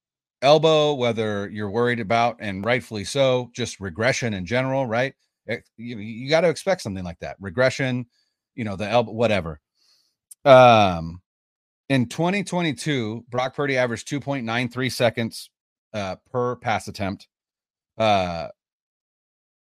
elbow, 0.43 0.95
whether 0.95 1.49
you're 1.49 1.71
worried 1.71 2.01
about, 2.01 2.37
and 2.41 2.65
rightfully 2.65 3.05
so, 3.05 3.51
just 3.55 3.81
regression 3.81 4.35
in 4.35 4.45
general, 4.45 4.87
right? 4.87 5.15
It, 5.47 5.53
eh, 5.53 5.61
you, 5.77 5.99
you 5.99 6.29
got 6.29 6.43
to 6.43 6.49
expect 6.49 6.83
something 6.83 7.05
like 7.05 7.21
that. 7.21 7.37
Regression, 7.41 8.07
you 8.55 8.65
know, 8.65 8.77
the 8.77 8.89
elbow, 8.89 9.13
whatever. 9.13 9.61
Um, 10.45 11.23
in 11.89 12.07
2022, 12.07 13.25
Brock 13.31 13.55
Purdy 13.55 13.77
averaged 13.77 14.09
2.93 14.09 14.93
seconds 14.93 15.51
uh, 15.95 16.17
per 16.31 16.57
pass 16.57 16.89
attempt, 16.89 17.29
uh, 17.99 18.49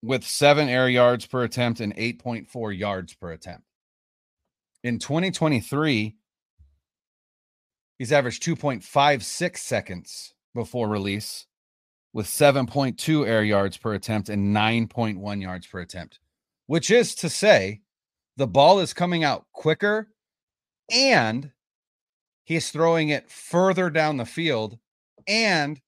with 0.02 0.24
seven 0.24 0.68
air 0.68 0.90
yards 0.90 1.26
per 1.26 1.44
attempt 1.44 1.80
and 1.80 1.96
8.4 1.96 2.78
yards 2.78 3.14
per 3.14 3.32
attempt. 3.32 3.64
In 4.84 4.98
2023, 4.98 6.16
he's 8.00 8.12
averaged 8.12 8.44
2.56 8.44 9.58
seconds 9.58 10.34
before 10.54 10.88
release 10.88 11.46
with 12.14 12.26
7.2 12.26 13.28
air 13.28 13.44
yards 13.44 13.78
per 13.78 13.94
attempt 13.94 14.30
and 14.30 14.56
9.1 14.56 15.42
yards 15.42 15.68
per 15.68 15.80
attempt, 15.80 16.20
which 16.68 16.92
is 16.92 17.16
to 17.16 17.30
say 17.30 17.82
the 18.38 18.48
ball 18.48 18.80
is 18.80 18.94
coming 18.94 19.24
out 19.24 19.46
quicker 19.54 20.10
and 20.92 21.52
he's 22.44 22.70
throwing 22.70 23.10
it 23.10 23.30
further 23.30 23.90
down 23.90 24.18
the 24.18 24.26
field 24.26 24.78
and 25.28 25.82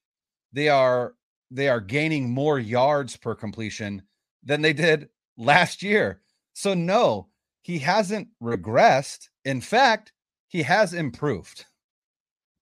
they 0.53 0.69
are 0.69 1.15
they 1.51 1.69
are 1.69 1.81
gaining 1.81 2.31
more 2.31 2.57
yards 2.57 3.15
per 3.15 3.35
completion 3.35 4.01
than 4.43 4.61
they 4.61 4.73
did 4.73 5.09
last 5.37 5.83
year. 5.83 6.21
So 6.53 6.73
no, 6.73 7.27
he 7.61 7.79
hasn't 7.79 8.29
regressed. 8.41 9.29
In 9.45 9.61
fact, 9.61 10.13
he 10.47 10.63
has 10.63 10.93
improved. 10.93 11.65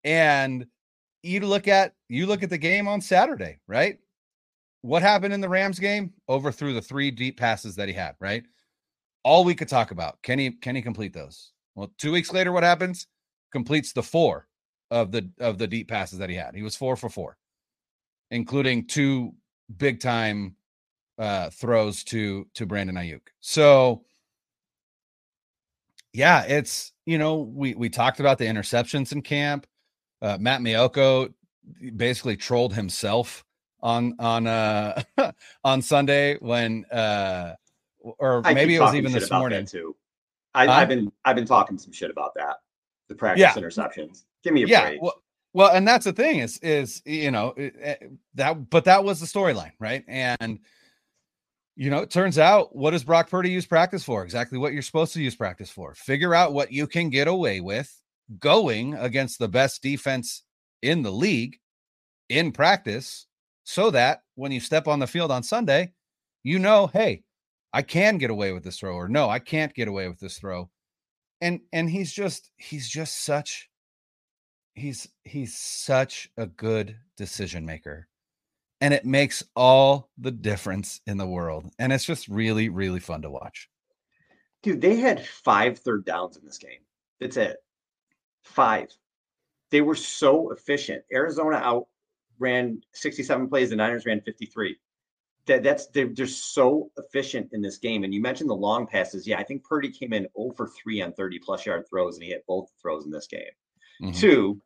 And 0.04 0.68
you 1.24 1.40
look 1.42 1.68
at 1.68 1.94
you 2.10 2.26
look 2.26 2.44
at 2.44 2.50
the 2.50 2.58
game 2.58 2.88
on 2.88 3.02
Saturday, 3.02 3.60
right? 3.68 4.00
What 4.82 5.02
happened 5.02 5.34
in 5.34 5.42
the 5.42 5.50
Rams 5.50 5.80
game? 5.80 6.14
Overthrew 6.28 6.74
the 6.74 6.82
three 6.82 7.12
deep 7.12 7.40
passes 7.40 7.76
that 7.76 7.88
he 7.88 7.94
had, 7.94 8.16
right? 8.20 8.44
All 9.24 9.44
we 9.44 9.54
could 9.54 9.70
talk 9.70 9.92
about. 9.92 10.22
Can 10.24 10.40
he 10.40 10.52
can 10.52 10.76
he 10.76 10.82
complete 10.82 11.14
those? 11.14 11.52
Well, 11.76 11.92
two 11.98 12.12
weeks 12.12 12.34
later, 12.34 12.52
what 12.52 12.64
happens? 12.64 13.08
Completes 13.52 13.94
the 13.94 14.04
four 14.04 14.48
of 14.90 15.12
the 15.12 15.30
of 15.40 15.58
the 15.58 15.68
deep 15.68 15.88
passes 15.88 16.20
that 16.20 16.30
he 16.30 16.36
had. 16.36 16.56
He 16.56 16.64
was 16.64 16.76
four 16.76 16.96
for 16.96 17.10
four, 17.10 17.38
including 18.32 18.88
two 18.88 19.34
big 19.78 20.00
time 20.00 20.56
uh 21.18 21.50
throws 21.52 22.04
to 22.06 22.48
to 22.56 22.66
Brandon 22.66 22.96
Aiyuk. 22.96 23.22
So 23.42 24.04
yeah, 26.14 26.44
it's 26.44 26.92
you 27.06 27.18
know, 27.18 27.38
we 27.38 27.76
we 27.76 27.90
talked 27.90 28.20
about 28.20 28.38
the 28.38 28.46
interceptions 28.46 29.12
in 29.12 29.22
camp 29.22 29.68
uh, 30.22 30.38
Matt 30.40 30.62
Maiocco 30.62 31.34
basically 31.96 32.38
trolled 32.38 32.74
himself 32.74 33.44
on 33.82 34.16
on 34.20 34.48
uh 34.48 35.02
on 35.64 35.82
Sunday 35.82 36.38
when 36.40 36.86
uh 36.86 37.54
or 38.00 38.42
I 38.46 38.54
maybe 38.54 38.76
it 38.76 38.80
was 38.80 38.96
even 38.96 39.12
this 39.12 39.32
morning 39.32 39.66
too. 39.66 39.96
I, 40.54 40.66
have 40.80 40.90
been 40.90 41.12
I've 41.24 41.36
been 41.36 41.46
talking 41.46 41.78
some 41.78 41.92
shit 41.92 42.12
about 42.12 42.34
that. 42.36 42.58
The 43.08 43.16
practice 43.16 43.42
yeah. 43.42 43.54
interceptions. 43.54 44.24
Give 44.44 44.54
me 44.54 44.64
a 44.64 44.68
yeah, 44.68 44.90
break. 44.90 45.02
Well, 45.02 45.22
well, 45.54 45.72
and 45.72 45.88
that's 45.88 46.06
the 46.06 46.14
thing 46.14 46.40
is 46.40 46.58
is 46.60 47.02
you 47.06 47.32
know 47.32 47.56
that 48.36 48.70
but 48.70 48.86
that 48.86 49.04
was 49.04 49.20
the 49.20 49.26
storyline, 49.26 49.74
right? 49.80 50.04
And 50.08 50.60
you 51.76 51.90
know, 51.90 52.00
it 52.00 52.10
turns 52.10 52.38
out 52.38 52.76
what 52.76 52.92
does 52.92 53.04
Brock 53.04 53.30
Purdy 53.30 53.50
use 53.50 53.66
practice 53.66 54.04
for? 54.04 54.24
Exactly 54.24 54.58
what 54.58 54.74
you're 54.74 54.82
supposed 54.82 55.14
to 55.14 55.22
use 55.22 55.36
practice 55.36 55.70
for. 55.70 55.94
Figure 55.94 56.36
out 56.36 56.54
what 56.54 56.72
you 56.72 56.88
can 56.88 57.10
get 57.10 57.28
away 57.28 57.62
with 57.62 58.02
going 58.39 58.94
against 58.96 59.39
the 59.39 59.48
best 59.48 59.82
defense 59.82 60.44
in 60.82 61.02
the 61.02 61.12
league 61.12 61.58
in 62.30 62.52
practice 62.52 63.28
so 63.63 63.91
that 63.91 64.22
when 64.36 64.52
you 64.52 64.60
step 64.60 64.88
on 64.88 65.00
the 65.00 65.08
field 65.08 65.32
on 65.32 65.44
Sunday, 65.44 65.94
you 66.44 66.60
know, 66.60 66.88
hey, 66.88 67.24
I 67.74 67.82
can 67.82 68.17
get 68.17 68.30
away 68.30 68.52
with 68.52 68.63
this 68.63 68.80
throw 68.80 68.96
or 68.96 69.08
no, 69.08 69.30
I 69.30 69.39
can't 69.39 69.74
get 69.74 69.88
away 69.88 70.08
with 70.08 70.20
this 70.20 70.38
throw. 70.38 70.70
And 71.39 71.62
and 71.72 71.89
he's 71.89 72.12
just 72.12 72.52
he's 72.58 72.88
just 72.88 73.24
such 73.24 73.70
he's 74.76 75.08
he's 75.24 75.58
such 75.58 76.30
a 76.38 76.46
good 76.46 76.98
decision 77.17 77.65
maker. 77.65 78.08
And 78.80 78.94
it 78.94 79.06
makes 79.06 79.44
all 79.56 80.10
the 80.17 80.32
difference 80.32 81.02
in 81.06 81.17
the 81.17 81.28
world. 81.28 81.72
And 81.80 81.94
it's 81.94 82.06
just 82.06 82.28
really 82.28 82.70
really 82.70 83.00
fun 83.00 83.22
to 83.24 83.30
watch. 83.30 83.70
Dude, 84.63 84.82
they 84.82 84.98
had 84.98 85.26
five 85.26 85.80
third 85.80 86.06
downs 86.06 86.38
in 86.38 86.46
this 86.46 86.58
game. 86.58 86.82
That's 87.20 87.38
it. 87.38 87.58
Five. 88.43 88.89
They 89.69 89.82
were 89.82 89.95
so 89.95 90.51
efficient. 90.51 91.04
Arizona 91.13 91.58
out 91.58 91.88
ran 92.39 92.82
67 92.93 93.47
plays, 93.47 93.69
the 93.69 93.75
Niners 93.75 94.06
ran 94.06 94.21
53. 94.21 94.75
That 95.45 95.63
that's 95.63 95.88
they're, 95.88 96.10
they're 96.13 96.27
so 96.27 96.91
efficient 96.97 97.49
in 97.54 97.62
this 97.62 97.77
game. 97.77 98.04
And 98.04 98.13
you 98.13 98.21
mentioned 98.21 98.49
the 98.49 98.56
long 98.56 98.86
passes. 98.86 99.25
Yeah, 99.25 99.39
I 99.39 99.43
think 99.43 99.63
Purdy 99.63 99.89
came 99.89 100.13
in 100.13 100.27
over 100.36 100.67
three 100.67 101.01
on 101.01 101.13
30 101.13 101.39
plus 101.39 101.65
yard 101.65 101.86
throws, 101.89 102.15
and 102.15 102.23
he 102.23 102.30
hit 102.30 102.45
both 102.47 102.69
throws 102.82 103.06
in 103.06 103.12
this 103.12 103.27
game. 103.27 103.41
Mm-hmm. 104.01 104.19
Two, 104.19 104.62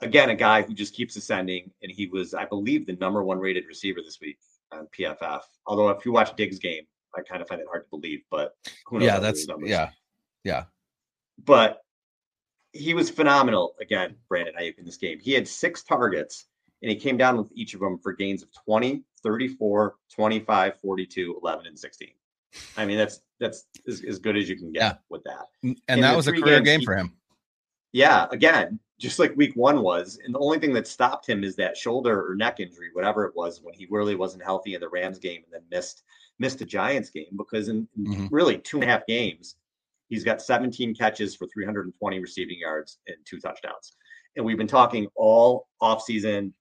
again, 0.00 0.30
a 0.30 0.34
guy 0.34 0.62
who 0.62 0.74
just 0.74 0.94
keeps 0.94 1.16
ascending, 1.16 1.70
and 1.82 1.90
he 1.90 2.06
was, 2.06 2.34
I 2.34 2.44
believe, 2.44 2.86
the 2.86 2.94
number 2.94 3.24
one 3.24 3.38
rated 3.38 3.66
receiver 3.66 4.00
this 4.04 4.18
week 4.20 4.38
on 4.72 4.88
PFF. 4.96 5.40
Although 5.66 5.88
if 5.90 6.04
you 6.04 6.12
watch 6.12 6.36
Diggs' 6.36 6.58
game, 6.58 6.84
I 7.16 7.22
kind 7.22 7.40
of 7.40 7.48
find 7.48 7.60
it 7.60 7.66
hard 7.68 7.84
to 7.84 7.90
believe, 7.90 8.22
but 8.30 8.54
yeah, 8.92 9.18
that's 9.18 9.46
yeah, 9.64 9.90
yeah. 10.44 10.64
But 11.44 11.80
he 12.76 12.94
was 12.94 13.10
phenomenal 13.10 13.74
again, 13.80 14.16
Brandon 14.28 14.54
Aiyuk 14.60 14.78
in 14.78 14.84
this 14.84 14.96
game. 14.96 15.18
He 15.20 15.32
had 15.32 15.46
six 15.46 15.82
targets 15.82 16.46
and 16.82 16.90
he 16.90 16.96
came 16.96 17.16
down 17.16 17.36
with 17.36 17.50
each 17.54 17.74
of 17.74 17.80
them 17.80 17.98
for 17.98 18.12
gains 18.12 18.42
of 18.42 18.48
20, 18.64 19.02
34, 19.22 19.96
25, 20.14 20.80
42, 20.80 21.38
11, 21.42 21.66
and 21.66 21.78
16. 21.78 22.08
I 22.76 22.86
mean, 22.86 22.96
that's 22.96 23.20
that's 23.38 23.66
as, 23.86 24.02
as 24.02 24.18
good 24.18 24.36
as 24.36 24.48
you 24.48 24.56
can 24.56 24.72
get 24.72 24.80
yeah. 24.80 24.94
with 25.10 25.24
that. 25.24 25.46
And 25.62 25.78
in 25.88 26.00
that 26.00 26.16
was 26.16 26.28
a 26.28 26.32
career 26.32 26.60
game 26.60 26.82
for 26.82 26.94
him. 26.94 27.12
Yeah, 27.92 28.26
again, 28.30 28.78
just 28.98 29.18
like 29.18 29.36
week 29.36 29.54
one 29.54 29.82
was. 29.82 30.18
And 30.24 30.34
the 30.34 30.38
only 30.38 30.58
thing 30.58 30.72
that 30.74 30.86
stopped 30.86 31.28
him 31.28 31.44
is 31.44 31.56
that 31.56 31.76
shoulder 31.76 32.30
or 32.30 32.34
neck 32.34 32.60
injury, 32.60 32.90
whatever 32.92 33.24
it 33.24 33.36
was, 33.36 33.60
when 33.62 33.74
he 33.74 33.86
really 33.90 34.14
wasn't 34.14 34.44
healthy 34.44 34.74
in 34.74 34.80
the 34.80 34.88
Rams 34.88 35.18
game 35.18 35.42
and 35.44 35.52
then 35.52 35.62
missed 35.70 36.02
missed 36.38 36.58
the 36.58 36.64
Giants 36.64 37.10
game 37.10 37.36
because 37.36 37.68
in, 37.68 37.88
in 37.96 38.04
mm-hmm. 38.04 38.26
really 38.34 38.58
two 38.58 38.76
and 38.78 38.84
a 38.84 38.86
half 38.86 39.06
games, 39.06 39.56
He's 40.08 40.24
got 40.24 40.40
17 40.40 40.94
catches 40.94 41.34
for 41.34 41.46
320 41.52 42.18
receiving 42.18 42.58
yards 42.58 42.98
and 43.06 43.16
two 43.24 43.40
touchdowns. 43.40 43.96
And 44.36 44.44
we've 44.44 44.58
been 44.58 44.66
talking 44.66 45.08
all 45.16 45.66
offseason, 45.82 46.52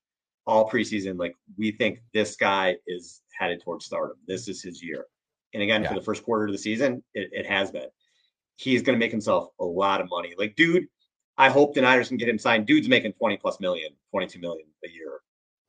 all 0.48 0.70
preseason, 0.70 1.20
like 1.20 1.36
we 1.58 1.72
think 1.72 2.00
this 2.14 2.36
guy 2.36 2.78
is 2.88 3.22
headed 3.38 3.62
towards 3.62 3.86
stardom. 3.86 4.18
This 4.28 4.48
is 4.48 4.64
his 4.64 4.82
year. 4.82 5.06
And 5.54 5.62
again, 5.62 5.84
yeah. 5.84 5.90
for 5.90 5.96
the 5.96 6.02
first 6.02 6.24
quarter 6.24 6.46
of 6.46 6.52
the 6.52 6.58
season, 6.58 7.04
it, 7.14 7.30
it 7.32 7.46
has 7.46 7.72
been. 7.72 7.88
He's 8.58 8.82
going 8.82 8.98
to 8.98 9.04
make 9.04 9.12
himself 9.12 9.50
a 9.60 9.66
lot 9.66 10.02
of 10.02 10.10
money. 10.10 10.34
Like, 10.38 10.56
dude, 10.56 10.88
I 11.38 11.50
hope 11.50 11.74
the 11.74 11.82
Niners 11.82 12.08
can 12.08 12.18
get 12.18 12.30
him 12.30 12.40
signed. 12.40 12.66
Dude's 12.66 12.88
making 12.88 13.14
20 13.14 13.38
plus 13.38 13.60
million, 13.60 13.92
22 14.12 14.40
million 14.40 14.68
a 14.86 14.90
year 14.90 15.20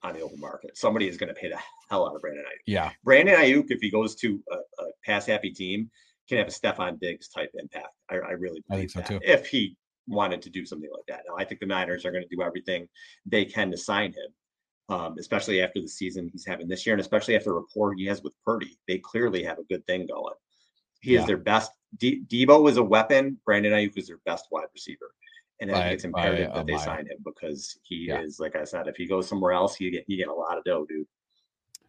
on 0.02 0.14
the 0.14 0.20
open 0.20 0.40
market. 0.40 0.76
Somebody 0.76 1.08
is 1.08 1.16
going 1.16 1.28
to 1.28 1.34
pay 1.34 1.48
the 1.48 1.58
hell 1.90 2.08
out 2.08 2.14
of 2.14 2.20
Brandon 2.20 2.44
Aiyuk. 2.44 2.62
Yeah. 2.66 2.90
Brandon 3.04 3.36
Aiyuk, 3.36 3.66
if 3.70 3.80
he 3.80 3.90
goes 3.90 4.14
to 4.16 4.40
a, 4.50 4.56
a 4.56 4.86
pass 5.04 5.26
happy 5.26 5.50
team, 5.50 5.90
can 6.28 6.38
have 6.38 6.48
a 6.48 6.50
Stefon 6.50 6.98
Diggs 7.00 7.28
type 7.28 7.50
impact. 7.54 7.94
I, 8.10 8.16
I 8.16 8.30
really 8.32 8.62
believe 8.68 8.90
I 8.90 8.92
so 8.92 9.00
that, 9.00 9.08
too. 9.08 9.20
If 9.22 9.46
he 9.46 9.76
wanted 10.08 10.42
to 10.42 10.50
do 10.50 10.64
something 10.64 10.90
like 10.92 11.06
that. 11.08 11.24
Now, 11.28 11.36
I 11.36 11.44
think 11.44 11.60
the 11.60 11.66
Niners 11.66 12.04
are 12.04 12.12
going 12.12 12.22
to 12.22 12.36
do 12.36 12.42
everything 12.42 12.88
they 13.24 13.44
can 13.44 13.70
to 13.70 13.76
sign 13.76 14.12
him, 14.12 14.96
um, 14.96 15.16
especially 15.18 15.60
after 15.60 15.80
the 15.80 15.88
season 15.88 16.28
he's 16.30 16.46
having 16.46 16.68
this 16.68 16.86
year, 16.86 16.94
and 16.94 17.00
especially 17.00 17.36
after 17.36 17.50
the 17.50 17.56
rapport 17.56 17.94
he 17.94 18.06
has 18.06 18.22
with 18.22 18.34
Purdy. 18.44 18.78
They 18.86 18.98
clearly 18.98 19.42
have 19.42 19.58
a 19.58 19.64
good 19.64 19.84
thing 19.86 20.06
going. 20.06 20.34
He 21.00 21.14
yeah. 21.14 21.20
is 21.20 21.26
their 21.26 21.36
best. 21.36 21.72
De- 21.98 22.22
Deebo 22.26 22.68
is 22.68 22.76
a 22.76 22.82
weapon. 22.82 23.38
Brandon 23.44 23.72
Aiyuk 23.72 23.96
is 23.96 24.06
their 24.06 24.20
best 24.24 24.46
wide 24.50 24.66
receiver. 24.74 25.10
And 25.60 25.72
I 25.72 25.82
think 25.82 25.94
it's 25.94 26.04
imperative 26.04 26.50
by, 26.50 26.58
that 26.58 26.66
they 26.66 26.76
sign 26.76 27.06
him 27.06 27.18
because 27.24 27.78
he 27.82 28.06
yeah. 28.08 28.20
is, 28.20 28.38
like 28.38 28.56
I 28.56 28.64
said, 28.64 28.88
if 28.88 28.96
he 28.96 29.06
goes 29.06 29.26
somewhere 29.26 29.52
else, 29.52 29.80
you 29.80 29.90
get 29.90 30.04
you 30.06 30.18
get 30.18 30.28
a 30.28 30.34
lot 30.34 30.58
of 30.58 30.64
dough, 30.64 30.84
dude. 30.86 31.06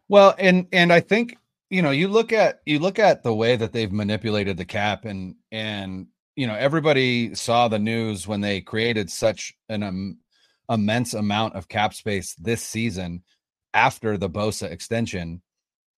Well, 0.08 0.34
and 0.38 0.66
and 0.72 0.90
I 0.90 1.00
think 1.00 1.36
you 1.70 1.82
know 1.82 1.90
you 1.90 2.08
look 2.08 2.32
at 2.32 2.60
you 2.66 2.78
look 2.78 2.98
at 2.98 3.22
the 3.22 3.34
way 3.34 3.56
that 3.56 3.72
they've 3.72 3.92
manipulated 3.92 4.56
the 4.56 4.64
cap 4.64 5.04
and 5.04 5.34
and 5.52 6.06
you 6.36 6.46
know 6.46 6.54
everybody 6.54 7.34
saw 7.34 7.68
the 7.68 7.78
news 7.78 8.26
when 8.26 8.40
they 8.40 8.60
created 8.60 9.10
such 9.10 9.54
an 9.68 9.82
um, 9.82 10.18
immense 10.70 11.14
amount 11.14 11.54
of 11.54 11.68
cap 11.68 11.94
space 11.94 12.34
this 12.34 12.62
season 12.62 13.22
after 13.74 14.16
the 14.16 14.30
Bosa 14.30 14.70
extension 14.70 15.42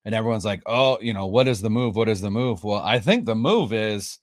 and 0.04 0.14
everyone's 0.14 0.44
like 0.44 0.62
oh 0.66 0.98
you 1.00 1.12
know 1.12 1.26
what 1.26 1.46
is 1.48 1.60
the 1.60 1.70
move? 1.70 1.94
What 1.96 2.08
is 2.08 2.20
the 2.20 2.30
move? 2.30 2.64
Well 2.64 2.80
I 2.82 2.98
think 2.98 3.24
the 3.24 3.36
move 3.36 3.72
is 3.72 4.18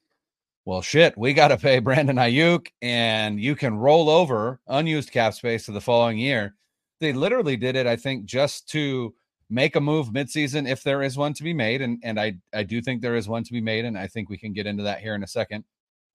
well 0.65 0.81
shit 0.81 1.17
we 1.17 1.33
got 1.33 1.49
to 1.49 1.57
pay 1.57 1.79
Brandon 1.79 2.17
Aiyuk 2.17 2.67
and 2.81 3.39
you 3.39 3.55
can 3.55 3.77
roll 3.77 4.09
over 4.09 4.59
unused 4.67 5.11
cap 5.11 5.33
space 5.33 5.65
to 5.65 5.71
the 5.71 5.81
following 5.81 6.17
year. 6.17 6.55
They 6.99 7.13
literally 7.13 7.55
did 7.55 7.77
it 7.77 7.87
I 7.87 7.95
think 7.95 8.25
just 8.25 8.67
to 8.69 9.13
make 9.49 9.75
a 9.75 9.81
move 9.81 10.09
midseason 10.09 10.69
if 10.69 10.83
there 10.83 11.01
is 11.01 11.17
one 11.17 11.33
to 11.33 11.43
be 11.43 11.53
made, 11.53 11.81
and 11.81 11.99
and 12.03 12.19
I 12.19 12.37
I 12.53 12.63
do 12.63 12.81
think 12.81 13.01
there 13.01 13.15
is 13.15 13.27
one 13.27 13.43
to 13.43 13.53
be 13.53 13.61
made, 13.61 13.85
and 13.85 13.97
I 13.97 14.07
think 14.07 14.29
we 14.29 14.37
can 14.37 14.53
get 14.53 14.67
into 14.67 14.83
that 14.83 14.99
here 14.99 15.15
in 15.15 15.23
a 15.23 15.27
second, 15.27 15.63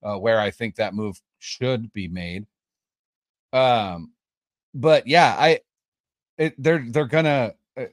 uh, 0.03 0.17
where 0.19 0.41
I 0.41 0.51
think 0.51 0.77
that 0.77 0.95
move 0.95 1.21
should 1.39 1.93
be 1.93 2.09
made. 2.09 2.47
Um, 3.53 4.13
but 4.75 5.07
yeah, 5.07 5.35
I 5.39 5.61
it, 6.39 6.55
they're 6.59 6.85
they're 6.89 7.07
gonna. 7.07 7.55
Uh, 7.77 7.87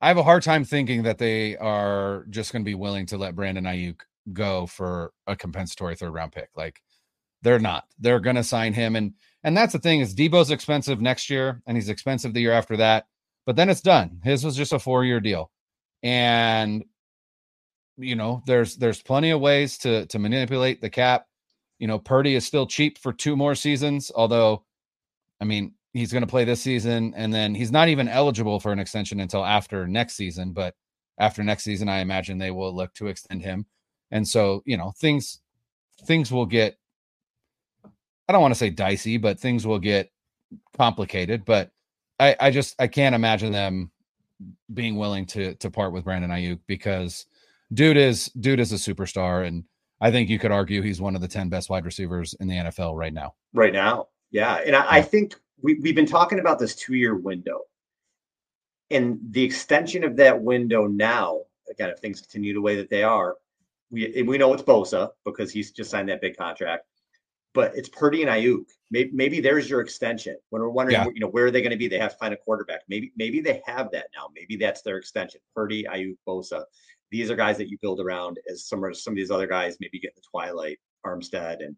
I 0.00 0.08
have 0.08 0.18
a 0.18 0.22
hard 0.22 0.42
time 0.42 0.64
thinking 0.64 1.02
that 1.04 1.18
they 1.18 1.56
are 1.56 2.26
just 2.30 2.52
going 2.52 2.62
to 2.62 2.70
be 2.70 2.74
willing 2.74 3.06
to 3.06 3.18
let 3.18 3.36
Brandon 3.36 3.64
Aiyuk 3.64 4.00
go 4.32 4.66
for 4.66 5.12
a 5.26 5.36
compensatory 5.36 5.96
third 5.96 6.12
round 6.12 6.32
pick. 6.32 6.50
Like 6.56 6.82
they're 7.42 7.58
not. 7.58 7.84
They're 7.98 8.20
going 8.20 8.36
to 8.36 8.44
sign 8.44 8.74
him, 8.74 8.96
and 8.96 9.14
and 9.42 9.56
that's 9.56 9.72
the 9.72 9.78
thing 9.78 10.00
is 10.00 10.14
Deebo's 10.14 10.50
expensive 10.50 11.00
next 11.00 11.30
year, 11.30 11.62
and 11.66 11.76
he's 11.76 11.88
expensive 11.88 12.34
the 12.34 12.40
year 12.40 12.52
after 12.52 12.76
that 12.78 13.06
but 13.46 13.56
then 13.56 13.68
it's 13.68 13.80
done. 13.80 14.20
His 14.22 14.44
was 14.44 14.56
just 14.56 14.72
a 14.72 14.78
four 14.78 15.04
year 15.04 15.20
deal. 15.20 15.50
And 16.02 16.84
you 17.96 18.16
know, 18.16 18.42
there's 18.46 18.76
there's 18.76 19.02
plenty 19.02 19.30
of 19.30 19.40
ways 19.40 19.78
to 19.78 20.06
to 20.06 20.18
manipulate 20.18 20.80
the 20.80 20.90
cap. 20.90 21.26
You 21.78 21.86
know, 21.86 21.98
Purdy 21.98 22.34
is 22.34 22.46
still 22.46 22.66
cheap 22.66 22.98
for 22.98 23.12
two 23.12 23.36
more 23.36 23.54
seasons, 23.54 24.10
although 24.14 24.64
I 25.40 25.44
mean, 25.44 25.74
he's 25.92 26.12
going 26.12 26.22
to 26.22 26.30
play 26.30 26.44
this 26.44 26.62
season 26.62 27.14
and 27.16 27.32
then 27.32 27.54
he's 27.54 27.72
not 27.72 27.88
even 27.88 28.08
eligible 28.08 28.60
for 28.60 28.72
an 28.72 28.78
extension 28.78 29.20
until 29.20 29.44
after 29.44 29.86
next 29.86 30.14
season, 30.14 30.52
but 30.52 30.74
after 31.18 31.42
next 31.42 31.64
season 31.64 31.88
I 31.88 32.00
imagine 32.00 32.38
they 32.38 32.50
will 32.50 32.74
look 32.74 32.94
to 32.94 33.08
extend 33.08 33.42
him. 33.42 33.66
And 34.10 34.26
so, 34.26 34.62
you 34.66 34.76
know, 34.76 34.92
things 34.98 35.40
things 36.04 36.32
will 36.32 36.46
get 36.46 36.76
I 38.28 38.32
don't 38.32 38.42
want 38.42 38.54
to 38.54 38.58
say 38.58 38.70
dicey, 38.70 39.16
but 39.16 39.40
things 39.40 39.66
will 39.66 39.80
get 39.80 40.10
complicated, 40.76 41.44
but 41.44 41.70
I, 42.20 42.36
I 42.38 42.50
just 42.50 42.76
I 42.78 42.86
can't 42.86 43.14
imagine 43.14 43.52
them 43.52 43.90
being 44.72 44.96
willing 44.96 45.26
to 45.26 45.54
to 45.56 45.70
part 45.70 45.92
with 45.92 46.04
Brandon 46.04 46.30
Aiyuk 46.30 46.60
because 46.66 47.26
dude 47.72 47.96
is 47.96 48.26
dude 48.38 48.60
is 48.60 48.72
a 48.72 48.76
superstar 48.76 49.46
and 49.46 49.64
I 50.00 50.10
think 50.10 50.30
you 50.30 50.38
could 50.38 50.50
argue 50.50 50.82
he's 50.82 51.00
one 51.00 51.14
of 51.14 51.20
the 51.20 51.28
10 51.28 51.48
best 51.48 51.68
wide 51.68 51.84
receivers 51.84 52.34
in 52.40 52.48
the 52.48 52.56
NFL 52.56 52.96
right 52.96 53.12
now. 53.12 53.34
Right 53.52 53.72
now. 53.72 54.08
Yeah. 54.30 54.54
And 54.64 54.74
I, 54.74 54.96
I 54.96 55.02
think 55.02 55.34
we, 55.62 55.74
we've 55.82 55.94
been 55.94 56.06
talking 56.06 56.38
about 56.38 56.58
this 56.58 56.74
two 56.74 56.94
year 56.94 57.16
window. 57.16 57.60
And 58.90 59.18
the 59.30 59.42
extension 59.42 60.02
of 60.02 60.16
that 60.16 60.40
window 60.40 60.86
now, 60.86 61.42
again, 61.70 61.90
if 61.90 61.98
things 61.98 62.20
continue 62.20 62.54
the 62.54 62.62
way 62.62 62.76
that 62.76 62.88
they 62.88 63.02
are, 63.02 63.36
we 63.90 64.22
we 64.26 64.38
know 64.38 64.52
it's 64.54 64.62
Bosa 64.62 65.10
because 65.24 65.52
he's 65.52 65.70
just 65.72 65.90
signed 65.90 66.08
that 66.08 66.20
big 66.20 66.36
contract 66.36 66.86
but 67.52 67.74
it's 67.74 67.88
Purdy 67.88 68.22
and 68.22 68.30
Aiyuk. 68.30 68.64
Maybe, 68.90 69.10
maybe 69.12 69.40
there's 69.40 69.68
your 69.68 69.80
extension. 69.80 70.36
When 70.50 70.62
we're 70.62 70.70
wondering, 70.70 71.00
yeah. 71.00 71.06
you 71.12 71.20
know, 71.20 71.28
where 71.28 71.46
are 71.46 71.50
they 71.50 71.62
going 71.62 71.72
to 71.72 71.76
be? 71.76 71.88
They 71.88 71.98
have 71.98 72.12
to 72.12 72.18
find 72.18 72.34
a 72.34 72.36
quarterback. 72.36 72.80
Maybe, 72.88 73.12
maybe 73.16 73.40
they 73.40 73.62
have 73.66 73.90
that 73.92 74.06
now. 74.16 74.28
Maybe 74.34 74.56
that's 74.56 74.82
their 74.82 74.96
extension. 74.96 75.40
Purdy, 75.54 75.84
Aiyuk, 75.84 76.16
Bosa. 76.26 76.64
These 77.10 77.30
are 77.30 77.36
guys 77.36 77.58
that 77.58 77.68
you 77.68 77.76
build 77.82 78.00
around 78.00 78.38
as 78.48 78.66
some 78.66 78.84
of 78.84 78.96
some 78.96 79.12
of 79.12 79.16
these 79.16 79.32
other 79.32 79.48
guys 79.48 79.76
maybe 79.80 79.98
get 79.98 80.14
the 80.14 80.22
twilight, 80.30 80.78
Armstead 81.04 81.64
and 81.64 81.76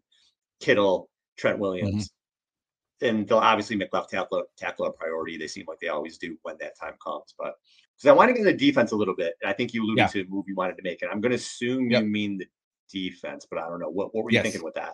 Kittle, 0.59 1.09
Trent 1.37 1.57
Williams. 1.59 2.09
Mm-hmm. 2.09 3.07
And 3.07 3.27
they'll 3.27 3.39
obviously 3.39 3.75
make 3.75 3.91
left 3.93 4.11
tackle, 4.11 4.43
tackle 4.57 4.85
a 4.85 4.91
priority. 4.91 5.37
They 5.37 5.47
seem 5.47 5.65
like 5.67 5.79
they 5.81 5.89
always 5.89 6.17
do 6.17 6.37
when 6.43 6.55
that 6.59 6.79
time 6.79 6.93
comes. 7.03 7.33
But 7.37 7.55
because 7.97 8.09
I 8.09 8.13
want 8.13 8.29
to 8.29 8.33
get 8.33 8.45
into 8.45 8.57
defense 8.57 8.91
a 8.91 8.95
little 8.95 9.15
bit, 9.15 9.33
and 9.41 9.49
I 9.49 9.53
think 9.53 9.73
you 9.73 9.83
alluded 9.83 9.97
yeah. 9.97 10.07
to 10.07 10.21
a 10.21 10.25
move 10.29 10.45
you 10.47 10.55
wanted 10.55 10.77
to 10.77 10.83
make, 10.83 11.01
and 11.01 11.11
I'm 11.11 11.19
going 11.19 11.31
to 11.31 11.37
assume 11.37 11.89
yep. 11.89 12.03
you 12.03 12.09
mean 12.09 12.37
the 12.37 12.47
defense, 12.89 13.45
but 13.49 13.59
I 13.59 13.67
don't 13.67 13.79
know. 13.79 13.89
What, 13.89 14.13
what 14.15 14.23
were 14.23 14.29
you 14.29 14.35
yes. 14.35 14.43
thinking 14.43 14.63
with 14.63 14.75
that? 14.75 14.93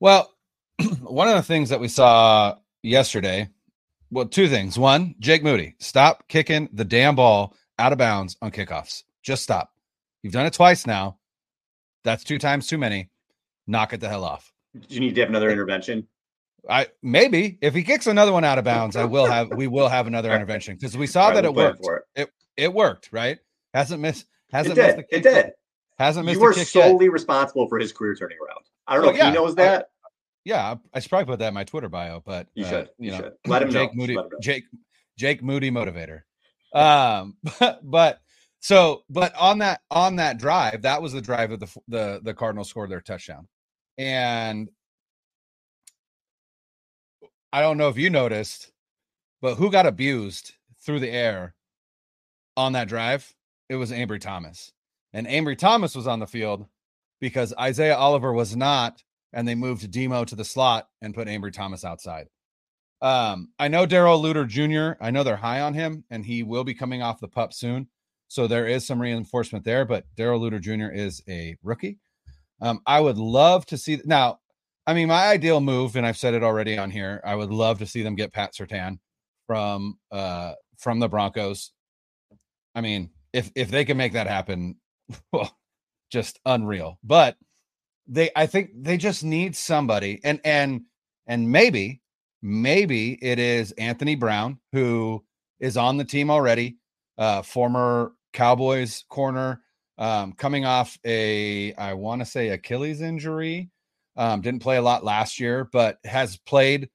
Well, 0.00 0.32
one 1.00 1.28
of 1.28 1.34
the 1.34 1.42
things 1.42 1.70
that 1.70 1.80
we 1.80 1.88
saw 1.88 2.56
yesterday, 2.82 3.48
well, 4.10 4.26
two 4.26 4.48
things. 4.48 4.78
One, 4.78 5.14
Jake 5.18 5.42
Moody, 5.42 5.74
stop 5.78 6.28
kicking 6.28 6.68
the 6.72 6.84
damn 6.84 7.16
ball 7.16 7.54
out 7.78 7.92
of 7.92 7.98
bounds 7.98 8.36
on 8.40 8.50
kickoffs. 8.50 9.02
Just 9.22 9.42
stop. 9.42 9.72
You've 10.22 10.32
done 10.32 10.46
it 10.46 10.52
twice 10.52 10.86
now. 10.86 11.18
That's 12.04 12.24
two 12.24 12.38
times 12.38 12.66
too 12.66 12.78
many. 12.78 13.10
Knock 13.66 13.92
it 13.92 14.00
the 14.00 14.08
hell 14.08 14.24
off. 14.24 14.52
Do 14.74 14.94
you 14.94 15.00
need 15.00 15.14
to 15.14 15.20
have 15.20 15.30
another 15.30 15.50
intervention? 15.50 16.06
I 16.68 16.88
maybe 17.02 17.58
if 17.60 17.74
he 17.74 17.82
kicks 17.82 18.06
another 18.06 18.32
one 18.32 18.44
out 18.44 18.58
of 18.58 18.64
bounds, 18.64 18.96
I 18.96 19.04
will 19.04 19.26
have 19.26 19.52
we 19.54 19.66
will 19.66 19.88
have 19.88 20.06
another 20.06 20.32
intervention 20.32 20.74
because 20.74 20.96
we 20.96 21.06
saw 21.06 21.28
right, 21.28 21.42
that 21.42 21.54
we'll 21.54 21.66
it 21.66 21.80
worked. 21.80 22.08
It. 22.14 22.22
it. 22.22 22.30
it 22.56 22.74
worked, 22.74 23.10
right? 23.12 23.38
Hasn't 23.74 24.00
missed 24.00 24.26
hasn't 24.50 24.78
it 24.78 24.82
missed 24.82 24.96
did. 24.96 25.06
it 25.10 25.22
did. 25.22 25.52
Hasn't 25.98 26.26
missed. 26.26 26.36
You 26.36 26.44
were 26.44 26.52
solely 26.52 27.06
yet. 27.06 27.12
responsible 27.12 27.68
for 27.68 27.78
his 27.78 27.92
career 27.92 28.14
turning 28.14 28.38
around. 28.44 28.64
I 28.88 28.94
don't 28.94 29.04
know 29.04 29.10
if 29.10 29.16
yeah. 29.16 29.26
he 29.26 29.34
knows 29.34 29.54
that. 29.56 29.82
I, 29.82 30.08
yeah, 30.44 30.74
I 30.94 31.00
should 31.00 31.10
probably 31.10 31.26
put 31.26 31.38
that 31.40 31.48
in 31.48 31.54
my 31.54 31.64
Twitter 31.64 31.88
bio, 31.88 32.22
but 32.24 32.48
you 32.54 32.64
uh, 32.64 32.68
should. 32.68 32.90
You, 32.98 33.06
you 33.06 33.10
know, 33.12 33.16
should. 33.18 33.32
let 33.46 33.62
him 33.62 33.70
Jake 33.70 33.94
know. 33.94 34.06
Moody, 34.06 34.16
Jake 34.40 34.64
Jake 35.16 35.42
Moody 35.42 35.70
motivator. 35.70 36.22
Um, 36.74 37.36
but, 37.60 37.80
but 37.82 38.20
so 38.60 39.02
but 39.10 39.34
on 39.36 39.58
that 39.58 39.82
on 39.90 40.16
that 40.16 40.38
drive, 40.38 40.82
that 40.82 41.02
was 41.02 41.12
the 41.12 41.20
drive 41.20 41.52
of 41.52 41.60
the 41.60 41.68
the 41.86 42.20
the 42.22 42.34
Cardinals 42.34 42.68
scored 42.68 42.90
their 42.90 43.00
touchdown, 43.00 43.46
and 43.98 44.68
I 47.52 47.60
don't 47.60 47.78
know 47.78 47.88
if 47.88 47.96
you 47.96 48.10
noticed, 48.10 48.72
but 49.40 49.54
who 49.54 49.70
got 49.70 49.86
abused 49.86 50.52
through 50.80 51.00
the 51.00 51.10
air 51.10 51.54
on 52.56 52.72
that 52.72 52.88
drive? 52.88 53.34
It 53.68 53.76
was 53.76 53.90
Ambry 53.90 54.20
Thomas. 54.20 54.72
And 55.12 55.26
Ambry 55.26 55.56
Thomas 55.56 55.94
was 55.94 56.06
on 56.06 56.20
the 56.20 56.26
field 56.26 56.66
because 57.20 57.54
Isaiah 57.58 57.96
Oliver 57.96 58.32
was 58.32 58.56
not, 58.56 59.02
and 59.32 59.46
they 59.46 59.54
moved 59.54 59.90
Demo 59.90 60.24
to 60.24 60.36
the 60.36 60.44
slot 60.44 60.88
and 61.02 61.14
put 61.14 61.28
Ambry 61.28 61.52
Thomas 61.52 61.84
outside. 61.84 62.28
Um, 63.00 63.50
I 63.58 63.68
know 63.68 63.86
Darrell 63.86 64.22
Luter 64.22 64.46
Jr. 64.46 65.02
I 65.02 65.10
know 65.10 65.22
they're 65.22 65.36
high 65.36 65.60
on 65.60 65.74
him, 65.74 66.04
and 66.10 66.24
he 66.24 66.42
will 66.42 66.64
be 66.64 66.74
coming 66.74 67.02
off 67.02 67.20
the 67.20 67.28
pup 67.28 67.52
soon. 67.52 67.88
So 68.28 68.46
there 68.46 68.66
is 68.66 68.86
some 68.86 69.00
reinforcement 69.00 69.64
there, 69.64 69.84
but 69.84 70.04
Darrell 70.16 70.40
Luter 70.40 70.60
Jr. 70.60 70.92
is 70.92 71.22
a 71.28 71.56
rookie. 71.62 71.98
Um, 72.60 72.80
I 72.86 73.00
would 73.00 73.18
love 73.18 73.64
to 73.66 73.78
see 73.78 74.00
now. 74.04 74.40
I 74.86 74.94
mean, 74.94 75.08
my 75.08 75.28
ideal 75.28 75.60
move, 75.60 75.96
and 75.96 76.06
I've 76.06 76.16
said 76.16 76.34
it 76.34 76.42
already 76.42 76.76
on 76.76 76.90
here. 76.90 77.20
I 77.24 77.34
would 77.34 77.50
love 77.50 77.78
to 77.78 77.86
see 77.86 78.02
them 78.02 78.16
get 78.16 78.32
Pat 78.32 78.54
Surtain 78.54 78.98
from 79.46 79.98
uh 80.10 80.54
from 80.78 80.98
the 80.98 81.08
Broncos. 81.08 81.72
I 82.74 82.80
mean, 82.80 83.10
if 83.32 83.50
if 83.54 83.70
they 83.70 83.84
can 83.84 83.96
make 83.96 84.14
that 84.14 84.26
happen, 84.26 84.76
well, 85.32 85.57
just 86.10 86.40
unreal. 86.44 86.98
But 87.02 87.36
they, 88.06 88.30
I 88.34 88.46
think 88.46 88.70
they 88.74 88.96
just 88.96 89.24
need 89.24 89.54
somebody, 89.56 90.20
and 90.24 90.40
and 90.44 90.82
and 91.26 91.50
maybe 91.50 92.00
maybe 92.42 93.18
it 93.22 93.38
is 93.38 93.72
Anthony 93.72 94.14
Brown 94.14 94.58
who 94.72 95.24
is 95.60 95.76
on 95.76 95.96
the 95.96 96.04
team 96.04 96.30
already, 96.30 96.76
uh, 97.18 97.42
former 97.42 98.12
Cowboys 98.32 99.04
corner, 99.08 99.62
um, 99.98 100.32
coming 100.32 100.64
off 100.64 100.98
a 101.04 101.74
I 101.74 101.94
want 101.94 102.20
to 102.20 102.26
say 102.26 102.48
Achilles 102.48 103.00
injury. 103.00 103.70
Um, 104.16 104.40
didn't 104.40 104.62
play 104.62 104.76
a 104.76 104.82
lot 104.82 105.04
last 105.04 105.38
year, 105.38 105.68
but 105.72 105.98
has 106.04 106.36
played 106.38 106.88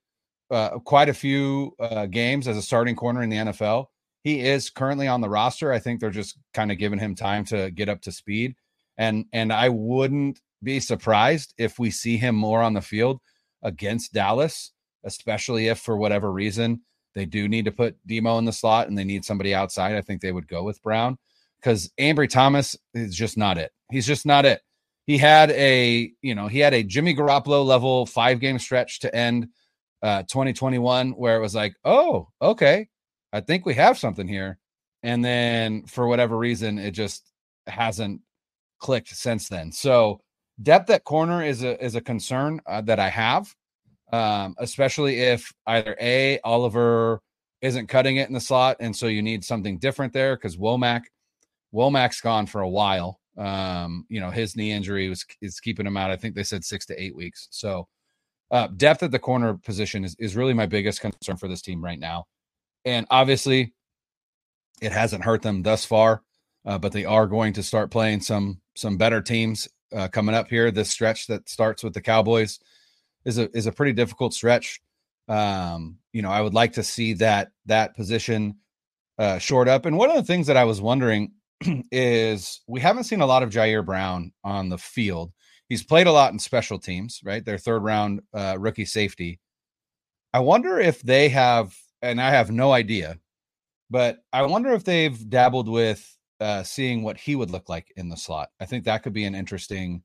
uh, 0.52 0.80
quite 0.80 1.10
a 1.10 1.14
few 1.14 1.74
uh, 1.80 2.06
games 2.06 2.48
as 2.48 2.58
a 2.58 2.62
starting 2.62 2.96
corner 2.96 3.24
in 3.24 3.30
the 3.30 3.38
NFL. 3.38 3.88
He 4.24 4.42
is 4.42 4.70
currently 4.70 5.08
on 5.08 5.22
the 5.22 5.30
roster. 5.30 5.72
I 5.72 5.80
think 5.80 6.00
they're 6.00 6.10
just 6.10 6.38
kind 6.54 6.72
of 6.72 6.78
giving 6.78 7.00
him 7.00 7.16
time 7.16 7.44
to 7.46 7.72
get 7.72 7.90
up 7.90 8.02
to 8.02 8.12
speed. 8.12 8.56
And 8.98 9.26
and 9.34 9.52
I 9.52 9.70
wouldn't 9.70 10.40
be 10.62 10.80
surprised 10.80 11.54
if 11.58 11.80
we 11.80 11.92
see 11.92 12.18
him 12.18 12.36
more 12.36 12.62
on 12.62 12.74
the 12.74 12.82
field 12.82 13.20
against 13.62 14.14
Dallas, 14.14 14.72
especially 15.04 15.68
if 15.68 15.80
for 15.80 15.98
whatever 15.98 16.32
reason 16.32 16.82
they 17.16 17.26
do 17.26 17.48
need 17.48 17.66
to 17.66 17.72
put 17.72 17.96
Demo 18.08 18.38
in 18.38 18.46
the 18.46 18.52
slot 18.52 18.88
and 18.88 18.98
they 18.98 19.04
need 19.04 19.26
somebody 19.26 19.54
outside. 19.54 19.96
I 19.96 20.02
think 20.02 20.22
they 20.22 20.32
would 20.32 20.48
go 20.48 20.64
with 20.64 20.82
Brown 20.82 21.18
because 21.62 21.92
Ambry 22.00 22.30
Thomas 22.30 22.76
is 22.94 23.16
just 23.16 23.38
not 23.38 23.58
it. 23.58 23.72
He's 23.92 24.08
just 24.08 24.26
not 24.26 24.46
it. 24.46 24.62
He 25.06 25.18
had 25.18 25.52
a, 25.52 26.12
you 26.22 26.34
know, 26.34 26.48
he 26.48 26.60
had 26.60 26.74
a 26.74 26.84
Jimmy 26.84 27.16
Garoppolo 27.16 27.66
level 27.66 28.06
five 28.06 28.40
game 28.40 28.58
stretch 28.58 29.00
to 29.02 29.14
end 29.14 29.48
uh, 30.02 30.24
2021 30.24 31.12
where 31.12 31.38
it 31.38 31.42
was 31.42 31.56
like, 31.56 31.76
oh, 31.84 32.30
okay, 32.42 32.88
I 33.32 33.42
think 33.42 33.66
we 33.66 33.74
have 33.76 33.98
something 33.98 34.28
here. 34.28 34.60
And 35.04 35.24
then 35.24 35.86
for 35.86 36.08
whatever 36.08 36.38
reason, 36.38 36.80
it 36.80 36.92
just 36.92 37.30
hasn't 37.68 38.22
clicked 38.84 39.08
since 39.16 39.50
then. 39.50 39.72
So 39.72 40.20
depth 40.62 40.90
at 40.92 41.04
corner 41.04 41.44
is 41.44 41.64
a 41.64 41.84
is 41.84 41.96
a 41.96 42.02
concern 42.02 42.62
uh, 42.68 42.82
that 42.82 43.00
I 43.00 43.10
have, 43.10 43.52
um, 44.12 44.54
especially 44.60 45.22
if 45.22 45.52
either 45.66 45.96
a 46.00 46.40
Oliver 46.44 47.22
isn't 47.62 47.88
cutting 47.88 48.18
it 48.18 48.28
in 48.28 48.34
the 48.34 48.40
slot, 48.40 48.78
and 48.80 48.96
so 48.96 49.08
you 49.08 49.24
need 49.24 49.44
something 49.44 49.80
different 49.80 50.14
there 50.14 50.36
because 50.36 50.58
Womack 50.58 51.04
Womack's 51.74 52.22
gone 52.22 52.46
for 52.46 52.62
a 52.62 52.70
while. 52.70 53.20
Um, 53.36 54.06
you 54.10 54.20
know 54.20 54.30
his 54.30 54.56
knee 54.56 54.72
injury 54.72 55.10
was 55.10 55.26
is 55.42 55.60
keeping 55.60 55.88
him 55.88 55.98
out. 55.98 56.12
I 56.12 56.18
think 56.18 56.36
they 56.36 56.44
said 56.44 56.64
six 56.64 56.86
to 56.88 57.02
eight 57.02 57.16
weeks. 57.16 57.48
So 57.50 57.88
uh, 58.52 58.68
depth 58.68 59.02
at 59.02 59.12
the 59.12 59.18
corner 59.18 59.56
position 59.56 60.04
is 60.04 60.16
is 60.20 60.36
really 60.36 60.54
my 60.54 60.68
biggest 60.68 61.02
concern 61.02 61.38
for 61.38 61.48
this 61.48 61.62
team 61.62 61.84
right 61.84 62.00
now, 62.00 62.26
and 62.86 63.08
obviously 63.10 63.74
it 64.82 64.92
hasn't 64.92 65.24
hurt 65.24 65.42
them 65.42 65.64
thus 65.64 65.86
far. 65.86 66.22
Uh, 66.66 66.78
but 66.78 66.92
they 66.92 67.06
are 67.06 67.28
going 67.28 67.54
to 67.54 67.64
start 67.64 67.92
playing 67.92 68.22
some 68.22 68.60
some 68.76 68.98
better 68.98 69.22
teams 69.22 69.68
uh, 69.94 70.08
coming 70.08 70.36
up 70.36 70.50
here. 70.50 70.72
This 70.72 70.90
stretch 70.90 71.28
that 71.28 71.50
starts 71.50 71.84
with 71.84 71.94
the 71.94 72.02
Cowboys 72.02 72.60
is 73.26 73.38
a 73.38 73.50
is 73.56 73.68
a 73.68 73.72
pretty 73.72 73.94
difficult 73.94 74.34
stretch. 74.34 74.82
Um, 75.28 75.98
you 76.12 76.22
know, 76.22 76.32
I 76.32 76.42
would 76.42 76.54
like 76.54 76.74
to 76.74 76.84
see 76.84 77.14
that 77.14 77.52
that 77.66 77.96
position 77.96 78.56
uh, 79.18 79.38
short 79.38 79.68
up. 79.68 79.86
And 79.86 79.98
one 79.98 80.10
of 80.10 80.16
the 80.16 80.24
things 80.24 80.48
that 80.48 80.58
I 80.58 80.64
was 80.64 80.82
wondering 80.82 81.34
is 81.92 82.62
we 82.68 82.82
haven't 82.82 83.06
seen 83.06 83.22
a 83.22 83.26
lot 83.26 83.44
of 83.44 83.50
Ji'Ayir 83.50 83.86
Brown 83.86 84.32
on 84.44 84.70
the 84.70 84.78
field. 84.78 85.32
He's 85.70 85.84
played 85.84 86.08
a 86.08 86.12
lot 86.12 86.34
in 86.34 86.40
special 86.40 86.80
teams, 86.80 87.22
right? 87.24 87.44
Their 87.44 87.58
third 87.58 87.84
round 87.84 88.22
uh, 88.34 88.58
rookie 88.60 88.86
safety. 88.86 89.40
I 90.34 90.40
wonder 90.40 90.80
if 90.80 91.02
they 91.02 91.30
have, 91.30 91.76
and 92.02 92.20
I 92.20 92.32
have 92.32 92.52
no 92.52 92.72
idea, 92.72 93.20
but 93.90 94.18
I 94.32 94.42
wonder 94.44 94.74
if 94.74 94.84
they've 94.84 95.30
dabbled 95.30 95.70
with 95.70 96.18
uh, 96.44 96.64
seeing 96.64 97.04
what 97.04 97.18
he 97.18 97.36
would 97.36 97.52
look 97.52 97.70
like 97.70 97.92
in 97.96 98.10
the 98.10 98.18
slot. 98.18 98.50
I 98.60 98.66
think 98.66 98.84
that 98.84 99.02
could 99.02 99.14
be 99.14 99.24
an 99.24 99.34
interesting 99.34 100.04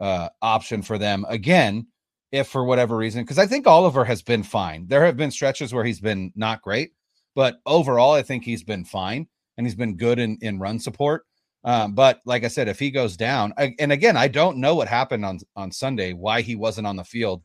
uh, 0.00 0.28
option 0.42 0.82
for 0.82 0.98
them. 0.98 1.24
Again, 1.28 1.86
if 2.32 2.48
for 2.48 2.64
whatever 2.64 2.96
reason, 2.96 3.22
because 3.22 3.38
I 3.38 3.46
think 3.46 3.66
Oliver 3.66 4.04
has 4.04 4.20
been 4.20 4.42
fine. 4.42 4.86
There 4.88 5.04
have 5.04 5.16
been 5.16 5.30
stretches 5.30 5.72
where 5.72 5.84
he's 5.84 6.00
been 6.00 6.32
not 6.34 6.60
great, 6.60 6.90
but 7.36 7.58
overall, 7.66 8.12
I 8.12 8.22
think 8.22 8.44
he's 8.44 8.64
been 8.64 8.84
fine 8.84 9.28
and 9.56 9.66
he's 9.66 9.76
been 9.76 9.96
good 9.96 10.18
in, 10.18 10.38
in 10.42 10.58
run 10.58 10.80
support. 10.80 11.24
Um, 11.62 11.94
but 11.94 12.20
like 12.24 12.44
I 12.44 12.48
said, 12.48 12.68
if 12.68 12.78
he 12.78 12.90
goes 12.90 13.16
down, 13.16 13.52
I, 13.56 13.74
and 13.78 13.92
again, 13.92 14.16
I 14.16 14.28
don't 14.28 14.58
know 14.58 14.74
what 14.74 14.88
happened 14.88 15.24
on 15.24 15.40
on 15.56 15.72
Sunday, 15.72 16.12
why 16.12 16.40
he 16.40 16.56
wasn't 16.56 16.86
on 16.86 16.96
the 16.96 17.04
field 17.04 17.42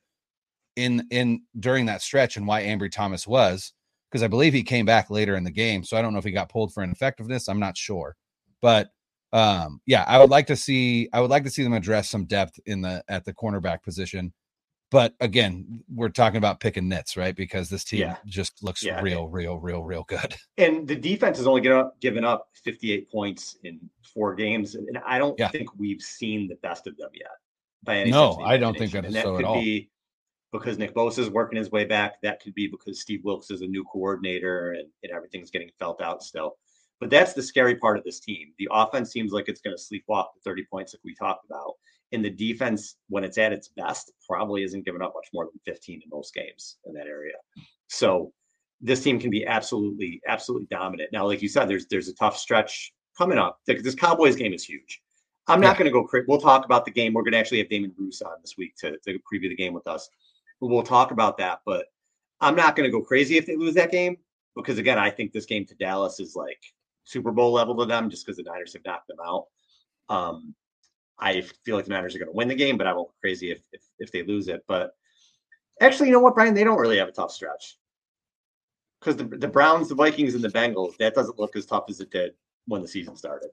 in 0.75 1.08
in 1.12 1.41
during 1.60 1.86
that 1.88 2.01
stretch, 2.01 2.38
and 2.38 2.47
why 2.47 2.63
Ambry 2.63 2.91
Thomas 2.91 3.25
was, 3.27 3.73
because 4.10 4.23
I 4.23 4.27
believe 4.27 4.54
he 4.54 4.63
came 4.63 4.86
back 4.86 5.10
later 5.10 5.36
in 5.36 5.43
the 5.43 5.51
game. 5.51 5.84
So 5.84 5.97
I 5.97 6.01
don't 6.01 6.13
know 6.13 6.19
if 6.19 6.25
he 6.25 6.32
got 6.32 6.49
pulled 6.49 6.73
for 6.73 6.84
ineffectiveness. 6.84 7.47
I'm 7.47 7.60
not 7.60 7.77
sure. 7.77 8.15
But 8.62 8.91
um, 9.34 9.82
yeah, 9.86 10.04
I 10.08 10.19
would 10.19 10.30
like 10.30 10.47
to 10.47 10.56
see 10.56 11.10
I 11.13 11.21
would 11.21 11.30
like 11.30 11.43
to 11.43 11.50
see 11.50 11.63
them 11.63 11.74
address 11.74 12.10
some 12.10 12.26
depth 12.26 12.60
in 12.65 12.82
the 12.82 13.04
at 13.08 13.26
the 13.26 13.34
cornerback 13.34 13.84
position. 13.84 14.34
But 14.91 15.13
again, 15.21 15.82
we're 15.89 16.10
talking 16.10 16.38
about 16.38 16.60
picking 16.60 16.89
nits, 16.89 17.15
right? 17.15 17.34
Because 17.34 17.69
this 17.69 17.86
team 17.86 18.02
yeah. 18.02 18.17
just 18.26 18.62
looks 18.62 18.84
yeah. 18.84 19.00
real, 19.00 19.30
real, 19.30 19.58
real, 19.58 19.84
real 19.84 20.04
good. 20.04 20.36
And 20.58 20.86
the 20.86 20.97
defense 20.97 21.38
has 21.38 21.47
only 21.47 21.62
given 21.62 21.78
up, 21.78 22.00
given 22.02 22.26
up 22.26 22.50
58 22.65 23.10
points 23.10 23.58
in 23.63 23.80
four 24.13 24.36
games, 24.36 24.76
and 24.76 25.00
I 25.08 25.17
don't 25.17 25.39
yeah. 25.39 25.47
think 25.47 25.69
we've 25.80 26.02
seen 26.02 26.50
the 26.50 26.56
best 26.56 26.88
of 26.88 26.97
them 26.97 27.10
yet. 27.13 27.32
By 27.84 28.00
any 28.00 28.12
no, 28.12 28.38
I 28.43 28.58
don't 28.58 28.78
think 28.78 28.91
that 28.91 29.06
is 29.06 29.13
that 29.13 29.24
so 29.24 29.38
could 29.38 29.45
at 29.45 29.47
all. 29.47 29.56
Be 29.56 29.89
because 30.52 30.78
Nick 30.78 30.93
Bosa 30.93 31.19
is 31.19 31.30
working 31.30 31.58
his 31.58 31.71
way 31.71 31.86
back. 31.86 32.21
That 32.21 32.41
could 32.41 32.54
be 32.54 32.67
because 32.67 33.00
Steve 33.00 33.21
Wilks 33.24 33.50
is 33.50 33.62
a 33.62 33.67
new 33.67 33.84
coordinator 33.86 34.74
and, 34.74 34.88
and 35.04 35.12
everything's 35.12 35.50
getting 35.50 35.71
felt 35.80 36.02
out 36.02 36.21
still. 36.21 36.58
But 37.02 37.10
that's 37.10 37.34
the 37.34 37.42
scary 37.42 37.76
part 37.76 37.98
of 37.98 38.04
this 38.04 38.20
team. 38.20 38.54
The 38.60 38.70
offense 38.72 39.12
seems 39.12 39.34
like 39.34 39.50
it's 39.50 39.60
going 39.60 39.76
to 39.76 39.82
sleepwalk 39.82 40.28
the 40.36 40.42
30 40.46 40.66
points, 40.72 40.94
like 40.94 41.02
we 41.04 41.16
talked 41.16 41.46
about. 41.50 41.74
And 42.12 42.24
the 42.24 42.30
defense, 42.30 42.96
when 43.10 43.24
it's 43.24 43.40
at 43.40 43.52
its 43.52 43.70
best, 43.70 44.12
probably 44.30 44.64
isn't 44.64 44.86
giving 44.86 45.02
up 45.02 45.14
much 45.16 45.28
more 45.34 45.46
than 45.46 45.60
15 45.66 46.02
in 46.04 46.10
most 46.10 46.34
games 46.34 46.78
in 46.86 46.94
that 46.94 47.08
area. 47.08 47.34
So 47.88 48.32
this 48.82 49.04
team 49.04 49.20
can 49.20 49.32
be 49.32 49.48
absolutely, 49.48 50.22
absolutely 50.28 50.68
dominant. 50.70 51.10
Now, 51.12 51.26
like 51.26 51.42
you 51.42 51.50
said, 51.50 51.68
there's 51.68 51.88
there's 51.88 52.08
a 52.08 52.14
tough 52.14 52.38
stretch 52.38 52.94
coming 53.18 53.40
up. 53.40 53.60
This 53.66 53.96
Cowboys 53.96 54.36
game 54.36 54.54
is 54.54 54.64
huge. 54.64 55.02
I'm 55.48 55.60
not 55.60 55.70
yeah. 55.70 55.80
going 55.80 55.86
to 55.86 55.92
go 55.92 56.04
crazy. 56.04 56.26
We'll 56.28 56.40
talk 56.40 56.66
about 56.66 56.86
the 56.86 56.92
game. 56.92 57.14
We're 57.14 57.24
going 57.24 57.34
to 57.34 57.40
actually 57.40 57.60
have 57.60 57.70
Damon 57.70 57.94
Bruce 57.98 58.22
on 58.22 58.34
this 58.42 58.56
week 58.58 58.76
to, 58.78 58.92
to 58.92 59.14
preview 59.14 59.50
the 59.50 59.56
game 59.56 59.74
with 59.74 59.88
us. 59.88 60.08
We'll 60.60 60.84
talk 60.84 61.10
about 61.10 61.40
that. 61.40 61.62
But 61.66 61.86
I'm 62.42 62.56
not 62.56 62.76
going 62.76 62.88
to 62.88 62.92
go 62.92 63.04
crazy 63.04 63.38
if 63.38 63.48
they 63.48 63.56
lose 63.56 63.74
that 63.74 63.92
game 63.92 64.18
because, 64.56 64.78
again, 64.78 65.00
I 65.00 65.10
think 65.10 65.32
this 65.32 65.48
game 65.48 65.66
to 65.66 65.76
Dallas 65.76 66.20
is 66.20 66.36
like 66.36 66.62
Super 67.04 67.32
Bowl 67.32 67.52
level 67.52 67.76
to 67.78 67.86
them 67.86 68.10
just 68.10 68.26
because 68.26 68.38
the 68.38 68.44
Niners 68.44 68.74
have 68.74 68.86
knocked 68.86 69.08
them 69.08 69.18
out. 69.24 69.46
Um, 70.10 70.54
I 71.20 71.42
feel 71.64 71.76
like 71.76 71.86
the 71.86 71.92
Niners 71.92 72.16
are 72.16 72.20
going 72.20 72.30
to 72.30 72.36
win 72.36 72.48
the 72.48 72.56
game, 72.56 72.78
but 72.78 72.88
I 72.88 72.94
won't 72.94 73.12
crazy 73.20 73.52
if, 73.52 73.62
if 73.72 73.82
if 74.00 74.12
they 74.12 74.24
lose 74.24 74.48
it. 74.48 74.64
But 74.68 74.92
actually, 75.80 76.08
you 76.08 76.14
know 76.14 76.20
what, 76.20 76.36
Brian? 76.36 76.54
They 76.54 76.64
don't 76.64 76.80
really 76.80 76.98
have 76.98 77.08
a 77.08 77.12
tough 77.12 77.32
stretch 77.32 77.78
because 79.00 79.18
the 79.18 79.26
the 79.26 79.48
Browns, 79.48 79.90
the 79.90 79.96
Vikings, 79.96 80.36
and 80.36 80.44
the 80.44 80.50
Bengals 80.50 80.98
that 80.98 81.14
doesn't 81.14 81.40
look 81.40 81.56
as 81.56 81.66
tough 81.66 81.86
as 81.90 82.00
it 82.00 82.12
did 82.12 82.34
when 82.66 82.82
the 82.82 82.88
season 82.88 83.16
started. 83.16 83.50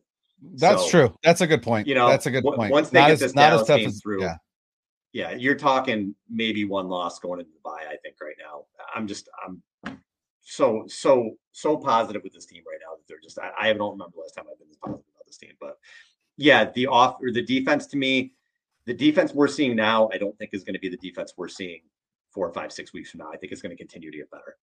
That's 0.55 0.85
so, 0.85 0.91
true. 0.91 1.19
That's 1.23 1.41
a 1.41 1.47
good 1.47 1.63
point. 1.63 1.87
You 1.87 1.95
know, 1.95 2.09
that's 2.09 2.27
a 2.27 2.31
good 2.31 2.45
point. 2.45 2.73
Once 2.73 2.91
they 2.91 3.01
not 3.01 3.07
get 3.07 3.13
as, 3.15 3.21
this 3.21 3.35
not 3.35 3.51
Dallas 3.51 3.63
as 3.63 3.67
tough 3.67 3.81
as, 3.81 4.01
through, 4.01 4.23
yeah. 4.23 4.37
yeah, 5.13 5.33
you're 5.33 5.57
talking 5.57 6.15
maybe 6.31 6.65
one 6.65 6.89
loss 6.89 7.19
going 7.19 7.41
into 7.41 7.53
the 7.53 7.61
bye. 7.65 7.85
I 7.89 7.97
think 8.03 8.17
right 8.21 8.37
now. 8.39 8.65
I'm 8.95 9.07
just 9.07 9.29
I'm 9.45 9.63
so 10.41 10.85
so 10.89 11.33
so 11.61 11.77
positive 11.77 12.23
with 12.23 12.33
this 12.33 12.47
team 12.47 12.63
right 12.67 12.79
now 12.81 12.97
that 12.97 13.07
they're 13.09 13.21
just 13.23 13.39
I, 13.39 13.71
I 13.71 13.73
don't 13.73 13.93
remember 13.93 14.13
the 14.15 14.21
last 14.21 14.33
time 14.33 14.47
I've 14.51 14.59
been 14.59 14.69
this 14.69 14.79
positive 14.79 15.05
about 15.15 15.27
this 15.27 15.39
team. 15.39 15.53
But 15.61 15.79
yeah, 16.37 16.71
the 16.71 16.87
off 16.87 17.17
or 17.23 17.33
the 17.33 17.43
defense 17.43 17.87
to 17.89 17.97
me, 17.97 18.33
the 18.87 18.95
defense 18.95 19.33
we're 19.35 19.49
seeing 19.49 19.77
now, 19.77 20.09
I 20.13 20.19
don't 20.19 20.37
think 20.39 20.51
is 20.53 20.65
going 20.65 20.75
to 20.75 20.81
be 20.81 20.89
the 20.89 20.97
defense 20.97 21.35
we're 21.37 21.49
seeing 21.49 21.81
four, 22.33 22.53
five, 22.53 22.73
six 22.73 22.93
weeks 22.93 23.11
from 23.11 23.19
now. 23.19 23.31
I 23.33 23.37
think 23.37 23.53
it's 23.53 23.63
going 23.63 23.77
to 23.77 23.77
continue 23.77 24.11
to 24.11 24.17
get 24.17 24.31
better. 24.31 24.57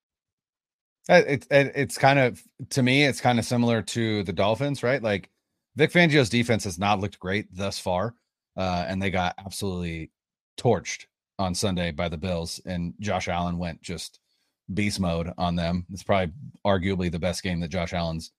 Uh, 1.07 1.21
it's 1.27 1.47
it's 1.51 1.97
kind 1.97 2.17
of 2.17 2.41
to 2.71 2.81
me, 2.81 3.05
it's 3.05 3.21
kind 3.21 3.37
of 3.37 3.45
similar 3.45 3.81
to 3.81 4.23
the 4.23 4.33
Dolphins, 4.33 4.81
right? 4.81 5.03
Like 5.03 5.29
Vic 5.75 5.91
Fangio's 5.91 6.29
defense 6.29 6.63
has 6.63 6.79
not 6.79 6.99
looked 6.99 7.19
great 7.19 7.53
thus 7.53 7.77
far, 7.77 8.15
uh, 8.57 8.85
and 8.87 9.01
they 9.01 9.11
got 9.11 9.35
absolutely 9.37 10.11
torched 10.57 11.05
on 11.37 11.53
Sunday 11.53 11.91
by 11.91 12.09
the 12.09 12.17
Bills, 12.17 12.59
and 12.65 12.93
Josh 12.99 13.27
Allen 13.27 13.57
went 13.57 13.81
just 13.81 14.19
beast 14.73 14.99
mode 14.99 15.31
on 15.37 15.55
them. 15.55 15.85
It's 15.91 16.03
probably 16.03 16.33
arguably 16.65 17.11
the 17.11 17.19
best 17.19 17.43
game 17.43 17.59
that 17.59 17.69
Josh 17.69 17.93
Allen's 17.93 18.31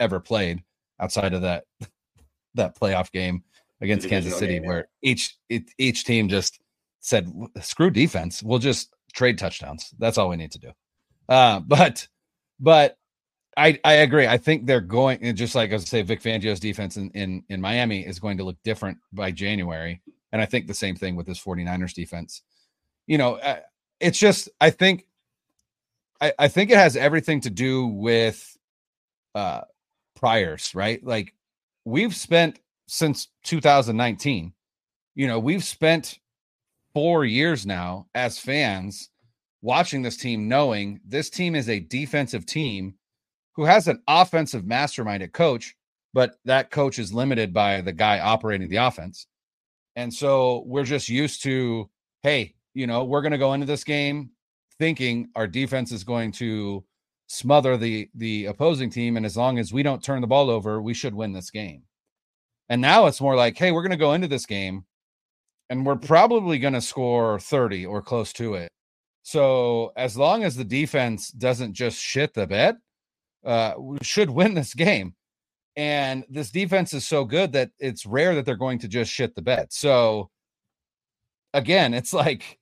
ever 0.00 0.20
played 0.20 0.62
outside 1.00 1.34
of 1.34 1.42
that 1.42 1.64
that 2.54 2.78
playoff 2.78 3.10
game 3.12 3.42
against 3.80 4.08
Kansas 4.08 4.36
City, 4.36 4.54
game, 4.54 4.66
where 4.66 4.88
yeah. 5.02 5.10
each 5.10 5.36
it, 5.48 5.64
each 5.78 6.04
team 6.04 6.28
just 6.28 6.60
said, 7.00 7.30
"Screw 7.60 7.90
defense, 7.90 8.42
we'll 8.42 8.58
just 8.58 8.94
trade 9.12 9.38
touchdowns. 9.38 9.92
That's 9.98 10.18
all 10.18 10.28
we 10.28 10.36
need 10.36 10.52
to 10.52 10.58
do." 10.58 10.72
Uh, 11.28 11.60
but 11.66 12.06
but 12.60 12.96
I 13.56 13.78
I 13.84 13.94
agree. 13.94 14.26
I 14.26 14.38
think 14.38 14.66
they're 14.66 14.80
going 14.80 15.18
and 15.22 15.36
just 15.36 15.54
like 15.54 15.72
I 15.72 15.76
say, 15.78 16.02
Vic 16.02 16.22
Fangio's 16.22 16.60
defense 16.60 16.96
in, 16.96 17.10
in 17.10 17.44
in 17.48 17.60
Miami 17.60 18.06
is 18.06 18.18
going 18.18 18.38
to 18.38 18.44
look 18.44 18.56
different 18.64 18.98
by 19.12 19.30
January, 19.30 20.00
and 20.32 20.40
I 20.40 20.46
think 20.46 20.66
the 20.66 20.74
same 20.74 20.96
thing 20.96 21.16
with 21.16 21.26
this 21.26 21.42
49ers 21.42 21.92
defense. 21.92 22.42
You 23.06 23.18
know, 23.18 23.34
uh, 23.36 23.60
it's 24.00 24.18
just 24.18 24.48
I 24.60 24.70
think 24.70 25.06
I, 26.22 26.32
I 26.38 26.48
think 26.48 26.70
it 26.70 26.78
has 26.78 26.96
everything 26.96 27.40
to 27.42 27.50
do 27.50 27.86
with 27.86 28.56
uh 29.34 29.62
priors, 30.16 30.74
right? 30.74 31.04
Like 31.04 31.34
we've 31.84 32.14
spent 32.14 32.60
since 32.86 33.28
2019, 33.44 34.52
you 35.16 35.26
know, 35.26 35.38
we've 35.40 35.64
spent 35.64 36.20
four 36.94 37.24
years 37.24 37.66
now 37.66 38.06
as 38.14 38.38
fans 38.38 39.10
watching 39.62 40.02
this 40.02 40.16
team, 40.16 40.48
knowing 40.48 41.00
this 41.06 41.28
team 41.30 41.54
is 41.54 41.68
a 41.68 41.80
defensive 41.80 42.46
team 42.46 42.94
who 43.54 43.64
has 43.64 43.88
an 43.88 44.02
offensive 44.08 44.64
masterminded 44.64 45.32
coach, 45.32 45.74
but 46.14 46.36
that 46.44 46.70
coach 46.70 46.98
is 46.98 47.12
limited 47.12 47.52
by 47.52 47.80
the 47.80 47.92
guy 47.92 48.20
operating 48.20 48.68
the 48.68 48.76
offense. 48.76 49.26
And 49.96 50.12
so 50.12 50.62
we're 50.66 50.84
just 50.84 51.08
used 51.08 51.42
to, 51.42 51.90
hey, 52.22 52.54
you 52.74 52.86
know, 52.86 53.04
we're 53.04 53.22
going 53.22 53.32
to 53.32 53.38
go 53.38 53.52
into 53.54 53.66
this 53.66 53.84
game 53.84 54.30
thinking 54.78 55.28
our 55.34 55.46
defense 55.46 55.92
is 55.92 56.04
going 56.04 56.32
to 56.32 56.84
smother 57.32 57.78
the 57.78 58.10
the 58.14 58.44
opposing 58.46 58.90
team 58.90 59.16
and 59.16 59.24
as 59.24 59.38
long 59.38 59.58
as 59.58 59.72
we 59.72 59.82
don't 59.82 60.02
turn 60.02 60.20
the 60.20 60.26
ball 60.26 60.50
over 60.50 60.82
we 60.82 60.92
should 60.92 61.14
win 61.14 61.32
this 61.32 61.50
game. 61.50 61.82
And 62.68 62.80
now 62.82 63.06
it's 63.06 63.20
more 63.22 63.36
like 63.36 63.56
hey 63.56 63.72
we're 63.72 63.82
going 63.82 63.90
to 63.90 63.96
go 63.96 64.12
into 64.12 64.28
this 64.28 64.44
game 64.44 64.84
and 65.70 65.86
we're 65.86 65.96
probably 65.96 66.58
going 66.58 66.74
to 66.74 66.80
score 66.82 67.40
30 67.40 67.86
or 67.86 68.02
close 68.02 68.34
to 68.34 68.54
it. 68.54 68.70
So 69.22 69.92
as 69.96 70.16
long 70.16 70.44
as 70.44 70.56
the 70.56 70.64
defense 70.64 71.30
doesn't 71.30 71.72
just 71.72 71.98
shit 71.98 72.34
the 72.34 72.46
bed 72.46 72.76
uh 73.44 73.74
we 73.78 73.98
should 74.02 74.30
win 74.38 74.54
this 74.54 74.74
game. 74.74 75.14
And 75.74 76.24
this 76.28 76.50
defense 76.50 76.92
is 76.92 77.08
so 77.08 77.24
good 77.24 77.52
that 77.52 77.70
it's 77.78 78.04
rare 78.04 78.34
that 78.34 78.44
they're 78.44 78.56
going 78.56 78.80
to 78.80 78.88
just 78.88 79.10
shit 79.10 79.34
the 79.34 79.42
bed. 79.42 79.72
So 79.72 80.28
again 81.54 81.94
it's 81.94 82.12
like 82.12 82.58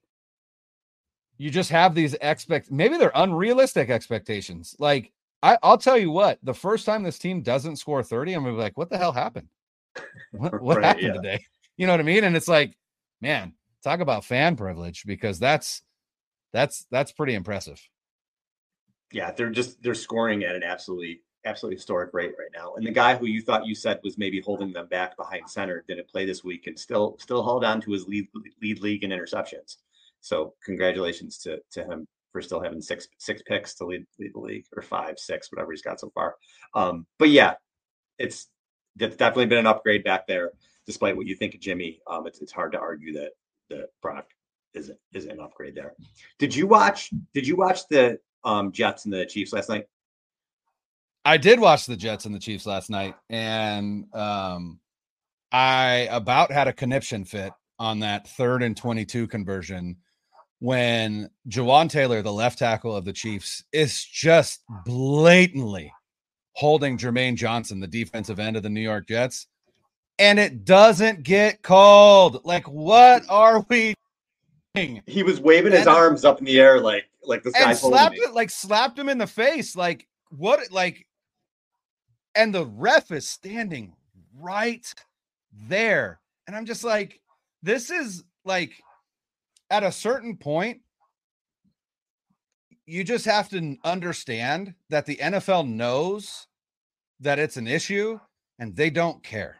you 1.40 1.50
just 1.50 1.70
have 1.70 1.94
these 1.94 2.14
expect 2.20 2.70
maybe 2.70 2.98
they're 2.98 3.12
unrealistic 3.14 3.88
expectations. 3.90 4.76
Like 4.78 5.10
I, 5.42 5.56
I'll 5.62 5.78
tell 5.78 5.96
you 5.96 6.10
what, 6.10 6.38
the 6.42 6.52
first 6.54 6.84
time 6.84 7.02
this 7.02 7.18
team 7.18 7.40
doesn't 7.42 7.76
score 7.76 8.02
30, 8.02 8.34
I'm 8.34 8.44
gonna 8.44 8.56
be 8.56 8.62
like, 8.62 8.76
what 8.76 8.90
the 8.90 8.98
hell 8.98 9.12
happened? 9.12 9.48
what, 10.32 10.58
what 10.60 10.78
Right, 10.78 10.84
happened 10.84 11.12
yeah. 11.14 11.14
today? 11.14 11.46
You 11.78 11.86
know 11.86 11.94
what 11.94 12.00
I 12.00 12.04
mean? 12.04 12.24
And 12.24 12.36
it's 12.36 12.48
like, 12.48 12.76
man, 13.22 13.54
talk 13.82 14.00
about 14.00 14.26
fan 14.26 14.54
privilege 14.54 15.04
because 15.06 15.38
that's 15.38 15.82
that's 16.52 16.86
that's 16.90 17.12
pretty 17.12 17.34
impressive. 17.34 17.80
Yeah, 19.12 19.32
they're 19.32 19.50
just 19.50 19.82
they're 19.82 19.94
scoring 19.94 20.44
at 20.44 20.54
an 20.54 20.62
absolutely 20.62 21.22
absolutely 21.44 21.76
historic 21.76 22.12
rate 22.12 22.34
right 22.38 22.50
now. 22.54 22.74
And 22.76 22.86
the 22.86 22.90
guy 22.92 23.16
who 23.16 23.26
you 23.26 23.42
thought 23.42 23.66
you 23.66 23.74
said 23.74 24.00
was 24.04 24.18
maybe 24.18 24.40
holding 24.40 24.72
them 24.72 24.86
back 24.88 25.16
behind 25.16 25.48
center 25.48 25.84
didn't 25.88 26.08
play 26.08 26.26
this 26.26 26.44
week 26.44 26.66
and 26.66 26.78
still 26.78 27.16
still 27.18 27.42
held 27.42 27.64
on 27.64 27.80
to 27.82 27.92
his 27.92 28.06
lead 28.06 28.28
lead 28.62 28.80
league 28.80 29.04
in 29.04 29.10
interceptions. 29.10 29.76
So 30.20 30.54
congratulations 30.64 31.38
to 31.38 31.60
to 31.72 31.84
him 31.84 32.06
for 32.32 32.40
still 32.40 32.62
having 32.62 32.80
six 32.80 33.08
six 33.18 33.42
picks 33.46 33.74
to 33.76 33.86
lead 33.86 34.06
lead 34.18 34.32
the 34.34 34.40
league 34.40 34.64
or 34.76 34.82
five 34.82 35.18
six 35.18 35.50
whatever 35.50 35.72
he's 35.72 35.82
got 35.82 36.00
so 36.00 36.10
far. 36.14 36.36
Um, 36.74 37.06
but 37.18 37.30
yeah, 37.30 37.54
it's 38.18 38.48
that's 38.96 39.16
definitely 39.16 39.46
been 39.46 39.58
an 39.58 39.66
upgrade 39.66 40.04
back 40.04 40.26
there. 40.26 40.52
Despite 40.86 41.16
what 41.16 41.26
you 41.26 41.36
think 41.36 41.54
of 41.54 41.60
Jimmy, 41.60 42.00
um, 42.06 42.26
it's 42.26 42.40
it's 42.40 42.52
hard 42.52 42.72
to 42.72 42.78
argue 42.78 43.12
that 43.14 43.30
that 43.70 43.88
Brock 44.02 44.26
isn't 44.74 44.98
isn't 45.12 45.30
an 45.30 45.40
upgrade 45.40 45.74
there. 45.74 45.94
Did 46.38 46.54
you 46.54 46.66
watch? 46.66 47.10
Did 47.34 47.46
you 47.46 47.56
watch 47.56 47.86
the 47.88 48.18
um, 48.44 48.72
Jets 48.72 49.04
and 49.04 49.14
the 49.14 49.26
Chiefs 49.26 49.52
last 49.52 49.68
night? 49.68 49.86
I 51.24 51.36
did 51.36 51.60
watch 51.60 51.86
the 51.86 51.96
Jets 51.96 52.24
and 52.24 52.34
the 52.34 52.38
Chiefs 52.38 52.66
last 52.66 52.90
night, 52.90 53.14
and 53.28 54.06
um, 54.14 54.80
I 55.52 56.08
about 56.10 56.50
had 56.50 56.68
a 56.68 56.72
conniption 56.72 57.24
fit 57.24 57.52
on 57.78 58.00
that 58.00 58.28
third 58.28 58.62
and 58.62 58.76
22 58.76 59.26
conversion 59.26 59.96
when 60.60 61.28
Jawaan 61.48 61.88
Taylor, 61.90 62.22
the 62.22 62.32
left 62.32 62.58
tackle 62.58 62.94
of 62.94 63.04
the 63.04 63.12
Chiefs, 63.12 63.64
is 63.72 64.04
just 64.04 64.62
blatantly 64.84 65.92
holding 66.52 66.96
Jermaine 66.98 67.34
Johnson, 67.36 67.80
the 67.80 67.86
defensive 67.86 68.38
end 68.38 68.56
of 68.56 68.62
the 68.62 68.70
New 68.70 68.80
York 68.80 69.08
Jets, 69.08 69.46
and 70.18 70.38
it 70.38 70.64
doesn't 70.64 71.22
get 71.22 71.62
called. 71.62 72.44
Like, 72.44 72.68
what 72.68 73.22
are 73.28 73.64
we 73.68 73.94
doing? 74.74 75.02
He 75.06 75.22
was 75.22 75.40
waving 75.40 75.72
his 75.72 75.80
And- 75.80 75.88
arms 75.88 76.24
up 76.24 76.38
in 76.38 76.44
the 76.44 76.60
air 76.60 76.80
like 76.80 77.04
like 77.22 77.42
this 77.42 77.54
and 77.54 77.64
guy's 77.66 77.80
holding 77.80 77.98
slapped 77.98 78.14
me. 78.14 78.20
it 78.22 78.32
like 78.34 78.50
slapped 78.50 78.98
him 78.98 79.08
in 79.10 79.18
the 79.18 79.26
face 79.26 79.76
like 79.76 80.06
what 80.30 80.58
like 80.72 81.06
and 82.34 82.54
the 82.54 82.64
ref 82.64 83.10
is 83.10 83.28
standing 83.28 83.92
right 84.38 84.90
there 85.68 86.18
and 86.46 86.56
i'm 86.56 86.64
just 86.64 86.82
like 86.82 87.20
this 87.62 87.90
is 87.90 88.24
like 88.46 88.72
at 89.70 89.82
a 89.84 89.92
certain 89.92 90.36
point 90.36 90.80
you 92.86 93.04
just 93.04 93.24
have 93.24 93.48
to 93.50 93.76
understand 93.84 94.74
that 94.88 95.06
the 95.06 95.16
NFL 95.16 95.68
knows 95.68 96.48
that 97.20 97.38
it's 97.38 97.56
an 97.56 97.68
issue 97.68 98.18
and 98.58 98.74
they 98.74 98.90
don't 98.90 99.22
care. 99.22 99.58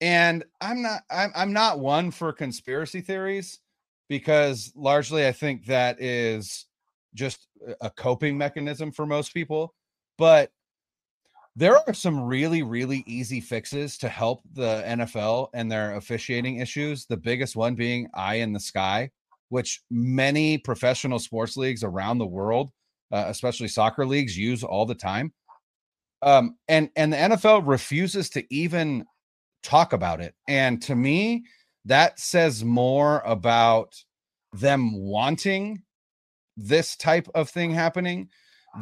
And 0.00 0.44
I'm 0.60 0.82
not 0.82 1.02
I'm 1.10 1.32
I'm 1.34 1.52
not 1.52 1.80
one 1.80 2.10
for 2.10 2.32
conspiracy 2.32 3.00
theories 3.00 3.60
because 4.08 4.72
largely 4.74 5.26
I 5.26 5.32
think 5.32 5.66
that 5.66 6.00
is 6.00 6.66
just 7.14 7.46
a- 7.66 7.86
a 7.86 7.90
coping 7.90 8.36
mechanism 8.36 8.90
for 8.90 9.06
most 9.06 9.32
people, 9.34 9.74
but 10.18 10.50
there 11.56 11.76
are 11.76 11.94
some 11.94 12.20
really 12.20 12.62
really 12.62 13.04
easy 13.06 13.40
fixes 13.40 13.98
to 13.98 14.08
help 14.08 14.42
the 14.52 14.82
NFL 14.86 15.48
and 15.54 15.70
their 15.70 15.94
officiating 15.94 16.58
issues, 16.58 17.06
the 17.06 17.16
biggest 17.16 17.56
one 17.56 17.74
being 17.74 18.08
eye 18.14 18.36
in 18.36 18.52
the 18.52 18.60
sky 18.60 19.10
which 19.54 19.82
many 19.88 20.58
professional 20.58 21.20
sports 21.20 21.56
leagues 21.56 21.84
around 21.84 22.18
the 22.18 22.26
world, 22.26 22.70
uh, 23.12 23.24
especially 23.28 23.68
soccer 23.68 24.04
leagues, 24.04 24.36
use 24.36 24.64
all 24.64 24.84
the 24.84 24.96
time. 24.96 25.32
Um, 26.22 26.56
and 26.66 26.90
and 26.96 27.12
the 27.12 27.16
NFL 27.18 27.62
refuses 27.64 28.30
to 28.30 28.44
even 28.52 29.04
talk 29.62 29.92
about 29.92 30.20
it. 30.20 30.34
And 30.48 30.82
to 30.82 30.96
me, 30.96 31.44
that 31.84 32.18
says 32.18 32.64
more 32.64 33.22
about 33.24 33.94
them 34.52 34.92
wanting 34.96 35.82
this 36.56 36.96
type 36.96 37.28
of 37.34 37.48
thing 37.48 37.70
happening 37.70 38.30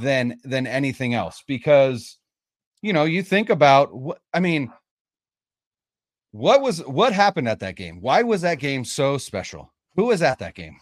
than 0.01 0.39
than 0.43 0.66
anything 0.66 1.12
else. 1.12 1.43
Because 1.47 2.16
you 2.83 2.93
know, 2.93 3.05
you 3.05 3.22
think 3.22 3.49
about 3.51 3.95
what 3.95 4.18
I 4.35 4.41
mean. 4.41 4.70
What 6.33 6.62
was 6.62 6.78
what 6.87 7.12
happened 7.12 7.49
at 7.49 7.61
that 7.61 7.76
game? 7.76 8.01
Why 8.01 8.22
was 8.22 8.41
that 8.43 8.59
game 8.59 8.85
so 8.85 9.18
special? 9.18 9.70
Who 9.97 10.07
was 10.07 10.22
at 10.22 10.39
that 10.39 10.55
game? 10.55 10.76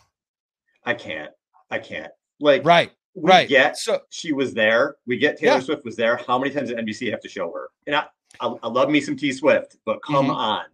I 0.84 0.94
can't. 0.94 1.30
I 1.70 1.78
can't. 1.78 2.12
Like 2.38 2.64
Right, 2.64 2.92
we 3.14 3.28
right. 3.28 3.48
get 3.48 3.76
So 3.76 4.00
she 4.10 4.32
was 4.32 4.54
there. 4.54 4.96
We 5.06 5.18
get 5.18 5.38
Taylor 5.38 5.56
Yeah. 5.56 5.60
Swift 5.60 5.84
was 5.84 5.96
there. 5.96 6.16
How 6.26 6.38
many 6.38 6.52
times 6.54 6.68
did 6.68 6.78
NBC 6.78 7.10
have 7.10 7.20
to 7.20 7.28
show 7.28 7.52
her? 7.52 7.68
And 7.86 7.96
I, 7.96 8.06
I, 8.40 8.54
I 8.62 8.68
love 8.68 8.88
me 8.90 9.00
some 9.00 9.16
T 9.16 9.32
Swift, 9.32 9.76
but 9.84 10.00
come 10.04 10.26
Mhm. 10.26 10.36
on. 10.36 10.64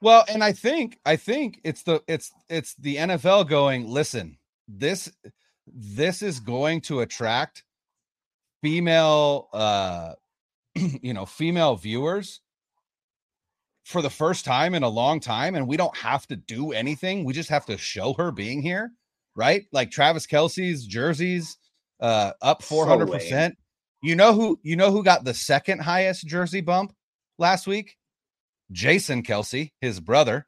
well, 0.00 0.24
and 0.28 0.42
I 0.42 0.52
think 0.52 0.98
I 1.06 1.14
think 1.16 1.60
it's 1.62 1.84
the 1.84 2.02
it's 2.08 2.32
it's 2.48 2.74
the 2.74 2.96
NFL 2.96 3.48
going, 3.48 3.86
listen, 3.88 4.36
this 4.66 5.10
this 5.66 6.22
is 6.22 6.40
going 6.40 6.80
to 6.82 7.00
attract 7.00 7.62
female 8.62 9.48
uh 9.52 10.14
you 11.02 11.12
know, 11.14 11.26
female 11.26 11.76
viewers 11.76 12.40
for 13.84 14.00
the 14.00 14.10
first 14.10 14.44
time 14.44 14.74
in 14.74 14.82
a 14.82 14.88
long 14.88 15.20
time, 15.20 15.54
and 15.54 15.66
we 15.66 15.76
don't 15.76 15.96
have 15.96 16.26
to 16.28 16.36
do 16.36 16.72
anything. 16.72 17.24
We 17.24 17.32
just 17.32 17.48
have 17.50 17.66
to 17.66 17.76
show 17.76 18.12
her 18.14 18.30
being 18.30 18.62
here, 18.62 18.92
right? 19.34 19.64
Like 19.72 19.90
Travis 19.90 20.26
Kelce's 20.26 20.86
jerseys 20.86 21.56
uh 22.00 22.32
up 22.42 22.62
So 22.62 22.74
400%. 22.76 23.52
you 24.02 24.16
know 24.16 24.32
who 24.34 24.58
you 24.62 24.76
know 24.76 24.90
who 24.90 25.04
got 25.04 25.24
the 25.24 25.34
second 25.34 25.80
highest 25.80 26.26
jersey 26.26 26.60
bump 26.60 26.94
last 27.38 27.66
week? 27.66 27.96
Jason 28.70 29.22
Kelce, 29.22 29.72
his 29.80 30.00
brother. 30.00 30.46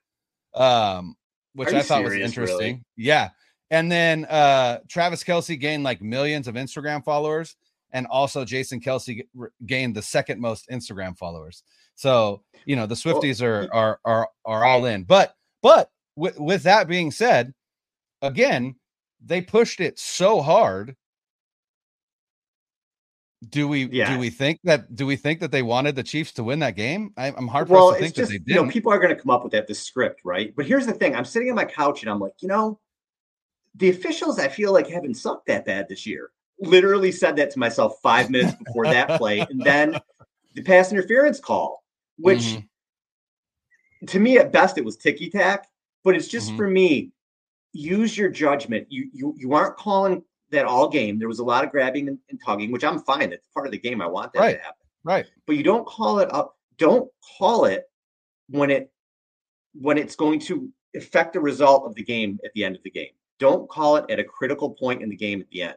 Um, 0.55 1.17
which 1.55 1.73
I 1.73 1.83
thought 1.83 2.03
was 2.05 2.13
serious, 2.13 2.37
really? 2.37 2.53
interesting. 2.53 2.85
Yeah. 2.97 3.31
And 3.71 3.91
then 3.91 4.25
uh 4.27 4.79
Travis 4.89 5.25
Kelce 5.25 5.59
gained 5.59 5.83
like 5.85 6.01
millions 6.03 6.47
of 6.49 6.55
Instagram 6.55 7.05
followers, 7.05 7.57
and 7.95 8.07
also 8.09 8.45
Jason 8.45 8.81
Kelce 8.81 9.23
gained 9.65 9.95
the 9.95 10.03
second 10.03 10.41
most 10.41 10.69
Instagram 10.69 11.17
followers. 11.17 11.63
So 11.95 12.43
you 12.67 12.77
know 12.77 12.87
the 12.87 12.97
Swifties 12.97 13.41
are 13.41 13.73
are 13.73 14.01
are 14.05 14.29
are 14.45 14.65
all 14.65 14.85
in. 14.85 15.05
But 15.05 15.35
but 15.63 15.91
with, 16.17 16.39
with 16.39 16.65
that 16.65 16.89
being 16.89 17.11
said, 17.11 17.55
again, 18.21 18.75
they 19.25 19.41
pushed 19.41 19.81
it 19.81 19.99
so 19.99 20.43
hard. 20.43 20.97
Do 23.49 23.69
we 23.69 23.85
Yeah. 23.85 24.13
do 24.13 24.19
we 24.19 24.31
think 24.31 24.59
that 24.65 24.95
do 24.95 25.07
we 25.07 25.17
think 25.17 25.41
that 25.41 25.53
they 25.53 25.63
wanted 25.63 25.95
the 25.95 26.03
Chiefs 26.03 26.33
to 26.33 26.45
win 26.45 26.59
that 26.61 26.77
game? 26.77 27.13
I, 27.17 27.29
I'm 27.29 27.47
hard 27.47 27.69
well, 27.69 27.91
pressed 27.91 27.99
to 27.99 28.05
think 28.05 28.15
just 28.17 28.31
that 28.31 28.35
they 28.35 28.39
did. 28.39 28.55
you 28.57 28.63
know 28.63 28.71
people 28.71 28.93
are 28.93 28.99
going 28.99 29.15
to 29.15 29.21
come 29.21 29.31
up 29.31 29.45
with 29.45 29.53
that 29.53 29.69
this 29.69 29.81
script, 29.81 30.21
right? 30.25 30.53
But 30.57 30.67
here's 30.67 30.87
the 30.87 30.95
thing: 30.95 31.15
I'm 31.15 31.25
sitting 31.25 31.49
on 31.49 31.55
my 31.55 31.65
couch 31.65 32.03
and 32.03 32.11
I'm 32.11 32.19
like, 32.19 32.33
you 32.41 32.49
know, 32.49 32.81
the 33.77 33.91
officials 33.91 34.41
I 34.41 34.49
feel 34.49 34.73
like 34.73 34.89
haven't 34.89 35.15
sucked 35.15 35.47
that 35.47 35.65
bad 35.65 35.89
this 35.89 36.07
year. 36.07 36.31
Literally 36.61 37.11
said 37.13 37.37
that 37.37 37.51
to 37.53 37.59
myself 37.59 37.99
five 38.03 38.31
minutes 38.31 38.55
before 38.65 38.85
that 38.87 39.09
play, 39.19 39.41
and 39.41 39.61
then 39.63 39.99
the 40.55 40.63
pass 40.63 40.93
interference 40.93 41.41
call, 41.41 41.83
which 42.17 42.39
Mhm. 42.43 42.69
to 44.09 44.21
me 44.21 44.39
at 44.39 44.53
best 44.53 44.79
it 44.79 44.85
was 44.85 44.97
ticky 44.97 45.31
tack, 45.31 45.69
but 46.05 46.15
it's 46.15 46.29
just 46.29 46.53
Mhm. 46.53 46.57
for 46.57 46.69
me. 46.69 47.11
Use 47.73 48.17
your 48.17 48.29
judgment. 48.29 48.87
You 48.91 49.11
you 49.13 49.35
you 49.37 49.53
aren't 49.53 49.77
calling 49.77 50.23
that 50.51 50.65
all 50.65 50.89
game. 50.89 51.19
There 51.19 51.27
was 51.27 51.41
a 51.41 51.45
lot 51.45 51.65
of 51.65 51.71
grabbing 51.73 52.07
and, 52.07 52.19
and 52.31 52.39
tugging, 52.45 52.71
which 52.71 52.85
I'm 52.85 53.01
fine. 53.01 53.33
It's 53.33 53.49
part 53.53 53.67
of 53.67 53.73
the 53.73 53.79
game. 53.79 54.01
I 54.01 54.07
want 54.07 54.33
that 54.35 54.39
Right. 54.41 54.57
to 54.57 54.63
happen 54.63 54.87
right. 55.03 55.27
but 55.47 55.57
you 55.57 55.63
don't 55.65 55.87
call 55.87 56.21
it 56.21 56.33
up 56.33 56.57
don't 56.79 57.11
call 57.39 57.65
it 57.67 57.91
when 58.49 58.71
it 58.71 58.91
when 59.75 59.99
it's 59.99 60.17
going 60.17 60.39
to 60.41 60.73
affect 60.97 61.33
the 61.35 61.41
result 61.41 61.85
of 61.87 61.95
the 61.95 62.03
game 62.03 62.39
at 62.45 62.53
the 62.55 62.65
end 62.65 62.75
of 62.77 62.83
the 62.85 62.91
game 62.91 63.13
don't 63.39 63.69
call 63.69 63.97
it 63.97 64.05
at 64.11 64.19
a 64.19 64.25
critical 64.25 64.71
point 64.71 65.03
in 65.03 65.09
the 65.11 65.17
game 65.17 65.41
at 65.41 65.49
the 65.51 65.61
end 65.63 65.75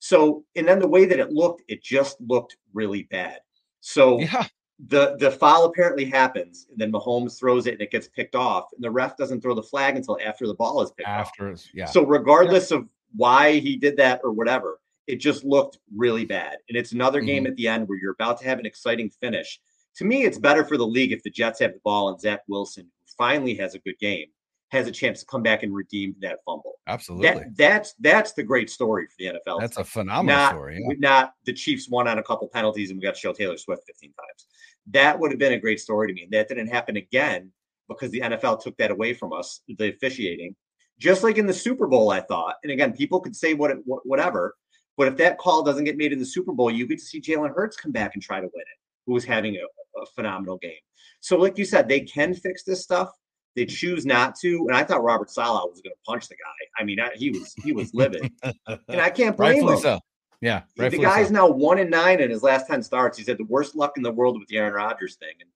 so 0.00 0.44
and 0.56 0.66
then 0.66 0.78
the 0.80 0.88
way 0.88 1.04
that 1.04 1.18
it 1.20 1.30
looked 1.30 1.62
it 1.68 1.82
just 1.82 2.20
looked 2.20 2.56
really 2.74 3.04
bad 3.04 3.38
so 3.80 4.18
Yeah. 4.20 4.46
the 4.88 5.16
the 5.18 5.30
foul 5.30 5.66
apparently 5.66 6.04
happens 6.06 6.66
and 6.70 6.78
then 6.78 6.90
Mahomes 6.90 7.38
throws 7.38 7.66
it 7.66 7.74
and 7.74 7.82
it 7.82 7.90
gets 7.92 8.08
picked 8.08 8.34
off 8.34 8.70
and 8.74 8.82
the 8.82 8.90
ref 8.90 9.16
doesn't 9.16 9.40
throw 9.42 9.54
the 9.54 9.62
flag 9.62 9.96
until 9.96 10.18
after 10.24 10.46
the 10.46 10.54
ball 10.54 10.82
is 10.82 10.90
picked 10.90 11.08
off 11.08 11.28
After 11.28 11.46
it's- 11.48 11.68
yeah. 11.74 11.84
so 11.84 12.04
regardless 12.04 12.70
of 12.72 12.88
why 13.14 13.58
he 13.58 13.76
did 13.76 13.96
that 13.98 14.20
or 14.24 14.32
whatever, 14.32 14.80
it 15.08 15.16
just 15.16 15.42
looked 15.44 15.78
really 15.96 16.24
bad. 16.24 16.58
And 16.68 16.78
it's 16.78 16.92
another 16.92 17.20
game 17.20 17.42
Mm-hmm. 17.42 17.50
at 17.50 17.56
the 17.56 17.66
end 17.68 17.88
where 17.88 17.98
you're 17.98 18.12
about 18.12 18.38
to 18.38 18.44
have 18.44 18.60
an 18.60 18.66
exciting 18.66 19.10
finish. 19.10 19.60
To 19.96 20.04
me, 20.04 20.22
it's 20.22 20.38
better 20.38 20.64
for 20.64 20.76
the 20.76 20.86
league 20.86 21.10
if 21.10 21.24
the 21.24 21.30
Jets 21.30 21.58
have 21.58 21.72
the 21.72 21.80
ball 21.82 22.10
and 22.10 22.20
Zach 22.20 22.42
Wilson, 22.46 22.88
finally 23.18 23.54
has 23.56 23.74
a 23.74 23.80
good 23.80 23.98
game, 23.98 24.28
has 24.70 24.86
a 24.86 24.92
chance 24.92 25.20
to 25.20 25.26
come 25.26 25.42
back 25.42 25.62
and 25.62 25.74
redeem 25.74 26.14
that 26.20 26.38
fumble. 26.44 26.74
Absolutely. 26.86 27.28
That 27.28 27.56
that's 27.56 27.94
that's 28.00 28.32
the 28.32 28.42
great 28.42 28.70
story 28.70 29.06
for 29.06 29.14
the 29.18 29.26
NFL. 29.26 29.60
That's 29.60 29.76
a 29.76 29.84
phenomenal 29.84 30.36
not, 30.36 30.50
story. 30.50 30.80
Yeah. 30.80 30.94
not 30.98 31.34
the 31.44 31.52
Chiefs 31.52 31.88
won 31.88 32.08
on 32.08 32.18
a 32.18 32.22
couple 32.22 32.48
penalties 32.48 32.90
and 32.90 32.98
we 32.98 33.02
got 33.02 33.14
to 33.14 33.20
show 33.20 33.32
Taylor 33.32 33.56
Swift 33.56 33.82
15 33.86 34.12
times. 34.12 34.46
That 34.88 35.18
would 35.18 35.30
have 35.30 35.38
been 35.38 35.52
a 35.52 35.58
great 35.58 35.80
story 35.80 36.08
to 36.08 36.14
me. 36.14 36.22
And 36.22 36.32
that 36.32 36.48
didn't 36.48 36.68
happen 36.68 36.96
again 36.96 37.50
because 37.88 38.10
the 38.10 38.20
NFL 38.20 38.62
took 38.62 38.76
that 38.78 38.90
away 38.90 39.12
from 39.14 39.32
us, 39.32 39.60
the 39.68 39.90
officiating. 39.90 40.54
Just 40.98 41.22
like 41.22 41.38
in 41.38 41.46
the 41.46 41.54
Super 41.54 41.86
Bowl, 41.86 42.10
I 42.10 42.20
thought. 42.20 42.56
And 42.62 42.70
again, 42.70 42.92
people 42.92 43.20
could 43.20 43.34
say 43.34 43.54
what, 43.54 43.72
what 43.86 44.06
whatever, 44.06 44.54
but 44.96 45.08
if 45.08 45.16
that 45.16 45.38
call 45.38 45.62
doesn't 45.62 45.84
get 45.84 45.96
made 45.96 46.12
in 46.12 46.18
the 46.18 46.26
Super 46.26 46.52
Bowl, 46.52 46.70
you 46.70 46.86
get 46.86 46.98
to 46.98 47.04
see 47.04 47.20
Jalen 47.20 47.54
Hurts 47.54 47.76
come 47.76 47.90
back 47.90 48.14
and 48.14 48.22
try 48.22 48.36
to 48.36 48.46
win 48.46 48.60
it, 48.60 48.78
who 49.06 49.14
was 49.14 49.24
having 49.24 49.56
a, 49.56 50.00
a 50.00 50.06
phenomenal 50.14 50.58
game. 50.58 50.72
So, 51.20 51.38
like 51.38 51.56
you 51.56 51.64
said, 51.64 51.88
they 51.88 52.00
can 52.00 52.34
fix 52.34 52.64
this 52.64 52.82
stuff. 52.82 53.10
They 53.56 53.66
choose 53.66 54.06
not 54.06 54.36
to, 54.40 54.66
and 54.68 54.76
I 54.76 54.84
thought 54.84 55.02
Robert 55.02 55.30
Saleh 55.30 55.68
was 55.68 55.80
going 55.80 55.92
to 55.92 55.98
punch 56.06 56.28
the 56.28 56.36
guy. 56.36 56.80
I 56.82 56.84
mean, 56.84 57.00
I, 57.00 57.10
he 57.14 57.30
was 57.30 57.52
he 57.64 57.72
was 57.72 57.92
livid, 57.92 58.32
and 58.42 59.00
I 59.00 59.10
can't 59.10 59.36
blame 59.36 59.64
Rightfully 59.64 59.74
him. 59.74 59.80
so. 59.80 60.00
Yeah, 60.40 60.62
the 60.76 60.88
guy's 60.90 61.26
so. 61.26 61.34
now 61.34 61.48
one 61.48 61.78
and 61.78 61.90
nine 61.90 62.20
in 62.20 62.30
his 62.30 62.42
last 62.42 62.66
ten 62.66 62.82
starts. 62.82 63.18
He's 63.18 63.26
had 63.26 63.38
the 63.38 63.44
worst 63.44 63.76
luck 63.76 63.94
in 63.96 64.02
the 64.02 64.12
world 64.12 64.38
with 64.38 64.48
the 64.48 64.56
Aaron 64.56 64.72
Rodgers 64.72 65.16
thing, 65.16 65.34
and 65.40 65.50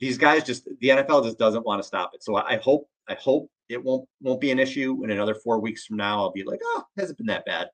these 0.00 0.18
guys 0.18 0.42
just 0.44 0.64
the 0.80 0.88
NFL 0.88 1.24
just 1.24 1.38
doesn't 1.38 1.66
want 1.66 1.82
to 1.82 1.86
stop 1.86 2.12
it. 2.14 2.22
So 2.22 2.36
I, 2.36 2.54
I 2.54 2.56
hope 2.56 2.88
I 3.08 3.14
hope 3.14 3.50
it 3.68 3.82
won't 3.82 4.08
won't 4.20 4.40
be 4.40 4.50
an 4.50 4.58
issue. 4.58 5.00
In 5.04 5.10
another 5.10 5.34
four 5.34 5.60
weeks 5.60 5.84
from 5.84 5.96
now, 5.96 6.18
I'll 6.18 6.32
be 6.32 6.44
like, 6.44 6.60
oh, 6.64 6.84
hasn't 6.96 7.18
been 7.18 7.26
that 7.26 7.44
bad. 7.44 7.68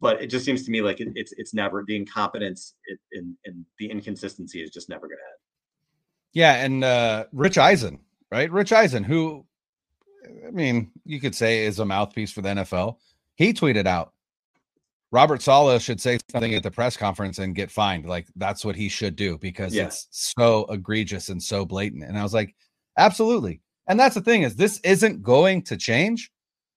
But 0.00 0.22
it 0.22 0.28
just 0.28 0.44
seems 0.44 0.64
to 0.64 0.70
me 0.70 0.82
like 0.82 1.00
it, 1.00 1.08
it's 1.14 1.32
it's 1.32 1.54
never 1.54 1.84
the 1.86 1.96
incompetence 1.96 2.74
and 3.12 3.36
and 3.44 3.64
the 3.78 3.90
inconsistency 3.90 4.62
is 4.62 4.70
just 4.70 4.88
never 4.88 5.06
going 5.06 5.18
to 5.18 5.24
end. 5.24 5.38
Yeah, 6.32 6.64
and 6.64 6.84
uh 6.84 7.24
Rich 7.32 7.58
Eisen, 7.58 8.00
right? 8.32 8.50
Rich 8.50 8.72
Eisen, 8.72 9.04
who 9.04 9.44
I 10.46 10.50
mean, 10.50 10.90
you 11.04 11.20
could 11.20 11.34
say 11.34 11.66
is 11.66 11.78
a 11.78 11.84
mouthpiece 11.84 12.32
for 12.32 12.40
the 12.40 12.48
NFL. 12.48 12.96
He 13.36 13.52
tweeted 13.52 13.86
out 13.86 14.12
Robert 15.10 15.42
Saleh 15.42 15.82
should 15.82 16.00
say 16.00 16.18
something 16.30 16.54
at 16.54 16.62
the 16.62 16.70
press 16.70 16.96
conference 16.96 17.38
and 17.38 17.54
get 17.54 17.70
fined. 17.70 18.06
Like 18.06 18.26
that's 18.36 18.64
what 18.64 18.74
he 18.74 18.88
should 18.88 19.14
do 19.16 19.36
because 19.36 19.74
Yeah. 19.74 19.84
it's 19.86 20.08
so 20.10 20.64
egregious 20.70 21.28
and 21.28 21.42
so 21.42 21.66
blatant. 21.66 22.04
And 22.04 22.18
I 22.18 22.22
was 22.22 22.32
like, 22.32 22.54
absolutely. 22.96 23.60
And 23.88 24.00
that's 24.00 24.14
the 24.14 24.22
thing 24.22 24.42
is 24.42 24.56
this 24.56 24.80
isn't 24.80 25.22
going 25.22 25.62
to 25.64 25.76
change 25.76 26.30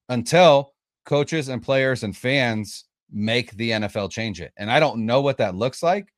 until 0.09 0.73
coaches 1.05 1.47
and 1.47 1.63
players 1.63 2.03
and 2.03 2.17
fans 2.17 2.85
make 3.11 3.51
the 3.51 3.71
NFL 3.71 4.11
change 4.11 4.41
it. 4.41 4.51
And 4.57 4.69
I 4.69 4.81
don't 4.81 5.05
know 5.05 5.21
what 5.21 5.37
that 5.37 5.55
looks 5.55 5.81
like, 5.81 6.11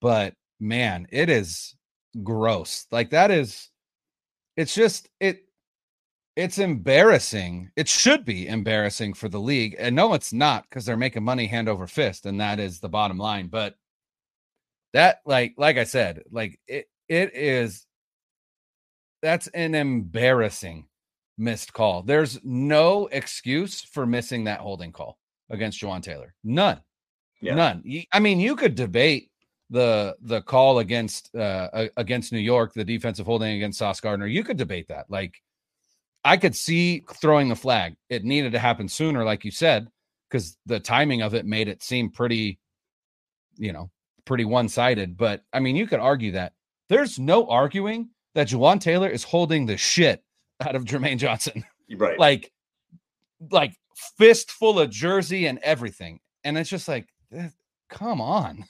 but 0.00 0.34
man, 0.58 1.06
it 1.12 1.28
is 1.30 1.76
gross. 2.24 2.86
Like 2.90 3.10
that 3.10 3.30
is 3.30 3.70
it's 4.60 4.74
just 4.74 5.08
it 5.20 5.44
it's 6.36 6.58
embarrassing. 6.58 7.70
It 7.76 7.88
should 7.88 8.24
be 8.24 8.46
embarrassing 8.46 9.14
for 9.14 9.28
the 9.28 9.40
league. 9.40 9.76
And 9.78 9.96
no, 9.96 10.14
it's 10.14 10.32
not 10.32 10.64
because 10.68 10.84
they're 10.84 10.96
making 10.96 11.24
money 11.24 11.46
hand 11.46 11.68
over 11.68 11.86
fist, 11.86 12.24
and 12.26 12.40
that 12.40 12.60
is 12.60 12.80
the 12.80 12.88
bottom 12.88 13.18
line. 13.18 13.48
But 13.48 13.74
that, 14.92 15.20
like, 15.26 15.54
like 15.56 15.76
I 15.76 15.84
said, 15.84 16.22
like 16.30 16.58
it 16.66 16.88
it 17.08 17.34
is 17.34 17.86
that's 19.22 19.48
an 19.48 19.74
embarrassing 19.74 20.86
missed 21.36 21.72
call. 21.72 22.02
There's 22.02 22.38
no 22.44 23.06
excuse 23.08 23.80
for 23.80 24.06
missing 24.06 24.44
that 24.44 24.60
holding 24.60 24.92
call 24.92 25.18
against 25.50 25.80
Jawaan 25.80 26.02
Taylor. 26.02 26.34
None. 26.44 26.80
Yeah. 27.40 27.54
None. 27.54 27.82
I 28.12 28.20
mean, 28.20 28.40
you 28.40 28.56
could 28.56 28.74
debate 28.74 29.29
the 29.70 30.16
the 30.22 30.42
call 30.42 30.80
against 30.80 31.34
uh 31.34 31.86
against 31.96 32.32
New 32.32 32.38
York, 32.40 32.74
the 32.74 32.84
defensive 32.84 33.26
holding 33.26 33.56
against 33.56 33.78
Sauce 33.78 34.00
Gardner. 34.00 34.26
You 34.26 34.44
could 34.44 34.56
debate 34.56 34.88
that. 34.88 35.06
Like 35.08 35.40
I 36.24 36.36
could 36.36 36.54
see 36.54 37.04
throwing 37.14 37.48
the 37.48 37.56
flag. 37.56 37.96
It 38.08 38.24
needed 38.24 38.52
to 38.52 38.58
happen 38.58 38.88
sooner, 38.88 39.24
like 39.24 39.44
you 39.44 39.50
said, 39.50 39.88
because 40.28 40.58
the 40.66 40.80
timing 40.80 41.22
of 41.22 41.34
it 41.34 41.46
made 41.46 41.68
it 41.68 41.82
seem 41.82 42.10
pretty, 42.10 42.58
you 43.56 43.72
know, 43.72 43.90
pretty 44.26 44.44
one-sided. 44.44 45.16
But 45.16 45.42
I 45.52 45.60
mean, 45.60 45.76
you 45.76 45.86
could 45.86 46.00
argue 46.00 46.32
that. 46.32 46.52
There's 46.88 47.18
no 47.18 47.46
arguing 47.46 48.10
that 48.34 48.48
Jawaan 48.48 48.80
Taylor 48.80 49.08
is 49.08 49.24
holding 49.24 49.64
the 49.64 49.76
shit 49.76 50.22
out 50.60 50.76
of 50.76 50.84
Jermaine 50.84 51.18
Johnson 51.18 51.64
Right. 51.96 52.18
like 52.18 52.52
like 53.50 53.74
fistful 54.18 54.78
of 54.78 54.90
jersey 54.90 55.46
and 55.46 55.58
everything 55.60 56.20
and 56.44 56.56
it's 56.56 56.70
just 56.70 56.88
like 56.88 57.08
eh, 57.32 57.48
come 57.88 58.20
on 58.20 58.64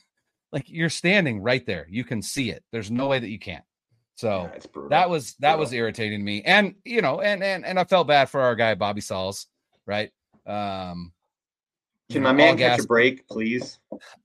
like 0.52 0.64
you're 0.68 0.88
standing 0.90 1.42
right 1.42 1.64
there. 1.66 1.86
You 1.88 2.04
can 2.04 2.22
see 2.22 2.50
it. 2.50 2.64
There's 2.72 2.90
no 2.90 3.06
way 3.08 3.18
that 3.18 3.28
you 3.28 3.38
can't. 3.38 3.64
So 4.16 4.50
Yeah, 4.52 4.86
that 4.90 5.08
was 5.10 5.34
that 5.40 5.58
was 5.58 5.72
irritating 5.72 6.22
me. 6.24 6.42
And 6.42 6.74
you 6.84 7.00
know 7.02 7.20
and 7.20 7.42
and 7.42 7.64
and 7.64 7.78
i 7.78 7.84
felt 7.84 8.06
bad 8.08 8.28
for 8.28 8.40
our 8.42 8.54
guy 8.54 8.74
bobby 8.74 9.00
sauls 9.00 9.46
right? 9.86 10.10
Um 10.46 11.12
Can 12.10 12.22
know, 12.22 12.28
my 12.28 12.32
man 12.32 12.48
all 12.50 12.56
catch 12.58 12.76
gas, 12.78 12.84
a 12.84 12.86
break, 12.88 13.26
please? 13.28 13.78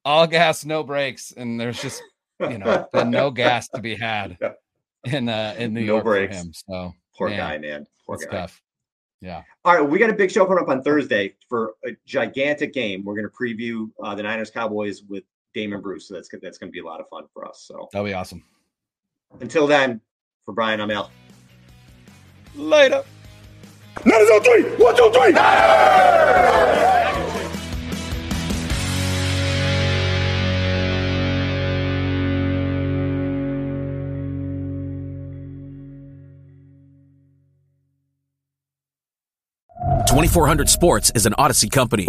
all 0.03 0.27
gas 0.27 0.65
no 0.65 0.83
breaks, 0.83 1.31
and 1.31 1.59
there's 1.59 1.81
just 1.81 2.01
you 2.41 2.57
know 2.57 2.87
no 3.05 3.31
gas 3.43 3.69
to 3.69 3.79
be 3.79 3.95
had 3.95 4.37
in 5.05 5.29
uh 5.29 5.55
in 5.57 5.73
new 5.73 5.81
No 5.81 5.85
york 5.93 6.03
breaks. 6.03 6.35
for 6.37 6.43
him. 6.43 6.53
So 6.53 6.93
Poor 7.17 7.29
man, 7.29 7.37
guy, 7.37 7.57
man. 7.59 7.87
Poor 8.05 8.17
guy. 8.17 8.25
tough. 8.29 8.61
Yeah. 9.21 9.43
All 9.63 9.73
right, 9.79 9.89
we 9.89 9.97
got 9.97 10.09
a 10.09 10.13
big 10.13 10.29
show 10.29 10.45
coming 10.45 10.61
up 10.61 10.69
on 10.69 10.83
Thursday 10.83 11.35
for 11.47 11.75
a 11.85 11.91
gigantic 12.05 12.73
game. 12.73 13.05
We're 13.05 13.15
going 13.15 13.29
to 13.29 13.31
preview 13.33 13.89
uh, 14.03 14.13
the 14.13 14.23
Niners 14.23 14.51
Cowboys 14.51 15.03
with 15.03 15.23
Damon 15.55 15.81
Bruce. 15.81 16.07
So 16.07 16.13
that's 16.13 16.29
that's 16.41 16.59
going 16.59 16.69
to 16.69 16.71
be 16.71 16.79
a 16.79 16.85
lot 16.85 16.99
of 16.99 17.07
fun 17.09 17.23
for 17.33 17.47
us. 17.47 17.63
So 17.67 17.89
that'll 17.91 18.05
be 18.05 18.13
awesome 18.13 18.43
until 19.41 19.65
then, 19.65 20.01
for 20.45 20.53
Brian, 20.53 20.79
I'm 20.79 20.91
Al. 20.91 21.09
later 22.55 23.03
Niners 24.05 24.29
on 24.29 24.43
three. 24.43 24.63
One, 24.75 24.95
two, 24.95 25.11
three. 25.11 25.33
Twenty 40.07 40.27
four 40.27 40.47
hundred 40.47 40.69
Sports 40.69 41.11
is 41.15 41.25
an 41.25 41.33
Audacy 41.33 41.69
company. 41.69 42.07